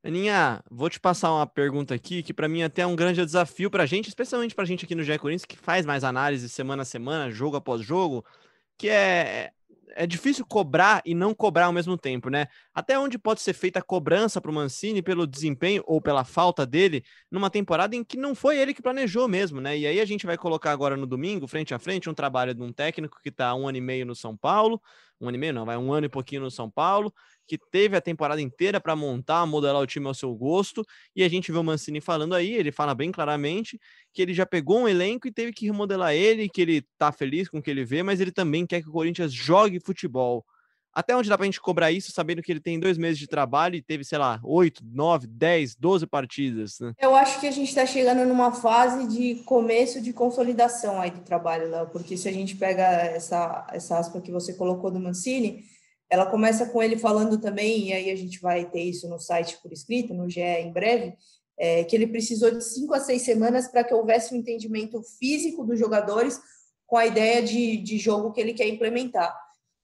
Aninha, 0.02 0.64
vou 0.70 0.88
te 0.88 0.98
passar 0.98 1.30
uma 1.30 1.46
pergunta 1.46 1.94
aqui 1.94 2.22
que 2.22 2.32
para 2.32 2.48
mim 2.48 2.62
até 2.62 2.80
é 2.80 2.86
um 2.86 2.96
grande 2.96 3.22
desafio 3.22 3.70
para 3.70 3.82
a 3.82 3.86
gente, 3.86 4.08
especialmente 4.08 4.54
para 4.54 4.64
a 4.64 4.66
gente 4.66 4.86
aqui 4.86 4.94
no 4.94 5.02
GE 5.02 5.18
Corinthians, 5.18 5.44
que 5.44 5.56
faz 5.56 5.84
mais 5.84 6.02
análise 6.02 6.48
semana 6.48 6.82
a 6.82 6.86
semana, 6.86 7.30
jogo 7.30 7.56
após 7.56 7.82
jogo, 7.82 8.24
que 8.78 8.88
é 8.88 9.52
é 9.94 10.06
difícil 10.06 10.44
cobrar 10.46 11.02
e 11.04 11.14
não 11.14 11.34
cobrar 11.34 11.66
ao 11.66 11.72
mesmo 11.72 11.96
tempo, 11.96 12.30
né? 12.30 12.46
Até 12.74 12.98
onde 12.98 13.18
pode 13.18 13.40
ser 13.40 13.52
feita 13.52 13.78
a 13.78 13.82
cobrança 13.82 14.40
para 14.40 14.50
o 14.50 14.54
Mancini 14.54 15.02
pelo 15.02 15.26
desempenho 15.26 15.82
ou 15.86 16.00
pela 16.00 16.24
falta 16.24 16.66
dele 16.66 17.04
numa 17.30 17.50
temporada 17.50 17.94
em 17.96 18.04
que 18.04 18.16
não 18.16 18.34
foi 18.34 18.58
ele 18.58 18.74
que 18.74 18.82
planejou 18.82 19.28
mesmo, 19.28 19.60
né? 19.60 19.76
E 19.78 19.86
aí 19.86 20.00
a 20.00 20.04
gente 20.04 20.26
vai 20.26 20.36
colocar 20.36 20.72
agora 20.72 20.96
no 20.96 21.06
domingo, 21.06 21.46
frente 21.46 21.74
a 21.74 21.78
frente, 21.78 22.08
um 22.08 22.14
trabalho 22.14 22.54
de 22.54 22.62
um 22.62 22.72
técnico 22.72 23.18
que 23.22 23.28
está 23.28 23.54
um 23.54 23.68
ano 23.68 23.78
e 23.78 23.80
meio 23.80 24.06
no 24.06 24.14
São 24.14 24.36
Paulo, 24.36 24.80
um 25.20 25.28
ano 25.28 25.36
e 25.36 25.40
meio 25.40 25.52
não, 25.52 25.64
vai 25.64 25.76
um 25.76 25.92
ano 25.92 26.06
e 26.06 26.08
pouquinho 26.08 26.42
no 26.42 26.50
São 26.50 26.70
Paulo, 26.70 27.12
que 27.46 27.58
teve 27.58 27.96
a 27.96 28.00
temporada 28.00 28.40
inteira 28.40 28.80
para 28.80 28.96
montar, 28.96 29.44
modelar 29.44 29.82
o 29.82 29.86
time 29.86 30.06
ao 30.06 30.14
seu 30.14 30.34
gosto, 30.34 30.84
e 31.14 31.22
a 31.22 31.28
gente 31.28 31.50
vê 31.50 31.58
o 31.58 31.64
Mancini 31.64 32.00
falando 32.00 32.34
aí, 32.34 32.54
ele 32.54 32.72
fala 32.72 32.94
bem 32.94 33.10
claramente 33.12 33.78
que 34.12 34.22
ele 34.22 34.32
já 34.32 34.46
pegou 34.46 34.80
um 34.80 34.88
elenco 34.88 35.28
e 35.28 35.32
teve 35.32 35.52
que 35.52 35.66
remodelar 35.66 36.14
ele, 36.14 36.48
que 36.48 36.62
ele 36.62 36.82
tá 36.96 37.12
feliz 37.12 37.48
com 37.48 37.58
o 37.58 37.62
que 37.62 37.70
ele 37.70 37.84
vê, 37.84 38.02
mas 38.02 38.20
ele 38.20 38.32
também 38.32 38.66
quer 38.66 38.82
que 38.82 38.88
o 38.88 38.92
Corinthians 38.92 39.32
jogue 39.32 39.80
futebol. 39.80 40.44
Até 40.92 41.16
onde 41.16 41.28
dá 41.28 41.36
para 41.36 41.44
a 41.44 41.46
gente 41.46 41.60
cobrar 41.60 41.92
isso, 41.92 42.10
sabendo 42.10 42.42
que 42.42 42.50
ele 42.50 42.60
tem 42.60 42.78
dois 42.78 42.98
meses 42.98 43.18
de 43.18 43.28
trabalho 43.28 43.76
e 43.76 43.82
teve, 43.82 44.04
sei 44.04 44.18
lá, 44.18 44.40
oito, 44.42 44.82
nove, 44.84 45.26
dez, 45.26 45.76
doze 45.76 46.06
partidas, 46.06 46.80
né? 46.80 46.92
Eu 46.98 47.14
acho 47.14 47.38
que 47.38 47.46
a 47.46 47.50
gente 47.50 47.68
está 47.68 47.86
chegando 47.86 48.26
numa 48.26 48.52
fase 48.52 49.06
de 49.06 49.36
começo 49.44 50.00
de 50.00 50.12
consolidação 50.12 51.00
aí 51.00 51.10
do 51.10 51.20
trabalho, 51.20 51.70
Léo, 51.70 51.90
porque 51.90 52.16
se 52.16 52.28
a 52.28 52.32
gente 52.32 52.56
pega 52.56 52.82
essa, 52.82 53.66
essa 53.72 53.98
aspa 53.98 54.20
que 54.20 54.32
você 54.32 54.54
colocou 54.54 54.90
do 54.90 54.98
Mancini, 54.98 55.64
ela 56.10 56.26
começa 56.26 56.66
com 56.66 56.82
ele 56.82 56.96
falando 56.96 57.38
também, 57.38 57.88
e 57.88 57.92
aí 57.92 58.10
a 58.10 58.16
gente 58.16 58.40
vai 58.40 58.68
ter 58.68 58.82
isso 58.82 59.08
no 59.08 59.20
site 59.20 59.58
por 59.62 59.72
escrito, 59.72 60.12
no 60.12 60.28
GE 60.28 60.40
em 60.40 60.72
breve, 60.72 61.14
é, 61.56 61.84
que 61.84 61.94
ele 61.94 62.08
precisou 62.08 62.50
de 62.50 62.64
cinco 62.64 62.94
a 62.94 63.00
seis 63.00 63.22
semanas 63.22 63.68
para 63.68 63.84
que 63.84 63.94
houvesse 63.94 64.34
um 64.34 64.38
entendimento 64.38 65.00
físico 65.20 65.64
dos 65.64 65.78
jogadores 65.78 66.40
com 66.84 66.96
a 66.96 67.06
ideia 67.06 67.40
de, 67.40 67.76
de 67.76 67.96
jogo 67.96 68.32
que 68.32 68.40
ele 68.40 68.54
quer 68.54 68.66
implementar. 68.66 69.32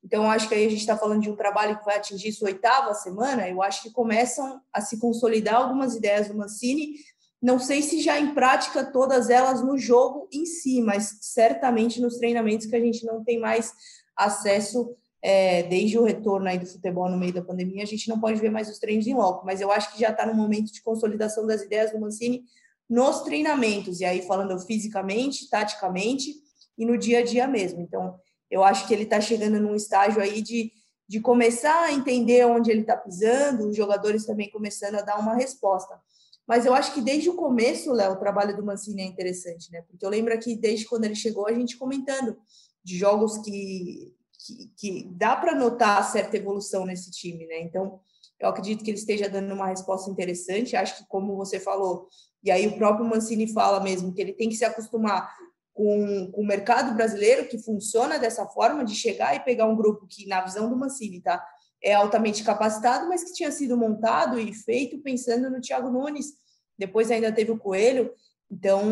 Então, 0.06 0.30
acho 0.30 0.48
que 0.48 0.54
aí 0.54 0.64
a 0.64 0.70
gente 0.70 0.78
está 0.78 0.96
falando 0.96 1.20
de 1.20 1.28
um 1.28 1.34
trabalho 1.34 1.76
que 1.76 1.84
vai 1.84 1.96
atingir 1.96 2.30
sua 2.30 2.46
oitava 2.46 2.94
semana. 2.94 3.48
Eu 3.48 3.60
acho 3.60 3.82
que 3.82 3.90
começam 3.90 4.60
a 4.72 4.80
se 4.80 5.00
consolidar 5.00 5.56
algumas 5.56 5.96
ideias 5.96 6.28
do 6.28 6.36
Mancini. 6.36 6.94
Não 7.42 7.58
sei 7.58 7.82
se 7.82 8.00
já 8.00 8.16
em 8.16 8.32
prática 8.32 8.84
todas 8.84 9.30
elas 9.30 9.60
no 9.64 9.76
jogo 9.76 10.28
em 10.32 10.46
si, 10.46 10.80
mas 10.80 11.18
certamente 11.22 12.00
nos 12.00 12.18
treinamentos 12.18 12.68
que 12.68 12.76
a 12.76 12.80
gente 12.80 13.04
não 13.04 13.24
tem 13.24 13.40
mais 13.40 13.72
acesso 14.16 14.94
é, 15.20 15.64
desde 15.64 15.98
o 15.98 16.04
retorno 16.04 16.46
aí 16.46 16.60
do 16.60 16.66
futebol 16.66 17.10
no 17.10 17.18
meio 17.18 17.32
da 17.32 17.42
pandemia. 17.42 17.82
A 17.82 17.86
gente 17.86 18.08
não 18.08 18.20
pode 18.20 18.40
ver 18.40 18.52
mais 18.52 18.70
os 18.70 18.78
treinos 18.78 19.08
em 19.08 19.14
loco, 19.14 19.44
mas 19.44 19.60
eu 19.60 19.72
acho 19.72 19.92
que 19.92 19.98
já 19.98 20.10
está 20.10 20.24
no 20.24 20.34
momento 20.34 20.72
de 20.72 20.80
consolidação 20.82 21.44
das 21.44 21.62
ideias 21.62 21.90
do 21.90 21.98
Mancini 21.98 22.44
nos 22.88 23.22
treinamentos, 23.22 24.00
e 24.00 24.04
aí 24.04 24.22
falando 24.22 24.56
fisicamente, 24.60 25.50
taticamente 25.50 26.32
e 26.78 26.86
no 26.86 26.96
dia 26.96 27.18
a 27.18 27.24
dia 27.24 27.48
mesmo. 27.48 27.80
Então, 27.80 28.20
eu 28.50 28.64
acho 28.64 28.86
que 28.86 28.94
ele 28.94 29.04
está 29.04 29.20
chegando 29.20 29.60
num 29.60 29.74
estágio 29.74 30.20
aí 30.20 30.40
de, 30.40 30.72
de 31.08 31.20
começar 31.20 31.84
a 31.84 31.92
entender 31.92 32.46
onde 32.46 32.70
ele 32.70 32.82
está 32.82 32.96
pisando, 32.96 33.68
os 33.68 33.76
jogadores 33.76 34.24
também 34.24 34.50
começando 34.50 34.96
a 34.96 35.02
dar 35.02 35.18
uma 35.18 35.34
resposta. 35.34 35.98
Mas 36.46 36.64
eu 36.64 36.74
acho 36.74 36.94
que 36.94 37.00
desde 37.00 37.28
o 37.28 37.34
começo, 37.34 37.92
Léo, 37.92 38.12
o 38.12 38.18
trabalho 38.18 38.56
do 38.56 38.64
Mancini 38.64 39.02
é 39.02 39.06
interessante, 39.06 39.70
né? 39.72 39.82
Porque 39.88 40.06
eu 40.06 40.10
lembro 40.10 40.38
que 40.38 40.54
desde 40.54 40.86
quando 40.86 41.04
ele 41.04 41.16
chegou, 41.16 41.46
a 41.48 41.52
gente 41.52 41.76
comentando 41.76 42.36
de 42.84 42.96
jogos 42.96 43.38
que, 43.38 44.14
que, 44.38 44.70
que 44.76 45.10
dá 45.12 45.34
para 45.34 45.56
notar 45.56 46.08
certa 46.08 46.36
evolução 46.36 46.86
nesse 46.86 47.10
time, 47.10 47.46
né? 47.46 47.60
Então, 47.62 47.98
eu 48.38 48.48
acredito 48.48 48.84
que 48.84 48.90
ele 48.90 48.98
esteja 48.98 49.28
dando 49.28 49.52
uma 49.52 49.66
resposta 49.66 50.08
interessante. 50.08 50.76
Acho 50.76 50.98
que, 50.98 51.08
como 51.08 51.36
você 51.36 51.58
falou, 51.58 52.08
e 52.44 52.50
aí 52.50 52.68
o 52.68 52.76
próprio 52.76 53.04
Mancini 53.04 53.52
fala 53.52 53.80
mesmo, 53.80 54.14
que 54.14 54.20
ele 54.20 54.32
tem 54.32 54.48
que 54.48 54.54
se 54.54 54.64
acostumar 54.64 55.34
com, 55.76 56.30
com 56.32 56.40
o 56.40 56.46
mercado 56.46 56.94
brasileiro 56.94 57.46
que 57.46 57.58
funciona 57.58 58.18
dessa 58.18 58.46
forma, 58.46 58.82
de 58.82 58.94
chegar 58.94 59.36
e 59.36 59.40
pegar 59.40 59.66
um 59.66 59.76
grupo 59.76 60.06
que, 60.08 60.26
na 60.26 60.40
visão 60.40 60.70
do 60.70 60.76
Mancini, 60.76 61.20
tá, 61.20 61.46
é 61.82 61.92
altamente 61.92 62.42
capacitado, 62.42 63.06
mas 63.06 63.22
que 63.22 63.34
tinha 63.34 63.52
sido 63.52 63.76
montado 63.76 64.40
e 64.40 64.54
feito 64.54 64.98
pensando 65.02 65.50
no 65.50 65.60
Thiago 65.60 65.90
Nunes. 65.90 66.32
Depois 66.78 67.10
ainda 67.10 67.30
teve 67.30 67.50
o 67.50 67.58
Coelho. 67.58 68.10
Então, 68.50 68.82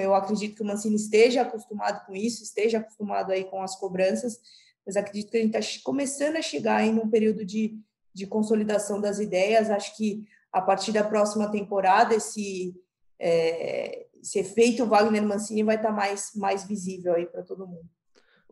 eu 0.00 0.14
acredito 0.14 0.54
que 0.54 0.62
o 0.62 0.64
Mancini 0.64 0.94
esteja 0.94 1.42
acostumado 1.42 2.06
com 2.06 2.14
isso, 2.14 2.44
esteja 2.44 2.78
acostumado 2.78 3.32
aí 3.32 3.42
com 3.44 3.60
as 3.60 3.74
cobranças, 3.74 4.38
mas 4.86 4.96
acredito 4.96 5.32
que 5.32 5.36
a 5.36 5.40
gente 5.40 5.56
está 5.56 5.82
começando 5.82 6.36
a 6.36 6.42
chegar 6.42 6.76
aí 6.76 6.92
num 6.92 7.10
período 7.10 7.44
de, 7.44 7.76
de 8.14 8.24
consolidação 8.24 9.00
das 9.00 9.18
ideias. 9.18 9.68
Acho 9.68 9.96
que 9.96 10.28
a 10.52 10.62
partir 10.62 10.92
da 10.92 11.02
próxima 11.02 11.50
temporada, 11.50 12.14
esse, 12.14 12.72
é, 13.18 14.06
esse 14.20 14.38
efeito 14.38 14.86
Wagner 14.86 15.22
Mancini 15.22 15.62
vai 15.62 15.76
estar 15.76 15.92
mais, 15.92 16.32
mais 16.34 16.64
visível 16.64 17.14
aí 17.14 17.26
para 17.26 17.42
todo 17.42 17.66
mundo. 17.66 17.88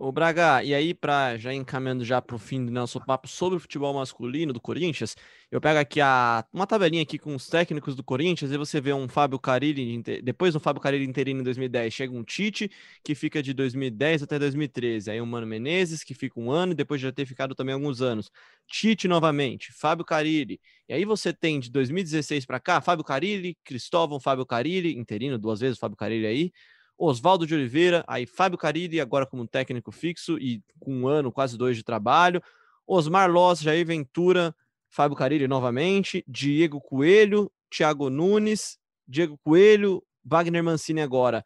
Ô 0.00 0.12
Braga, 0.12 0.62
e 0.62 0.72
aí 0.72 0.94
para 0.94 1.36
já 1.36 1.52
encaminhando 1.52 2.04
já 2.04 2.22
para 2.22 2.36
o 2.36 2.38
fim 2.38 2.64
do 2.64 2.70
nosso 2.70 3.04
papo 3.04 3.26
sobre 3.26 3.56
o 3.56 3.60
futebol 3.60 3.92
masculino 3.92 4.52
do 4.52 4.60
Corinthians, 4.60 5.16
eu 5.50 5.60
pego 5.60 5.80
aqui 5.80 6.00
a, 6.00 6.46
uma 6.52 6.68
tabelinha 6.68 7.02
aqui 7.02 7.18
com 7.18 7.34
os 7.34 7.48
técnicos 7.48 7.96
do 7.96 8.04
Corinthians 8.04 8.52
e 8.52 8.56
você 8.56 8.80
vê 8.80 8.92
um 8.92 9.08
Fábio 9.08 9.40
Carilli, 9.40 10.00
depois 10.22 10.54
do 10.54 10.60
Fábio 10.60 10.80
Carilli 10.80 11.04
interino 11.04 11.40
em 11.40 11.42
2010, 11.42 11.92
chega 11.92 12.14
um 12.14 12.22
Tite, 12.22 12.70
que 13.02 13.12
fica 13.16 13.42
de 13.42 13.52
2010 13.52 14.22
até 14.22 14.38
2013, 14.38 15.10
aí 15.10 15.20
o 15.20 15.26
Mano 15.26 15.48
Menezes, 15.48 16.04
que 16.04 16.14
fica 16.14 16.38
um 16.38 16.48
ano, 16.48 16.76
depois 16.76 17.00
de 17.00 17.08
já 17.08 17.12
ter 17.12 17.26
ficado 17.26 17.52
também 17.56 17.74
alguns 17.74 18.00
anos, 18.00 18.30
Tite 18.68 19.08
novamente, 19.08 19.72
Fábio 19.72 20.04
Carilli, 20.04 20.60
e 20.88 20.92
aí 20.94 21.04
você 21.04 21.32
tem 21.32 21.58
de 21.58 21.72
2016 21.72 22.46
para 22.46 22.60
cá, 22.60 22.80
Fábio 22.80 23.04
Carilli, 23.04 23.58
Cristóvão, 23.64 24.20
Fábio 24.20 24.46
Carilli, 24.46 24.96
interino 24.96 25.36
duas 25.36 25.58
vezes, 25.58 25.76
Fábio 25.76 25.96
Carilli 25.96 26.24
aí, 26.24 26.52
Oswaldo 26.98 27.46
de 27.46 27.54
Oliveira, 27.54 28.04
aí 28.08 28.26
Fábio 28.26 28.58
Carilli, 28.58 29.00
agora 29.00 29.24
como 29.24 29.46
técnico 29.46 29.92
fixo 29.92 30.36
e 30.38 30.60
com 30.80 30.92
um 30.92 31.06
ano, 31.06 31.30
quase 31.30 31.56
dois 31.56 31.76
de 31.76 31.84
trabalho. 31.84 32.42
Osmar 32.86 33.30
Loss, 33.30 33.60
Jair 33.60 33.86
Ventura, 33.86 34.54
Fábio 34.90 35.16
Carilli 35.16 35.46
novamente, 35.46 36.24
Diego 36.26 36.80
Coelho, 36.80 37.52
Thiago 37.70 38.10
Nunes, 38.10 38.78
Diego 39.06 39.38
Coelho, 39.44 40.02
Wagner 40.24 40.64
Mancini 40.64 41.00
agora. 41.00 41.44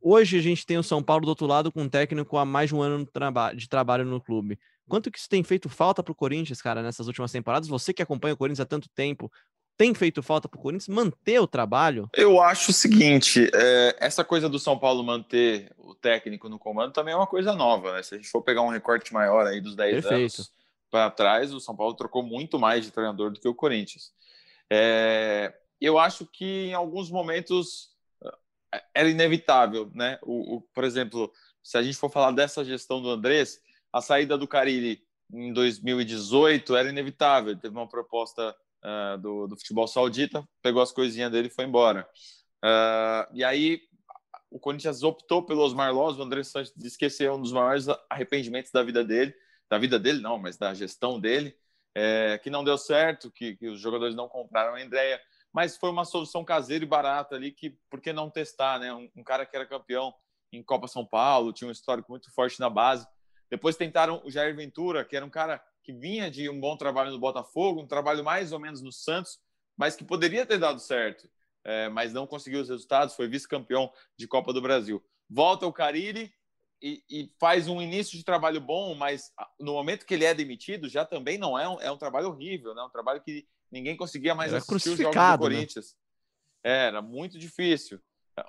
Hoje 0.00 0.38
a 0.38 0.42
gente 0.42 0.64
tem 0.64 0.78
o 0.78 0.82
São 0.82 1.02
Paulo 1.02 1.24
do 1.24 1.28
outro 1.28 1.46
lado 1.46 1.70
com 1.70 1.82
um 1.82 1.88
técnico 1.88 2.36
há 2.36 2.44
mais 2.44 2.70
de 2.70 2.74
um 2.74 2.82
ano 2.82 3.06
de 3.54 3.68
trabalho 3.68 4.04
no 4.04 4.20
clube. 4.20 4.58
Quanto 4.88 5.10
que 5.10 5.18
isso 5.18 5.28
tem 5.28 5.42
feito 5.42 5.68
falta 5.68 6.02
para 6.02 6.12
o 6.12 6.14
Corinthians, 6.14 6.62
cara, 6.62 6.82
nessas 6.82 7.06
últimas 7.06 7.30
temporadas? 7.30 7.68
Você 7.68 7.92
que 7.92 8.02
acompanha 8.02 8.34
o 8.34 8.36
Corinthians 8.36 8.60
há 8.60 8.66
tanto 8.66 8.88
tempo, 8.88 9.30
tem 9.78 9.94
feito 9.94 10.22
falta 10.24 10.48
para 10.48 10.58
o 10.58 10.60
Corinthians 10.60 10.88
manter 10.88 11.38
o 11.38 11.46
trabalho? 11.46 12.10
Eu 12.12 12.42
acho 12.42 12.72
o 12.72 12.74
seguinte: 12.74 13.48
é, 13.54 13.96
essa 14.00 14.24
coisa 14.24 14.48
do 14.48 14.58
São 14.58 14.76
Paulo 14.76 15.04
manter 15.04 15.72
o 15.78 15.94
técnico 15.94 16.48
no 16.48 16.58
comando 16.58 16.92
também 16.92 17.14
é 17.14 17.16
uma 17.16 17.28
coisa 17.28 17.54
nova, 17.54 17.94
né? 17.94 18.02
Se 18.02 18.16
a 18.16 18.18
gente 18.18 18.28
for 18.28 18.42
pegar 18.42 18.62
um 18.62 18.70
recorte 18.70 19.14
maior 19.14 19.46
aí 19.46 19.60
dos 19.60 19.76
10 19.76 20.02
Perfeito. 20.02 20.14
anos 20.14 20.52
para 20.90 21.10
trás, 21.10 21.54
o 21.54 21.60
São 21.60 21.76
Paulo 21.76 21.94
trocou 21.94 22.22
muito 22.22 22.58
mais 22.58 22.84
de 22.84 22.90
treinador 22.90 23.30
do 23.30 23.38
que 23.38 23.46
o 23.46 23.54
Corinthians. 23.54 24.12
É, 24.68 25.54
eu 25.80 25.96
acho 25.96 26.26
que 26.26 26.66
em 26.66 26.74
alguns 26.74 27.08
momentos 27.08 27.90
é, 28.74 28.82
era 28.92 29.08
inevitável, 29.08 29.90
né? 29.94 30.18
O, 30.22 30.56
o, 30.56 30.60
por 30.60 30.82
exemplo, 30.82 31.32
se 31.62 31.78
a 31.78 31.82
gente 31.82 31.96
for 31.96 32.10
falar 32.10 32.32
dessa 32.32 32.64
gestão 32.64 33.00
do 33.00 33.10
Andrés, 33.10 33.60
a 33.92 34.00
saída 34.00 34.36
do 34.36 34.48
Carilli 34.48 35.00
em 35.32 35.52
2018 35.52 36.74
era 36.74 36.88
inevitável. 36.88 37.56
Teve 37.56 37.76
uma 37.76 37.88
proposta 37.88 38.56
uh, 38.84 39.18
do, 39.18 39.46
do, 39.46 39.56
futebol 39.56 39.86
saudita, 39.86 40.46
pegou 40.62 40.82
as 40.82 40.92
coisinhas 40.92 41.30
dele 41.30 41.48
e 41.48 41.54
foi 41.54 41.64
embora. 41.64 42.08
Uh, 42.64 43.32
e 43.32 43.44
aí 43.44 43.80
o 44.50 44.58
Corinthians 44.58 45.02
optou 45.02 45.44
pelo 45.44 45.62
Osmar 45.62 45.92
Loz, 45.92 46.18
o 46.18 46.22
André 46.22 46.42
Santos 46.42 46.72
disse 46.76 46.96
que 46.96 47.04
esse 47.06 47.24
é 47.24 47.32
um 47.32 47.40
dos 47.40 47.52
maiores 47.52 47.86
arrependimentos 48.08 48.70
da 48.70 48.82
vida 48.82 49.04
dele, 49.04 49.34
da 49.68 49.78
vida 49.78 49.98
dele 49.98 50.20
não, 50.20 50.38
mas 50.38 50.56
da 50.56 50.72
gestão 50.72 51.20
dele, 51.20 51.54
é, 51.94 52.38
que 52.42 52.50
não 52.50 52.64
deu 52.64 52.78
certo, 52.78 53.30
que, 53.30 53.56
que, 53.56 53.68
os 53.68 53.80
jogadores 53.80 54.14
não 54.14 54.28
compraram 54.28 54.74
a 54.74 54.80
Andréia, 54.80 55.20
mas 55.52 55.76
foi 55.76 55.90
uma 55.90 56.04
solução 56.04 56.44
caseira 56.44 56.84
e 56.84 56.88
barata 56.88 57.34
ali, 57.34 57.52
que 57.52 57.76
por 57.90 58.00
que 58.00 58.12
não 58.12 58.30
testar, 58.30 58.78
né? 58.78 58.92
Um, 58.92 59.10
um, 59.16 59.24
cara 59.24 59.44
que 59.44 59.56
era 59.56 59.66
campeão 59.66 60.14
em 60.52 60.62
Copa 60.62 60.86
São 60.86 61.04
Paulo, 61.04 61.52
tinha 61.52 61.68
um 61.68 61.72
histórico 61.72 62.10
muito 62.10 62.32
forte 62.32 62.60
na 62.60 62.70
base. 62.70 63.06
Depois 63.50 63.76
tentaram 63.76 64.22
o 64.24 64.30
Jair 64.30 64.54
Ventura, 64.54 65.04
que 65.04 65.16
era 65.16 65.24
um 65.24 65.30
cara 65.30 65.62
que 65.88 65.92
vinha 65.94 66.30
de 66.30 66.50
um 66.50 66.60
bom 66.60 66.76
trabalho 66.76 67.10
no 67.10 67.18
Botafogo, 67.18 67.80
um 67.80 67.86
trabalho 67.86 68.22
mais 68.22 68.52
ou 68.52 68.58
menos 68.58 68.82
no 68.82 68.92
Santos, 68.92 69.40
mas 69.74 69.96
que 69.96 70.04
poderia 70.04 70.44
ter 70.44 70.58
dado 70.58 70.78
certo, 70.80 71.26
é, 71.64 71.88
mas 71.88 72.12
não 72.12 72.26
conseguiu 72.26 72.60
os 72.60 72.68
resultados, 72.68 73.14
foi 73.14 73.26
vice-campeão 73.26 73.90
de 74.14 74.28
Copa 74.28 74.52
do 74.52 74.60
Brasil. 74.60 75.02
Volta 75.30 75.66
o 75.66 75.72
Carilli 75.72 76.30
e, 76.82 77.02
e, 77.08 77.32
faz 77.40 77.68
um 77.68 77.80
início 77.80 78.18
de 78.18 78.22
trabalho 78.22 78.60
bom, 78.60 78.94
mas 78.94 79.32
no 79.58 79.72
momento 79.72 80.04
que 80.04 80.12
ele 80.12 80.26
é 80.26 80.34
demitido, 80.34 80.90
já 80.90 81.06
também 81.06 81.38
não 81.38 81.58
é 81.58 81.66
um, 81.66 81.80
é 81.80 81.90
um 81.90 81.96
trabalho 81.96 82.28
horrível, 82.28 82.74
né? 82.74 82.82
um 82.82 82.90
trabalho 82.90 83.22
que 83.22 83.48
ninguém 83.72 83.96
conseguia 83.96 84.34
mais 84.34 84.52
era 84.52 84.58
assistir 84.58 84.90
os 84.90 84.98
jogos 84.98 85.14
do 85.14 85.22
né? 85.22 85.38
Corinthians. 85.38 85.96
Né? 86.62 86.86
Era 86.88 87.00
muito 87.00 87.38
difícil. 87.38 87.98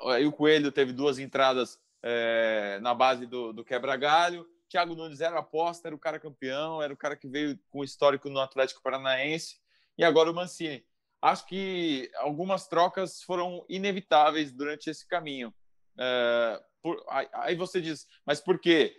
Aí 0.07 0.25
o 0.25 0.33
Coelho 0.33 0.73
teve 0.73 0.91
duas 0.91 1.19
entradas 1.19 1.79
é, 2.03 2.79
na 2.81 2.93
base 2.93 3.25
do, 3.25 3.53
do 3.53 3.63
quebra-galho, 3.63 4.45
Thiago 4.69 4.95
Nunes 4.95 5.19
era 5.19 5.39
aposta, 5.39 5.87
era 5.87 5.95
o 5.95 5.99
cara 5.99 6.19
campeão, 6.19 6.81
era 6.81 6.93
o 6.93 6.97
cara 6.97 7.15
que 7.15 7.27
veio 7.27 7.59
com 7.69 7.83
histórico 7.83 8.29
no 8.29 8.39
Atlético 8.39 8.81
Paranaense, 8.81 9.59
e 9.97 10.03
agora 10.03 10.31
o 10.31 10.33
Mancini. 10.33 10.85
Acho 11.21 11.45
que 11.45 12.09
algumas 12.15 12.67
trocas 12.67 13.21
foram 13.23 13.65
inevitáveis 13.67 14.53
durante 14.53 14.89
esse 14.89 15.05
caminho. 15.05 15.53
É, 15.97 16.63
por, 16.81 17.03
aí 17.09 17.55
você 17.55 17.81
diz, 17.81 18.07
mas 18.25 18.39
por 18.39 18.59
quê? 18.59 18.95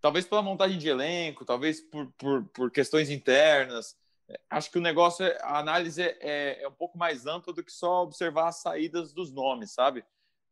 Talvez 0.00 0.26
pela 0.26 0.42
montagem 0.42 0.78
de 0.78 0.88
elenco, 0.88 1.44
talvez 1.44 1.80
por, 1.80 2.12
por, 2.12 2.44
por 2.50 2.70
questões 2.70 3.10
internas. 3.10 3.96
Acho 4.48 4.70
que 4.70 4.78
o 4.78 4.82
negócio, 4.82 5.24
é, 5.24 5.38
a 5.42 5.58
análise 5.58 6.02
é, 6.02 6.62
é 6.62 6.68
um 6.68 6.72
pouco 6.72 6.96
mais 6.96 7.26
ampla 7.26 7.52
do 7.52 7.64
que 7.64 7.72
só 7.72 8.02
observar 8.02 8.48
as 8.48 8.60
saídas 8.60 9.12
dos 9.12 9.32
nomes, 9.32 9.72
sabe? 9.72 10.04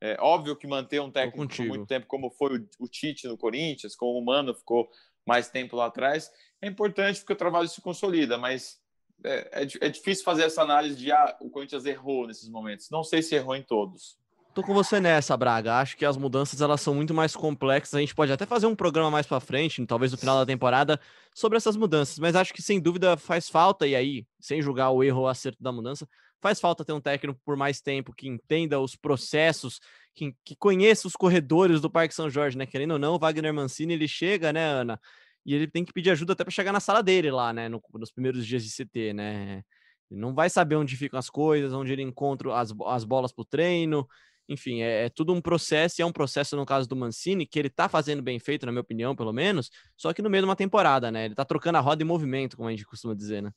É 0.04 0.16
óbvio 0.18 0.56
que 0.56 0.66
manter 0.66 1.00
um 1.00 1.12
técnico 1.12 1.46
por 1.46 1.64
muito 1.64 1.86
tempo, 1.86 2.08
como 2.08 2.28
foi 2.28 2.58
o, 2.58 2.68
o, 2.80 2.88
Tite 2.88 3.28
no 3.28 3.38
Corinthians, 3.38 3.94
como 3.94 4.18
o 4.18 4.24
Mano 4.24 4.52
ficou 4.52 4.90
mais 5.24 5.48
tempo 5.48 5.76
lá 5.76 5.86
atrás, 5.86 6.28
é 6.60 6.66
importante 6.66 7.20
porque 7.20 7.34
o 7.34 7.36
trabalho 7.36 7.68
se 7.68 7.80
consolida, 7.80 8.36
mas 8.36 8.80
é, 9.22 9.62
é, 9.62 9.86
é 9.86 9.88
difícil 9.88 10.24
fazer 10.24 10.42
essa 10.42 10.60
análise 10.60 10.96
de 10.96 11.12
ah, 11.12 11.36
o 11.40 11.48
Corinthians 11.48 11.86
errou 11.86 12.26
nesses 12.26 12.48
momentos. 12.48 12.90
Não 12.90 13.04
sei 13.04 13.22
se 13.22 13.36
errou 13.36 13.54
em 13.54 13.62
todos. 13.62 14.18
Tô 14.52 14.60
com 14.60 14.74
você 14.74 14.98
nessa, 14.98 15.36
Braga. 15.36 15.78
Acho 15.78 15.96
que 15.96 16.04
as 16.04 16.16
mudanças 16.16 16.60
elas 16.60 16.80
são 16.80 16.94
muito 16.94 17.14
mais 17.14 17.36
complexas. 17.36 17.94
A 17.94 18.00
gente 18.00 18.14
pode 18.14 18.32
até 18.32 18.44
fazer 18.44 18.66
um 18.66 18.74
programa 18.74 19.08
mais 19.08 19.26
para 19.26 19.38
frente, 19.38 19.86
talvez 19.86 20.10
no 20.10 20.18
final 20.18 20.36
da 20.36 20.44
temporada, 20.44 21.00
sobre 21.32 21.56
essas 21.56 21.76
mudanças. 21.76 22.18
Mas 22.18 22.34
acho 22.34 22.52
que 22.52 22.60
sem 22.60 22.80
dúvida 22.80 23.16
faz 23.16 23.48
falta 23.48 23.86
e 23.86 23.94
aí, 23.94 24.26
sem 24.40 24.60
julgar 24.60 24.90
o 24.90 25.04
erro 25.04 25.20
ou 25.20 25.28
acerto 25.28 25.62
da 25.62 25.70
mudança, 25.70 26.08
faz 26.42 26.60
falta 26.60 26.84
ter 26.84 26.92
um 26.92 27.00
técnico 27.00 27.40
por 27.44 27.56
mais 27.56 27.80
tempo 27.80 28.12
que 28.12 28.28
entenda 28.28 28.80
os 28.80 28.96
processos, 28.96 29.80
que, 30.14 30.34
que 30.44 30.56
conheça 30.56 31.06
os 31.06 31.14
corredores 31.14 31.80
do 31.80 31.88
Parque 31.88 32.14
São 32.14 32.28
Jorge, 32.28 32.58
né? 32.58 32.66
Querendo 32.66 32.92
ou 32.92 32.98
não, 32.98 33.14
o 33.14 33.18
Wagner 33.18 33.54
Mancini 33.54 33.94
ele 33.94 34.08
chega, 34.08 34.52
né, 34.52 34.64
Ana? 34.64 35.00
E 35.46 35.54
ele 35.54 35.66
tem 35.68 35.84
que 35.84 35.92
pedir 35.92 36.10
ajuda 36.10 36.32
até 36.32 36.44
para 36.44 36.50
chegar 36.50 36.72
na 36.72 36.80
sala 36.80 37.02
dele 37.02 37.30
lá, 37.30 37.52
né? 37.52 37.68
No, 37.68 37.80
nos 37.94 38.10
primeiros 38.10 38.44
dias 38.46 38.64
de 38.64 38.70
CT, 38.70 39.12
né? 39.14 39.62
Ele 40.10 40.20
não 40.20 40.34
vai 40.34 40.50
saber 40.50 40.76
onde 40.76 40.96
ficam 40.96 41.18
as 41.18 41.30
coisas, 41.30 41.72
onde 41.72 41.92
ele 41.92 42.02
encontra 42.02 42.54
as, 42.58 42.74
as 42.86 43.04
bolas 43.04 43.32
para 43.32 43.42
o 43.42 43.46
treino. 43.46 44.06
Enfim, 44.48 44.82
é, 44.82 45.06
é, 45.06 45.08
tudo 45.08 45.32
um 45.32 45.40
processo, 45.40 46.00
e 46.00 46.02
é 46.02 46.06
um 46.06 46.12
processo 46.12 46.56
no 46.56 46.66
caso 46.66 46.88
do 46.88 46.96
Mancini, 46.96 47.46
que 47.46 47.58
ele 47.58 47.70
tá 47.70 47.88
fazendo 47.88 48.20
bem 48.22 48.38
feito, 48.38 48.66
na 48.66 48.72
minha 48.72 48.82
opinião, 48.82 49.14
pelo 49.14 49.32
menos, 49.32 49.70
só 49.96 50.12
que 50.12 50.20
no 50.20 50.28
meio 50.28 50.42
de 50.42 50.48
uma 50.48 50.56
temporada, 50.56 51.10
né? 51.10 51.26
Ele 51.26 51.34
tá 51.34 51.44
trocando 51.44 51.78
a 51.78 51.80
roda 51.80 52.02
em 52.02 52.06
movimento, 52.06 52.56
como 52.56 52.68
a 52.68 52.72
gente 52.72 52.84
costuma 52.84 53.14
dizer, 53.14 53.42
né? 53.42 53.52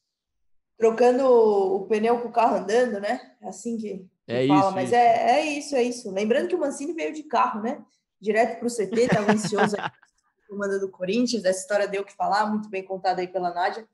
Trocando 0.78 1.26
o 1.26 1.86
pneu 1.88 2.20
com 2.20 2.30
o 2.30 2.32
carro 2.32 2.58
andando, 2.58 3.00
né? 3.00 3.20
É 3.42 3.48
assim 3.48 3.78
que, 3.78 4.06
que 4.26 4.34
é 4.34 4.48
fala, 4.48 4.60
isso, 4.60 4.72
mas 4.72 4.90
isso. 4.90 4.96
É, 4.96 5.32
é 5.32 5.46
isso, 5.46 5.76
é 5.76 5.84
isso. 5.84 6.12
Lembrando 6.12 6.48
que 6.48 6.56
o 6.56 6.60
Mancini 6.60 6.94
veio 6.94 7.14
de 7.14 7.24
carro, 7.24 7.62
né? 7.62 7.84
Direto 8.20 8.60
para 8.60 8.68
o 8.68 8.72
CT, 8.72 9.02
estava 9.02 9.32
ansioso 9.32 9.76
comando 10.48 10.80
do 10.80 10.90
Corinthians, 10.90 11.44
essa 11.44 11.60
história 11.60 11.88
deu 11.88 12.02
o 12.02 12.06
que 12.06 12.16
falar, 12.16 12.46
muito 12.46 12.70
bem 12.70 12.84
contada 12.84 13.22
aí 13.22 13.28
pela 13.28 13.54
Nádia. 13.54 13.88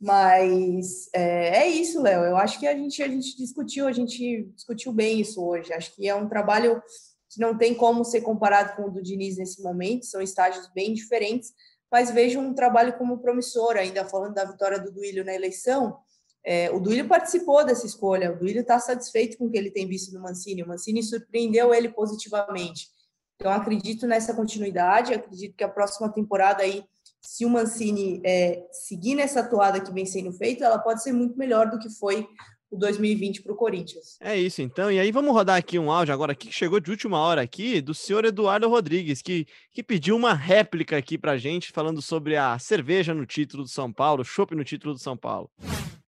Mas 0.00 1.08
é, 1.14 1.62
é 1.62 1.68
isso, 1.68 2.02
Léo. 2.02 2.24
Eu 2.24 2.36
acho 2.36 2.58
que 2.58 2.66
a 2.66 2.76
gente, 2.76 3.02
a 3.02 3.08
gente 3.08 3.36
discutiu, 3.36 3.86
a 3.86 3.92
gente 3.92 4.42
discutiu 4.54 4.92
bem 4.92 5.20
isso 5.20 5.42
hoje. 5.42 5.72
Acho 5.72 5.94
que 5.94 6.08
é 6.08 6.14
um 6.14 6.28
trabalho 6.28 6.82
que 7.30 7.40
não 7.40 7.56
tem 7.56 7.74
como 7.74 8.04
ser 8.04 8.20
comparado 8.20 8.76
com 8.76 8.88
o 8.88 8.90
do 8.90 9.02
Diniz 9.02 9.36
nesse 9.36 9.62
momento, 9.62 10.06
são 10.06 10.20
estágios 10.20 10.68
bem 10.72 10.94
diferentes, 10.94 11.52
mas 11.90 12.10
vejo 12.10 12.38
um 12.38 12.54
trabalho 12.54 12.96
como 12.96 13.18
promissor, 13.18 13.76
ainda 13.76 14.04
falando 14.04 14.34
da 14.34 14.44
vitória 14.44 14.78
do 14.78 14.92
Duílio 14.92 15.24
na 15.24 15.34
eleição. 15.34 15.98
É, 16.44 16.70
o 16.70 16.78
Duílio 16.78 17.08
participou 17.08 17.64
dessa 17.64 17.86
escolha, 17.86 18.32
o 18.32 18.38
Duílio 18.38 18.60
está 18.60 18.78
satisfeito 18.78 19.38
com 19.38 19.46
o 19.46 19.50
que 19.50 19.56
ele 19.56 19.70
tem 19.70 19.88
visto 19.88 20.12
no 20.12 20.20
Mancini, 20.20 20.62
o 20.62 20.68
Mancini 20.68 21.02
surpreendeu 21.02 21.72
ele 21.72 21.88
positivamente. 21.88 22.88
Então, 23.36 23.50
acredito 23.50 24.06
nessa 24.06 24.34
continuidade, 24.34 25.14
acredito 25.14 25.56
que 25.56 25.64
a 25.64 25.68
próxima 25.68 26.12
temporada 26.12 26.62
aí, 26.62 26.84
se 27.20 27.44
o 27.46 27.50
Mancini 27.50 28.20
é, 28.24 28.62
seguir 28.70 29.14
nessa 29.14 29.42
toada 29.42 29.80
que 29.80 29.92
vem 29.92 30.04
sendo 30.04 30.32
feita, 30.32 30.64
ela 30.64 30.78
pode 30.78 31.02
ser 31.02 31.12
muito 31.12 31.36
melhor 31.38 31.70
do 31.70 31.78
que 31.78 31.88
foi 31.88 32.28
o 32.70 32.76
2020 32.76 33.42
para 33.42 33.52
o 33.52 33.56
Corinthians. 33.56 34.18
É 34.20 34.36
isso, 34.36 34.60
então. 34.60 34.90
E 34.90 34.98
aí 34.98 35.10
vamos 35.10 35.32
rodar 35.32 35.56
aqui 35.56 35.78
um 35.78 35.90
áudio 35.90 36.12
agora 36.12 36.32
aqui 36.32 36.48
que 36.48 36.54
chegou 36.54 36.80
de 36.80 36.90
última 36.90 37.18
hora 37.18 37.40
aqui 37.40 37.80
do 37.80 37.94
senhor 37.94 38.24
Eduardo 38.24 38.68
Rodrigues, 38.68 39.22
que, 39.22 39.46
que 39.72 39.82
pediu 39.82 40.16
uma 40.16 40.34
réplica 40.34 40.96
aqui 40.96 41.16
para 41.16 41.38
gente 41.38 41.72
falando 41.72 42.02
sobre 42.02 42.36
a 42.36 42.58
cerveja 42.58 43.14
no 43.14 43.24
título 43.24 43.62
do 43.62 43.68
São 43.68 43.92
Paulo, 43.92 44.24
chopp 44.24 44.54
no 44.54 44.64
título 44.64 44.92
do 44.92 45.00
São 45.00 45.16
Paulo. 45.16 45.50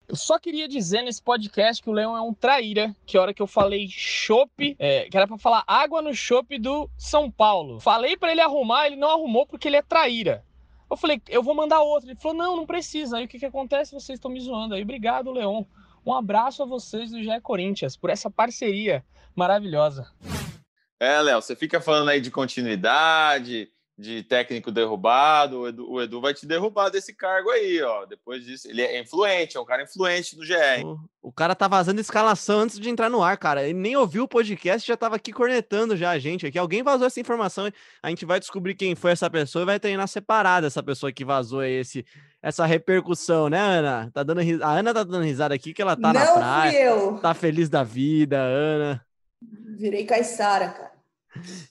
Eu 0.07 0.15
só 0.15 0.37
queria 0.37 0.67
dizer 0.67 1.01
nesse 1.01 1.21
podcast 1.21 1.81
que 1.81 1.89
o 1.89 1.93
Leão 1.93 2.15
é 2.15 2.21
um 2.21 2.33
traíra, 2.33 2.95
que 3.05 3.17
a 3.17 3.21
hora 3.21 3.33
que 3.33 3.41
eu 3.41 3.47
falei 3.47 3.87
chopp, 3.89 4.75
é, 4.77 5.09
que 5.09 5.17
era 5.17 5.27
para 5.27 5.37
falar 5.37 5.63
água 5.65 6.01
no 6.01 6.13
chopp 6.13 6.57
do 6.59 6.89
São 6.97 7.29
Paulo. 7.31 7.79
Falei 7.79 8.15
para 8.15 8.31
ele 8.31 8.41
arrumar, 8.41 8.85
ele 8.85 8.95
não 8.95 9.09
arrumou 9.09 9.47
porque 9.47 9.67
ele 9.67 9.77
é 9.77 9.81
traíra. 9.81 10.45
Eu 10.89 10.95
falei, 10.95 11.19
eu 11.27 11.41
vou 11.41 11.55
mandar 11.55 11.81
outro. 11.81 12.09
Ele 12.09 12.19
falou, 12.19 12.37
não, 12.37 12.55
não 12.55 12.65
precisa. 12.65 13.17
Aí 13.17 13.25
o 13.25 13.27
que, 13.27 13.39
que 13.39 13.45
acontece? 13.45 13.93
Vocês 13.93 14.17
estão 14.17 14.29
me 14.29 14.39
zoando. 14.39 14.75
Aí, 14.75 14.83
obrigado, 14.83 15.31
Leão. 15.31 15.65
Um 16.05 16.13
abraço 16.13 16.61
a 16.61 16.65
vocês 16.65 17.09
do 17.09 17.21
GE 17.21 17.41
Corinthians 17.41 17.97
por 17.97 18.11
essa 18.11 18.29
parceria 18.29 19.03
maravilhosa. 19.35 20.07
É, 20.99 21.19
Léo, 21.19 21.41
você 21.41 21.55
fica 21.55 21.81
falando 21.81 22.09
aí 22.09 22.21
de 22.21 22.29
continuidade, 22.29 23.69
de 23.97 24.23
técnico 24.23 24.71
derrubado, 24.71 25.61
o 25.61 25.67
Edu, 25.69 25.89
o 25.89 26.01
Edu, 26.01 26.19
vai 26.19 26.33
te 26.33 26.45
derrubar 26.45 26.89
desse 26.89 27.13
cargo 27.13 27.49
aí, 27.49 27.81
ó. 27.81 28.05
Depois 28.05 28.43
disso, 28.43 28.67
ele 28.67 28.81
é 28.81 28.99
influente, 28.99 29.55
é 29.55 29.59
um 29.59 29.65
cara 29.65 29.83
influente 29.83 30.35
do 30.35 30.45
GE. 30.45 30.53
O, 30.83 30.99
o, 31.29 31.31
cara 31.31 31.55
tá 31.55 31.65
vazando 31.65 32.01
escalação 32.01 32.59
antes 32.59 32.77
de 32.77 32.89
entrar 32.89 33.09
no 33.09 33.23
ar, 33.23 33.37
cara. 33.37 33.63
Ele 33.63 33.79
nem 33.79 33.95
ouviu 33.95 34.23
o 34.23 34.27
podcast, 34.27 34.85
já 34.85 34.97
tava 34.97 35.15
aqui 35.15 35.31
cornetando 35.31 35.95
já 35.95 36.11
a 36.11 36.19
gente 36.19 36.45
aqui. 36.45 36.59
Alguém 36.59 36.83
vazou 36.83 37.07
essa 37.07 37.21
informação, 37.21 37.71
a 38.03 38.09
gente 38.09 38.25
vai 38.25 38.37
descobrir 38.37 38.75
quem 38.75 38.95
foi 38.95 39.11
essa 39.11 39.29
pessoa 39.29 39.63
e 39.63 39.65
vai 39.65 39.79
treinar 39.79 40.09
separada 40.09 40.67
essa 40.67 40.83
pessoa 40.83 41.11
que 41.11 41.23
vazou 41.23 41.63
esse 41.63 42.05
essa 42.41 42.65
repercussão, 42.65 43.49
né, 43.49 43.59
Ana? 43.59 44.11
Tá 44.13 44.23
dando 44.23 44.41
a 44.61 44.71
Ana 44.71 44.93
tá 44.93 45.03
dando 45.03 45.23
risada 45.23 45.55
aqui 45.55 45.73
que 45.73 45.81
ela 45.81 45.95
tá 45.95 46.13
Não 46.13 46.21
na 46.21 46.33
praia. 46.33 46.71
Fui 46.71 46.79
eu. 46.79 47.17
Tá 47.19 47.33
feliz 47.33 47.69
da 47.69 47.81
vida, 47.81 48.37
Ana. 48.37 49.03
Virei 49.77 50.05
caiçara, 50.05 50.69
cara. 50.69 50.91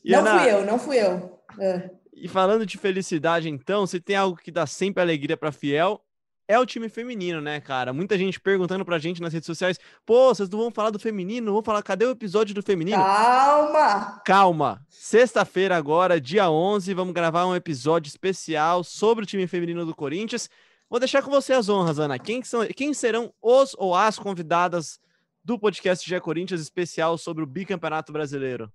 E 0.02 0.10
não 0.10 0.20
Ana... 0.20 0.40
fui 0.40 0.50
eu, 0.50 0.64
não 0.64 0.78
fui 0.78 0.96
eu. 0.98 1.38
É. 1.60 1.90
E 2.16 2.28
falando 2.28 2.64
de 2.64 2.78
felicidade, 2.78 3.48
então, 3.48 3.86
se 3.86 4.00
tem 4.00 4.16
algo 4.16 4.36
que 4.36 4.50
dá 4.50 4.66
sempre 4.66 5.02
alegria 5.02 5.36
para 5.36 5.50
fiel, 5.50 6.00
é 6.46 6.58
o 6.58 6.66
time 6.66 6.88
feminino, 6.88 7.40
né, 7.40 7.60
cara? 7.60 7.92
Muita 7.92 8.16
gente 8.18 8.38
perguntando 8.38 8.84
pra 8.84 8.98
gente 8.98 9.20
nas 9.20 9.32
redes 9.32 9.46
sociais: 9.46 9.78
pô, 10.04 10.28
vocês 10.28 10.48
não 10.48 10.58
vão 10.58 10.70
falar 10.70 10.90
do 10.90 10.98
feminino? 10.98 11.46
Não 11.46 11.52
vão 11.54 11.62
falar, 11.62 11.82
cadê 11.82 12.04
o 12.04 12.10
episódio 12.10 12.54
do 12.54 12.62
feminino? 12.62 13.02
Calma! 13.02 14.22
Calma! 14.24 14.86
Sexta-feira, 14.88 15.76
agora, 15.76 16.20
dia 16.20 16.50
11, 16.50 16.92
vamos 16.94 17.14
gravar 17.14 17.46
um 17.46 17.56
episódio 17.56 18.08
especial 18.08 18.84
sobre 18.84 19.24
o 19.24 19.26
time 19.26 19.46
feminino 19.46 19.84
do 19.84 19.94
Corinthians. 19.94 20.48
Vou 20.88 21.00
deixar 21.00 21.22
com 21.22 21.30
você 21.30 21.52
as 21.52 21.68
honras, 21.68 21.98
Ana. 21.98 22.18
Quem, 22.18 22.42
são, 22.44 22.66
quem 22.68 22.92
serão 22.94 23.32
os 23.42 23.74
ou 23.78 23.94
as 23.94 24.18
convidadas 24.18 25.00
do 25.42 25.58
podcast 25.58 26.08
Gé 26.08 26.20
Corinthians 26.20 26.60
especial 26.60 27.18
sobre 27.18 27.42
o 27.42 27.46
bicampeonato 27.46 28.12
brasileiro? 28.12 28.70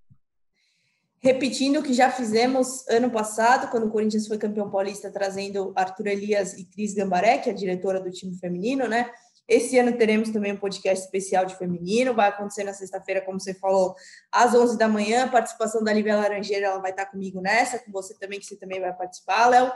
Repetindo 1.21 1.77
o 1.77 1.83
que 1.83 1.93
já 1.93 2.09
fizemos 2.09 2.87
ano 2.87 3.09
passado, 3.09 3.69
quando 3.69 3.87
o 3.87 3.89
Corinthians 3.89 4.27
foi 4.27 4.37
campeão 4.37 4.69
paulista, 4.69 5.11
trazendo 5.11 5.73
Arthur 5.75 6.07
Elias 6.07 6.53
e 6.53 6.65
Cris 6.65 6.93
Gambaré, 6.93 7.37
que 7.37 7.49
é 7.49 7.53
a 7.53 7.55
diretora 7.55 7.99
do 7.99 8.09
time 8.09 8.37
feminino, 8.37 8.87
né? 8.87 9.11
Esse 9.47 9.79
ano 9.79 9.97
teremos 9.97 10.29
também 10.29 10.53
um 10.53 10.57
podcast 10.57 11.03
especial 11.03 11.43
de 11.43 11.57
feminino, 11.57 12.13
vai 12.13 12.29
acontecer 12.29 12.63
na 12.63 12.71
sexta-feira, 12.71 13.19
como 13.21 13.39
você 13.39 13.53
falou, 13.55 13.95
às 14.31 14.53
11 14.53 14.77
da 14.77 14.87
manhã, 14.87 15.27
participação 15.27 15.83
da 15.83 15.91
Lívia 15.91 16.15
Laranjeira, 16.15 16.67
ela 16.67 16.79
vai 16.79 16.91
estar 16.91 17.07
comigo 17.07 17.41
nessa, 17.41 17.79
com 17.79 17.91
você 17.91 18.13
também, 18.13 18.39
que 18.39 18.45
você 18.45 18.55
também 18.55 18.79
vai 18.79 18.93
participar, 18.93 19.47
Léo. 19.47 19.71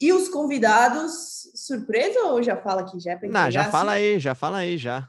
E 0.00 0.12
os 0.12 0.28
convidados, 0.28 1.50
surpresa 1.54 2.20
ou 2.26 2.42
já 2.42 2.56
fala 2.56 2.82
aqui? 2.82 3.00
Já, 3.00 3.12
é 3.12 3.18
Não, 3.22 3.50
já 3.50 3.64
fala 3.64 3.92
aí, 3.92 4.20
já 4.20 4.34
fala 4.34 4.58
aí, 4.58 4.76
já. 4.76 5.08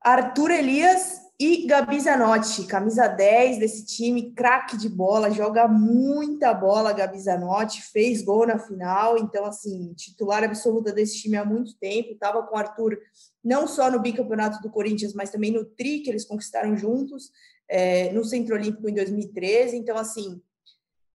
Arthur 0.00 0.52
Elias 0.52 1.20
e 1.44 1.66
Gabi 1.66 1.98
Zanotti, 1.98 2.64
camisa 2.68 3.08
10 3.08 3.58
desse 3.58 3.84
time, 3.84 4.30
craque 4.30 4.76
de 4.76 4.88
bola, 4.88 5.28
joga 5.28 5.66
muita 5.66 6.54
bola, 6.54 6.92
Gabi 6.92 7.18
Zanotti, 7.18 7.82
fez 7.82 8.22
gol 8.22 8.46
na 8.46 8.60
final, 8.60 9.18
então, 9.18 9.44
assim, 9.44 9.92
titular 9.94 10.44
absoluta 10.44 10.92
desse 10.92 11.20
time 11.20 11.36
há 11.36 11.44
muito 11.44 11.76
tempo, 11.78 12.12
estava 12.12 12.46
com 12.46 12.54
o 12.54 12.58
Arthur 12.58 12.96
não 13.42 13.66
só 13.66 13.90
no 13.90 13.98
bicampeonato 13.98 14.62
do 14.62 14.70
Corinthians, 14.70 15.14
mas 15.14 15.30
também 15.30 15.50
no 15.50 15.64
tri 15.64 15.98
que 15.98 16.10
eles 16.10 16.24
conquistaram 16.24 16.76
juntos, 16.76 17.32
é, 17.68 18.12
no 18.12 18.24
Centro 18.24 18.54
Olímpico 18.54 18.88
em 18.88 18.94
2013, 18.94 19.76
então, 19.76 19.98
assim, 19.98 20.40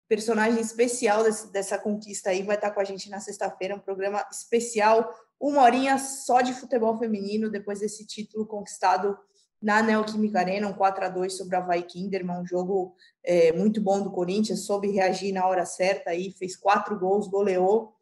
personagem 0.08 0.58
especial 0.58 1.22
desse, 1.22 1.52
dessa 1.52 1.76
conquista 1.76 2.30
aí 2.30 2.42
vai 2.42 2.56
estar 2.56 2.70
com 2.70 2.80
a 2.80 2.84
gente 2.84 3.10
na 3.10 3.20
sexta-feira, 3.20 3.76
um 3.76 3.80
programa 3.80 4.24
especial, 4.32 5.14
uma 5.38 5.60
horinha 5.60 5.98
só 5.98 6.40
de 6.40 6.54
futebol 6.54 6.96
feminino, 6.98 7.50
depois 7.50 7.80
desse 7.80 8.06
título 8.06 8.46
conquistado 8.46 9.18
na 9.64 9.80
Neoquímica 9.80 10.40
Arena, 10.40 10.68
um 10.68 10.74
4 10.74 11.06
a 11.06 11.08
2 11.08 11.38
sobre 11.38 11.56
a 11.56 11.60
Havaí 11.60 11.82
Kinderman, 11.82 12.42
um 12.42 12.46
jogo 12.46 12.94
é, 13.24 13.50
muito 13.52 13.80
bom 13.80 14.02
do 14.02 14.10
Corinthians, 14.10 14.66
soube 14.66 14.90
reagir 14.90 15.32
na 15.32 15.46
hora 15.46 15.64
certa 15.64 16.10
aí, 16.10 16.30
fez 16.32 16.54
quatro 16.54 16.98
gols, 16.98 17.26
goleou. 17.28 17.94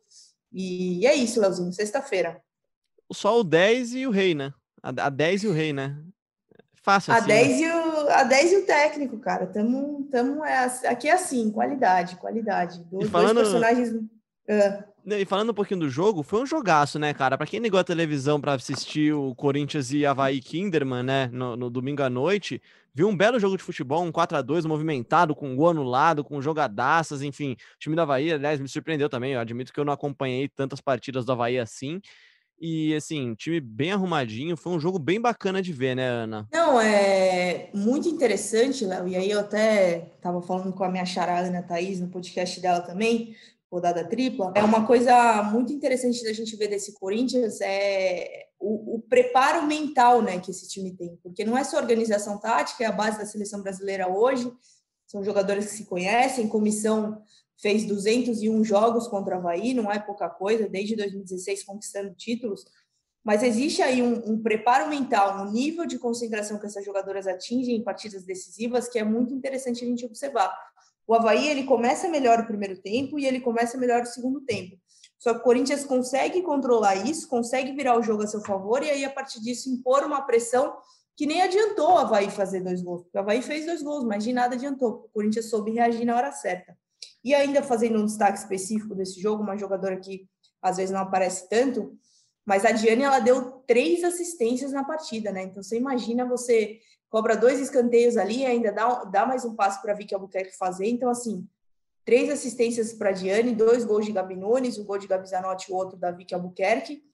E 0.53 1.07
é 1.07 1.15
isso, 1.15 1.41
Leozinho, 1.41 1.73
sexta-feira. 1.73 2.43
Só 3.13 3.39
o 3.39 3.45
10 3.45 3.95
e 3.95 4.07
o 4.09 4.11
rei, 4.11 4.35
né? 4.35 4.53
A, 4.83 5.09
10 5.09 5.45
e 5.45 5.47
o 5.47 5.53
rei, 5.53 5.73
né? 5.73 5.97
Fácil 6.83 7.13
assim. 7.13 7.23
A 7.23 7.27
10, 7.27 7.49
né? 7.49 7.57
e, 7.61 7.71
o, 7.71 8.09
a 8.11 8.25
10 8.25 8.53
e 8.53 8.57
o 8.57 8.67
técnico, 8.67 9.19
cara. 9.21 9.47
Tamo, 9.47 10.09
tamo 10.11 10.45
é, 10.45 10.65
aqui 10.89 11.09
é 11.09 11.13
assim, 11.13 11.49
qualidade, 11.53 12.17
qualidade. 12.17 12.83
Dois, 12.91 13.09
falando... 13.09 13.37
dois 13.37 13.49
personagens. 13.51 13.91
Uh. 13.93 14.92
E 15.05 15.25
falando 15.25 15.51
um 15.51 15.55
pouquinho 15.55 15.81
do 15.81 15.89
jogo, 15.89 16.23
foi 16.23 16.41
um 16.41 16.47
jogaço, 16.47 16.97
né, 16.97 17.13
cara? 17.13 17.37
Para 17.37 17.47
quem 17.47 17.59
ligou 17.59 17.81
a 17.81 17.85
televisão 17.85 18.41
para 18.41 18.55
assistir 18.55 19.13
o 19.13 19.35
Corinthians 19.35 19.93
e 19.93 20.07
Havaí 20.07 20.41
Kinderman, 20.41 21.03
né, 21.03 21.29
no, 21.33 21.57
no, 21.57 21.69
domingo 21.69 22.03
à 22.03 22.11
noite, 22.11 22.63
viu 22.95 23.09
um 23.09 23.17
belo 23.17 23.41
jogo 23.41 23.57
de 23.57 23.65
futebol, 23.65 24.05
um 24.05 24.13
4 24.13 24.39
a 24.39 24.43
2 24.43 24.65
movimentado, 24.65 25.35
com 25.35 25.57
gol 25.57 25.71
anulado, 25.71 26.23
com 26.23 26.41
jogadaças, 26.41 27.21
enfim. 27.21 27.53
O 27.53 27.79
time 27.81 27.97
da 27.97 28.03
Havaí, 28.03 28.33
aliás, 28.33 28.61
me 28.61 28.69
surpreendeu 28.69 29.09
também. 29.09 29.33
Eu 29.33 29.41
admito 29.41 29.73
que 29.73 29.81
eu 29.81 29.85
não 29.85 29.93
acompanhei 29.93 30.49
tantas 30.49 30.81
partidas 30.81 31.25
do 31.25 31.33
Havaí 31.33 31.59
assim. 31.59 32.01
E 32.65 32.95
assim, 32.95 33.35
time 33.35 33.59
bem 33.59 33.91
arrumadinho, 33.91 34.57
foi 34.57 34.73
um 34.73 34.79
jogo 34.79 34.97
bem 34.97 35.21
bacana 35.21 35.61
de 35.61 35.73
ver, 35.73 35.97
né, 35.97 36.07
Ana? 36.07 36.47
Não, 36.53 36.81
é 36.81 37.71
muito 37.75 38.09
interessante, 38.09 38.85
Léo. 38.85 39.09
E 39.09 39.17
aí 39.17 39.29
eu 39.29 39.41
até 39.41 40.13
estava 40.15 40.41
falando 40.41 40.73
com 40.73 40.85
a 40.85 40.89
minha 40.89 41.05
charada, 41.05 41.49
Ana 41.49 41.61
Thaís, 41.61 41.99
no 41.99 42.07
podcast 42.07 42.61
dela 42.61 42.81
também, 42.81 43.35
rodada 43.73 44.05
tripla. 44.05 44.53
É 44.55 44.63
uma 44.63 44.87
coisa 44.87 45.43
muito 45.45 45.73
interessante 45.73 46.23
da 46.23 46.33
gente 46.33 46.55
ver 46.57 46.69
desse 46.69 46.93
Corinthians 46.93 47.59
é 47.63 48.49
o, 48.61 48.97
o, 48.97 49.03
preparo 49.03 49.67
mental, 49.67 50.21
né, 50.21 50.39
que 50.39 50.51
esse 50.51 50.69
time 50.69 50.95
tem, 50.95 51.19
porque 51.23 51.45
não 51.45 51.57
é 51.57 51.65
só 51.65 51.79
organização 51.79 52.39
tática, 52.39 52.85
é 52.85 52.87
a 52.87 52.93
base 52.93 53.19
da 53.19 53.25
seleção 53.25 53.63
brasileira 53.63 54.07
hoje. 54.07 54.53
São 55.07 55.25
jogadores 55.25 55.67
que 55.67 55.77
se 55.79 55.87
conhecem, 55.87 56.49
comissão 56.49 57.23
fez 57.61 57.87
201 57.87 58.63
jogos 58.65 59.09
contra 59.09 59.37
o 59.37 59.39
Havaí, 59.39 59.73
não 59.73 59.91
é 59.91 59.99
pouca 59.99 60.29
coisa, 60.29 60.69
desde 60.69 60.95
2016 60.95 61.65
conquistando 61.65 62.15
títulos, 62.15 62.65
mas 63.25 63.43
existe 63.43 63.81
aí 63.81 64.03
um, 64.03 64.33
um, 64.33 64.43
preparo 64.43 64.91
mental, 64.91 65.47
um 65.47 65.53
nível 65.53 65.87
de 65.87 65.99
concentração 65.99 66.59
que 66.59 66.67
essas 66.67 66.85
jogadoras 66.85 67.27
atingem 67.27 67.77
em 67.77 67.85
partidas 67.85 68.25
decisivas 68.25 68.89
que 68.89 68.99
é 68.99 69.05
muito 69.05 69.33
interessante 69.33 69.85
a 69.85 69.87
gente 69.87 70.05
observar. 70.05 70.53
O 71.07 71.15
Havaí 71.15 71.49
ele 71.49 71.65
começa 71.65 72.09
melhor 72.09 72.41
o 72.41 72.47
primeiro 72.47 72.81
tempo 72.81 73.19
e 73.19 73.27
ele 73.27 73.41
começa 73.41 73.77
melhor 73.79 74.03
o 74.03 74.07
segundo 74.07 74.41
tempo. 74.43 74.77
Só 75.19 75.35
que 75.35 75.41
o 75.41 75.43
Corinthians 75.43 75.85
consegue 75.85 76.43
controlar 76.43 76.97
isso, 76.97 77.29
consegue 77.29 77.73
virar 77.73 77.97
o 77.97 78.03
jogo 78.03 78.25
a 78.25 78.27
seu 78.27 78.41
favor 78.41 78.83
e 78.83 78.91
aí, 78.91 79.05
a 79.05 79.11
partir 79.11 79.41
disso, 79.41 79.71
impor 79.71 80.03
uma 80.05 80.23
pressão 80.23 80.77
que 81.17 81.27
nem 81.27 81.43
adiantou 81.43 81.93
o 81.93 81.99
Havaí 81.99 82.31
fazer 82.31 82.61
dois 82.61 82.83
gols. 82.83 83.07
O 83.15 83.19
Havaí 83.19 83.43
fez 83.43 83.67
dois 83.67 83.83
gols, 83.83 84.05
mas 84.05 84.25
de 84.25 84.33
nada 84.33 84.55
adiantou. 84.55 85.05
O 85.05 85.09
Corinthians 85.11 85.49
soube 85.49 85.71
reagir 85.71 86.05
na 86.05 86.17
hora 86.17 86.33
certa. 86.33 86.77
E 87.25 87.35
ainda 87.35 87.63
fazendo 87.63 88.01
um 88.01 88.07
destaque 88.07 88.39
específico 88.39 88.95
desse 88.95 89.21
jogo, 89.21 89.43
uma 89.43 89.57
jogadora 89.57 89.97
que 89.97 90.29
às 90.61 90.77
vezes 90.77 90.93
não 90.93 91.01
aparece 91.01 91.49
tanto, 91.49 91.97
mas 92.45 92.65
a 92.65 92.73
Diane 92.73 93.03
ela 93.03 93.21
deu 93.21 93.63
três 93.67 94.03
assistências 94.03 94.73
na 94.73 94.83
partida, 94.83 95.31
né? 95.31 95.43
Então 95.45 95.63
você 95.63 95.77
imagina 95.77 96.25
você 96.25 96.81
cobra 97.13 97.37
dois 97.37 97.61
escanteios 97.61 98.17
ali, 98.17 98.47
ainda 98.47 98.73
dá, 98.73 99.05
dá 99.05 99.27
mais 99.27 99.45
um 99.45 99.55
passo 99.55 99.83
para 99.83 99.93
Vicky 99.93 100.15
Albuquerque 100.15 100.57
fazer. 100.57 100.89
Então, 100.89 101.11
assim, 101.11 101.47
três 102.07 102.31
assistências 102.31 102.95
para 102.95 103.13
Diane, 103.13 103.55
dois 103.55 103.85
gols 103.85 104.07
de 104.07 104.13
Gabi 104.13 104.35
Nunes, 104.35 104.79
o 104.79 104.85
gol 104.85 104.97
de 104.97 105.07
Gabi 105.07 105.29
Zanotti 105.29 105.71
o 105.71 105.75
outro 105.75 105.99
da 105.99 106.11
Vicky 106.11 106.35
Albuquerque. 106.35 107.05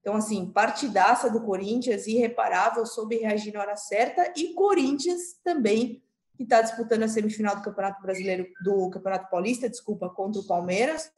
Então, 0.00 0.14
assim, 0.14 0.46
partidaça 0.46 1.28
do 1.28 1.40
Corinthians, 1.40 2.06
irreparável, 2.06 2.86
soube 2.86 3.16
reagir 3.16 3.52
na 3.52 3.60
hora 3.60 3.74
certa. 3.74 4.32
E 4.36 4.54
Corinthians 4.54 5.34
também, 5.42 6.00
que 6.36 6.44
está 6.44 6.62
disputando 6.62 7.02
a 7.02 7.08
semifinal 7.08 7.56
do 7.56 7.62
Campeonato 7.62 8.00
Brasileiro, 8.00 8.46
do 8.62 8.88
Campeonato 8.90 9.28
Paulista, 9.28 9.68
desculpa, 9.68 10.08
contra 10.08 10.40
o 10.40 10.46
Palmeiras. 10.46 11.10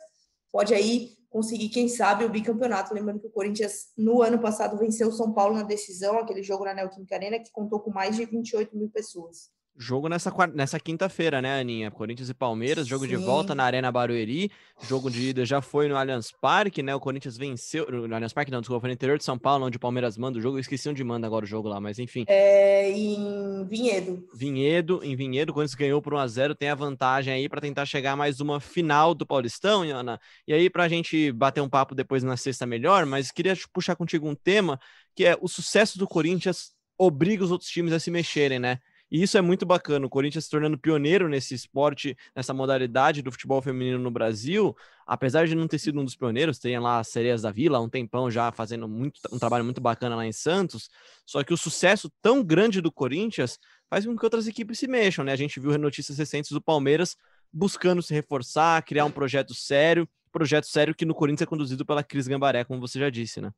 Pode 0.51 0.72
aí 0.72 1.12
conseguir, 1.31 1.68
quem 1.68 1.89
sabe, 1.89 2.24
o 2.24 2.28
bicampeonato. 2.28 2.93
Lembrando 2.93 3.20
que 3.20 3.28
o 3.28 3.31
Corinthians, 3.31 3.93
no 3.97 4.20
ano 4.20 4.39
passado, 4.39 4.76
venceu 4.76 5.09
o 5.09 5.12
São 5.12 5.33
Paulo 5.33 5.55
na 5.55 5.62
decisão, 5.62 6.18
aquele 6.18 6.43
jogo 6.43 6.64
na 6.64 6.74
Neoquímica 6.74 7.14
Arena, 7.14 7.39
que 7.39 7.51
contou 7.53 7.81
com 7.81 7.91
mais 7.91 8.16
de 8.16 8.24
28 8.26 8.76
mil 8.76 8.91
pessoas. 8.91 9.49
Jogo 9.83 10.11
nessa, 10.11 10.31
nessa 10.53 10.78
quinta-feira, 10.78 11.41
né, 11.41 11.59
Aninha? 11.59 11.91
Corinthians 11.91 12.28
e 12.28 12.35
Palmeiras, 12.35 12.87
jogo 12.87 13.05
Sim. 13.05 13.12
de 13.12 13.16
volta 13.16 13.55
na 13.55 13.64
Arena 13.64 13.91
Barueri. 13.91 14.53
Jogo 14.87 15.11
de 15.11 15.31
ida 15.31 15.47
já 15.47 15.62
foi 15.62 15.89
no 15.89 15.97
Allianz 15.97 16.31
Parque, 16.31 16.83
né? 16.83 16.95
O 16.95 17.01
Corinthians 17.01 17.39
venceu. 17.39 17.91
No 17.91 18.14
Allianz 18.14 18.35
Parque, 18.35 18.51
não, 18.51 18.61
desculpa, 18.61 18.83
foi 18.83 18.91
no 18.91 18.93
interior 18.93 19.16
de 19.16 19.24
São 19.24 19.39
Paulo, 19.39 19.64
onde 19.64 19.78
o 19.78 19.81
Palmeiras 19.81 20.18
manda 20.18 20.39
o 20.39 20.41
jogo. 20.43 20.59
Eu 20.59 20.61
esqueci 20.61 20.87
onde 20.87 21.03
manda 21.03 21.26
agora 21.26 21.47
o 21.47 21.49
jogo 21.49 21.66
lá, 21.66 21.81
mas 21.81 21.99
enfim. 21.99 22.26
É 22.28 22.91
em 22.91 23.64
Vinhedo. 23.64 24.22
Vinhedo, 24.35 25.01
em 25.03 25.16
Vinhedo, 25.16 25.51
o 25.51 25.55
Corinthians 25.55 25.74
ganhou 25.74 26.03
por 26.03 26.12
1x0, 26.12 26.55
tem 26.55 26.68
a 26.68 26.74
vantagem 26.74 27.33
aí 27.33 27.49
para 27.49 27.62
tentar 27.62 27.87
chegar 27.87 28.14
mais 28.14 28.39
uma 28.39 28.61
final 28.61 29.14
do 29.14 29.24
Paulistão, 29.24 29.81
Ana. 29.85 30.20
E 30.47 30.53
aí, 30.53 30.68
pra 30.68 30.91
gente 30.91 31.33
bater 31.33 31.62
um 31.62 31.70
papo 31.70 31.95
depois 31.95 32.22
na 32.22 32.37
sexta 32.37 32.66
melhor, 32.66 33.07
mas 33.07 33.31
queria 33.31 33.55
puxar 33.72 33.97
contigo 33.97 34.28
um 34.28 34.35
tema 34.35 34.78
que 35.16 35.24
é 35.24 35.39
o 35.41 35.49
sucesso 35.49 35.99
do 35.99 36.07
Corinthians 36.07 36.78
obriga 36.99 37.43
os 37.43 37.51
outros 37.51 37.70
times 37.70 37.95
a 37.95 37.99
se 37.99 38.11
mexerem, 38.11 38.59
né? 38.59 38.78
E 39.11 39.23
isso 39.23 39.37
é 39.37 39.41
muito 39.41 39.67
bacana. 39.67 40.07
O 40.07 40.09
Corinthians 40.09 40.45
se 40.45 40.51
tornando 40.51 40.79
pioneiro 40.79 41.29
nesse 41.29 41.55
esporte, 41.55 42.17
nessa 42.35 42.55
modalidade 42.55 43.23
do 43.23 43.33
futebol 43.33 43.61
feminino 43.61 43.99
no 43.99 44.11
Brasil, 44.11 44.77
apesar 45.07 45.47
de 45.47 45.55
não 45.55 45.67
ter 45.67 45.79
sido 45.79 46.01
um 46.01 46.05
dos 46.05 46.15
pioneiros, 46.15 46.59
tem 46.59 46.79
lá 46.79 47.01
as 47.01 47.09
Sereias 47.09 47.43
da 47.43 47.51
Vila, 47.51 47.79
há 47.79 47.81
um 47.81 47.89
tempão 47.89 48.31
já 48.31 48.53
fazendo 48.53 48.87
muito, 48.87 49.21
um 49.33 49.39
trabalho 49.39 49.65
muito 49.65 49.81
bacana 49.81 50.15
lá 50.15 50.25
em 50.25 50.33
Santos. 50.33 50.89
Só 51.27 51.43
que 51.43 51.53
o 51.53 51.57
sucesso 51.57 52.11
tão 52.23 52.45
grande 52.45 52.81
do 52.81 52.93
Corinthians 52.93 53.59
faz 53.89 54.07
com 54.07 54.17
que 54.17 54.25
outras 54.25 54.47
equipes 54.47 54.79
se 54.79 54.87
mexam, 54.87 55.25
né? 55.25 55.33
A 55.33 55.37
gente 55.37 55.59
viu 55.59 55.77
notícias 55.77 56.17
recentes 56.17 56.53
do 56.53 56.61
Palmeiras 56.61 57.17
buscando 57.53 58.01
se 58.01 58.15
reforçar, 58.15 58.81
criar 58.85 59.05
um 59.05 59.11
projeto 59.11 59.55
sério, 59.55 60.09
projeto 60.31 60.69
sério 60.69 60.95
que 60.95 61.05
no 61.05 61.15
Corinthians 61.15 61.43
é 61.43 61.47
conduzido 61.47 61.85
pela 61.85 62.05
Cris 62.05 62.29
Gambaré, 62.29 62.63
como 62.63 62.81
você 62.81 63.01
já 63.01 63.11
disse, 63.11 63.41
né? 63.41 63.51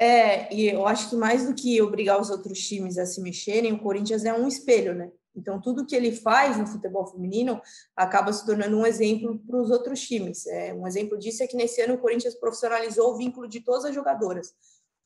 É, 0.00 0.52
e 0.54 0.66
eu 0.66 0.86
acho 0.86 1.10
que 1.10 1.16
mais 1.16 1.46
do 1.46 1.54
que 1.54 1.80
obrigar 1.82 2.18
os 2.18 2.30
outros 2.30 2.58
times 2.58 2.96
a 2.96 3.04
se 3.04 3.20
mexerem, 3.20 3.72
o 3.72 3.82
Corinthians 3.82 4.24
é 4.24 4.32
um 4.32 4.48
espelho, 4.48 4.94
né? 4.94 5.12
Então, 5.36 5.60
tudo 5.60 5.86
que 5.86 5.94
ele 5.94 6.10
faz 6.10 6.56
no 6.56 6.66
futebol 6.66 7.06
feminino 7.06 7.60
acaba 7.94 8.32
se 8.32 8.44
tornando 8.44 8.76
um 8.76 8.86
exemplo 8.86 9.38
para 9.46 9.60
os 9.60 9.70
outros 9.70 10.00
times. 10.00 10.46
É, 10.46 10.72
um 10.72 10.86
exemplo 10.86 11.18
disso 11.18 11.42
é 11.42 11.46
que 11.46 11.56
nesse 11.56 11.82
ano 11.82 11.94
o 11.94 11.98
Corinthians 11.98 12.34
profissionalizou 12.34 13.12
o 13.12 13.16
vínculo 13.16 13.46
de 13.46 13.60
todas 13.60 13.84
as 13.84 13.94
jogadoras. 13.94 14.54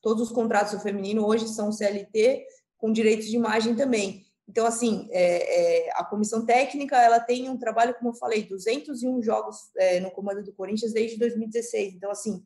Todos 0.01 0.23
os 0.23 0.33
contratos 0.33 0.73
do 0.73 0.81
feminino 0.81 1.27
hoje 1.27 1.49
são 1.49 1.73
CLT, 1.73 2.47
com 2.79 2.93
direitos 2.93 3.27
de 3.27 3.37
imagem 3.37 3.75
também. 3.75 4.25
Então, 4.49 4.67
assim, 4.67 5.09
é, 5.11 5.87
é, 5.87 5.93
a 5.95 6.05
comissão 6.05 6.45
técnica 6.45 6.97
ela 6.97 7.19
tem 7.19 7.49
um 7.49 7.57
trabalho, 7.57 7.95
como 7.95 8.11
eu 8.11 8.15
falei, 8.15 8.45
201 8.45 9.23
jogos 9.23 9.57
é, 9.77 10.01
no 10.01 10.11
comando 10.11 10.43
do 10.43 10.53
Corinthians 10.53 10.93
desde 10.93 11.19
2016. 11.19 11.95
Então, 11.95 12.11
assim, 12.11 12.45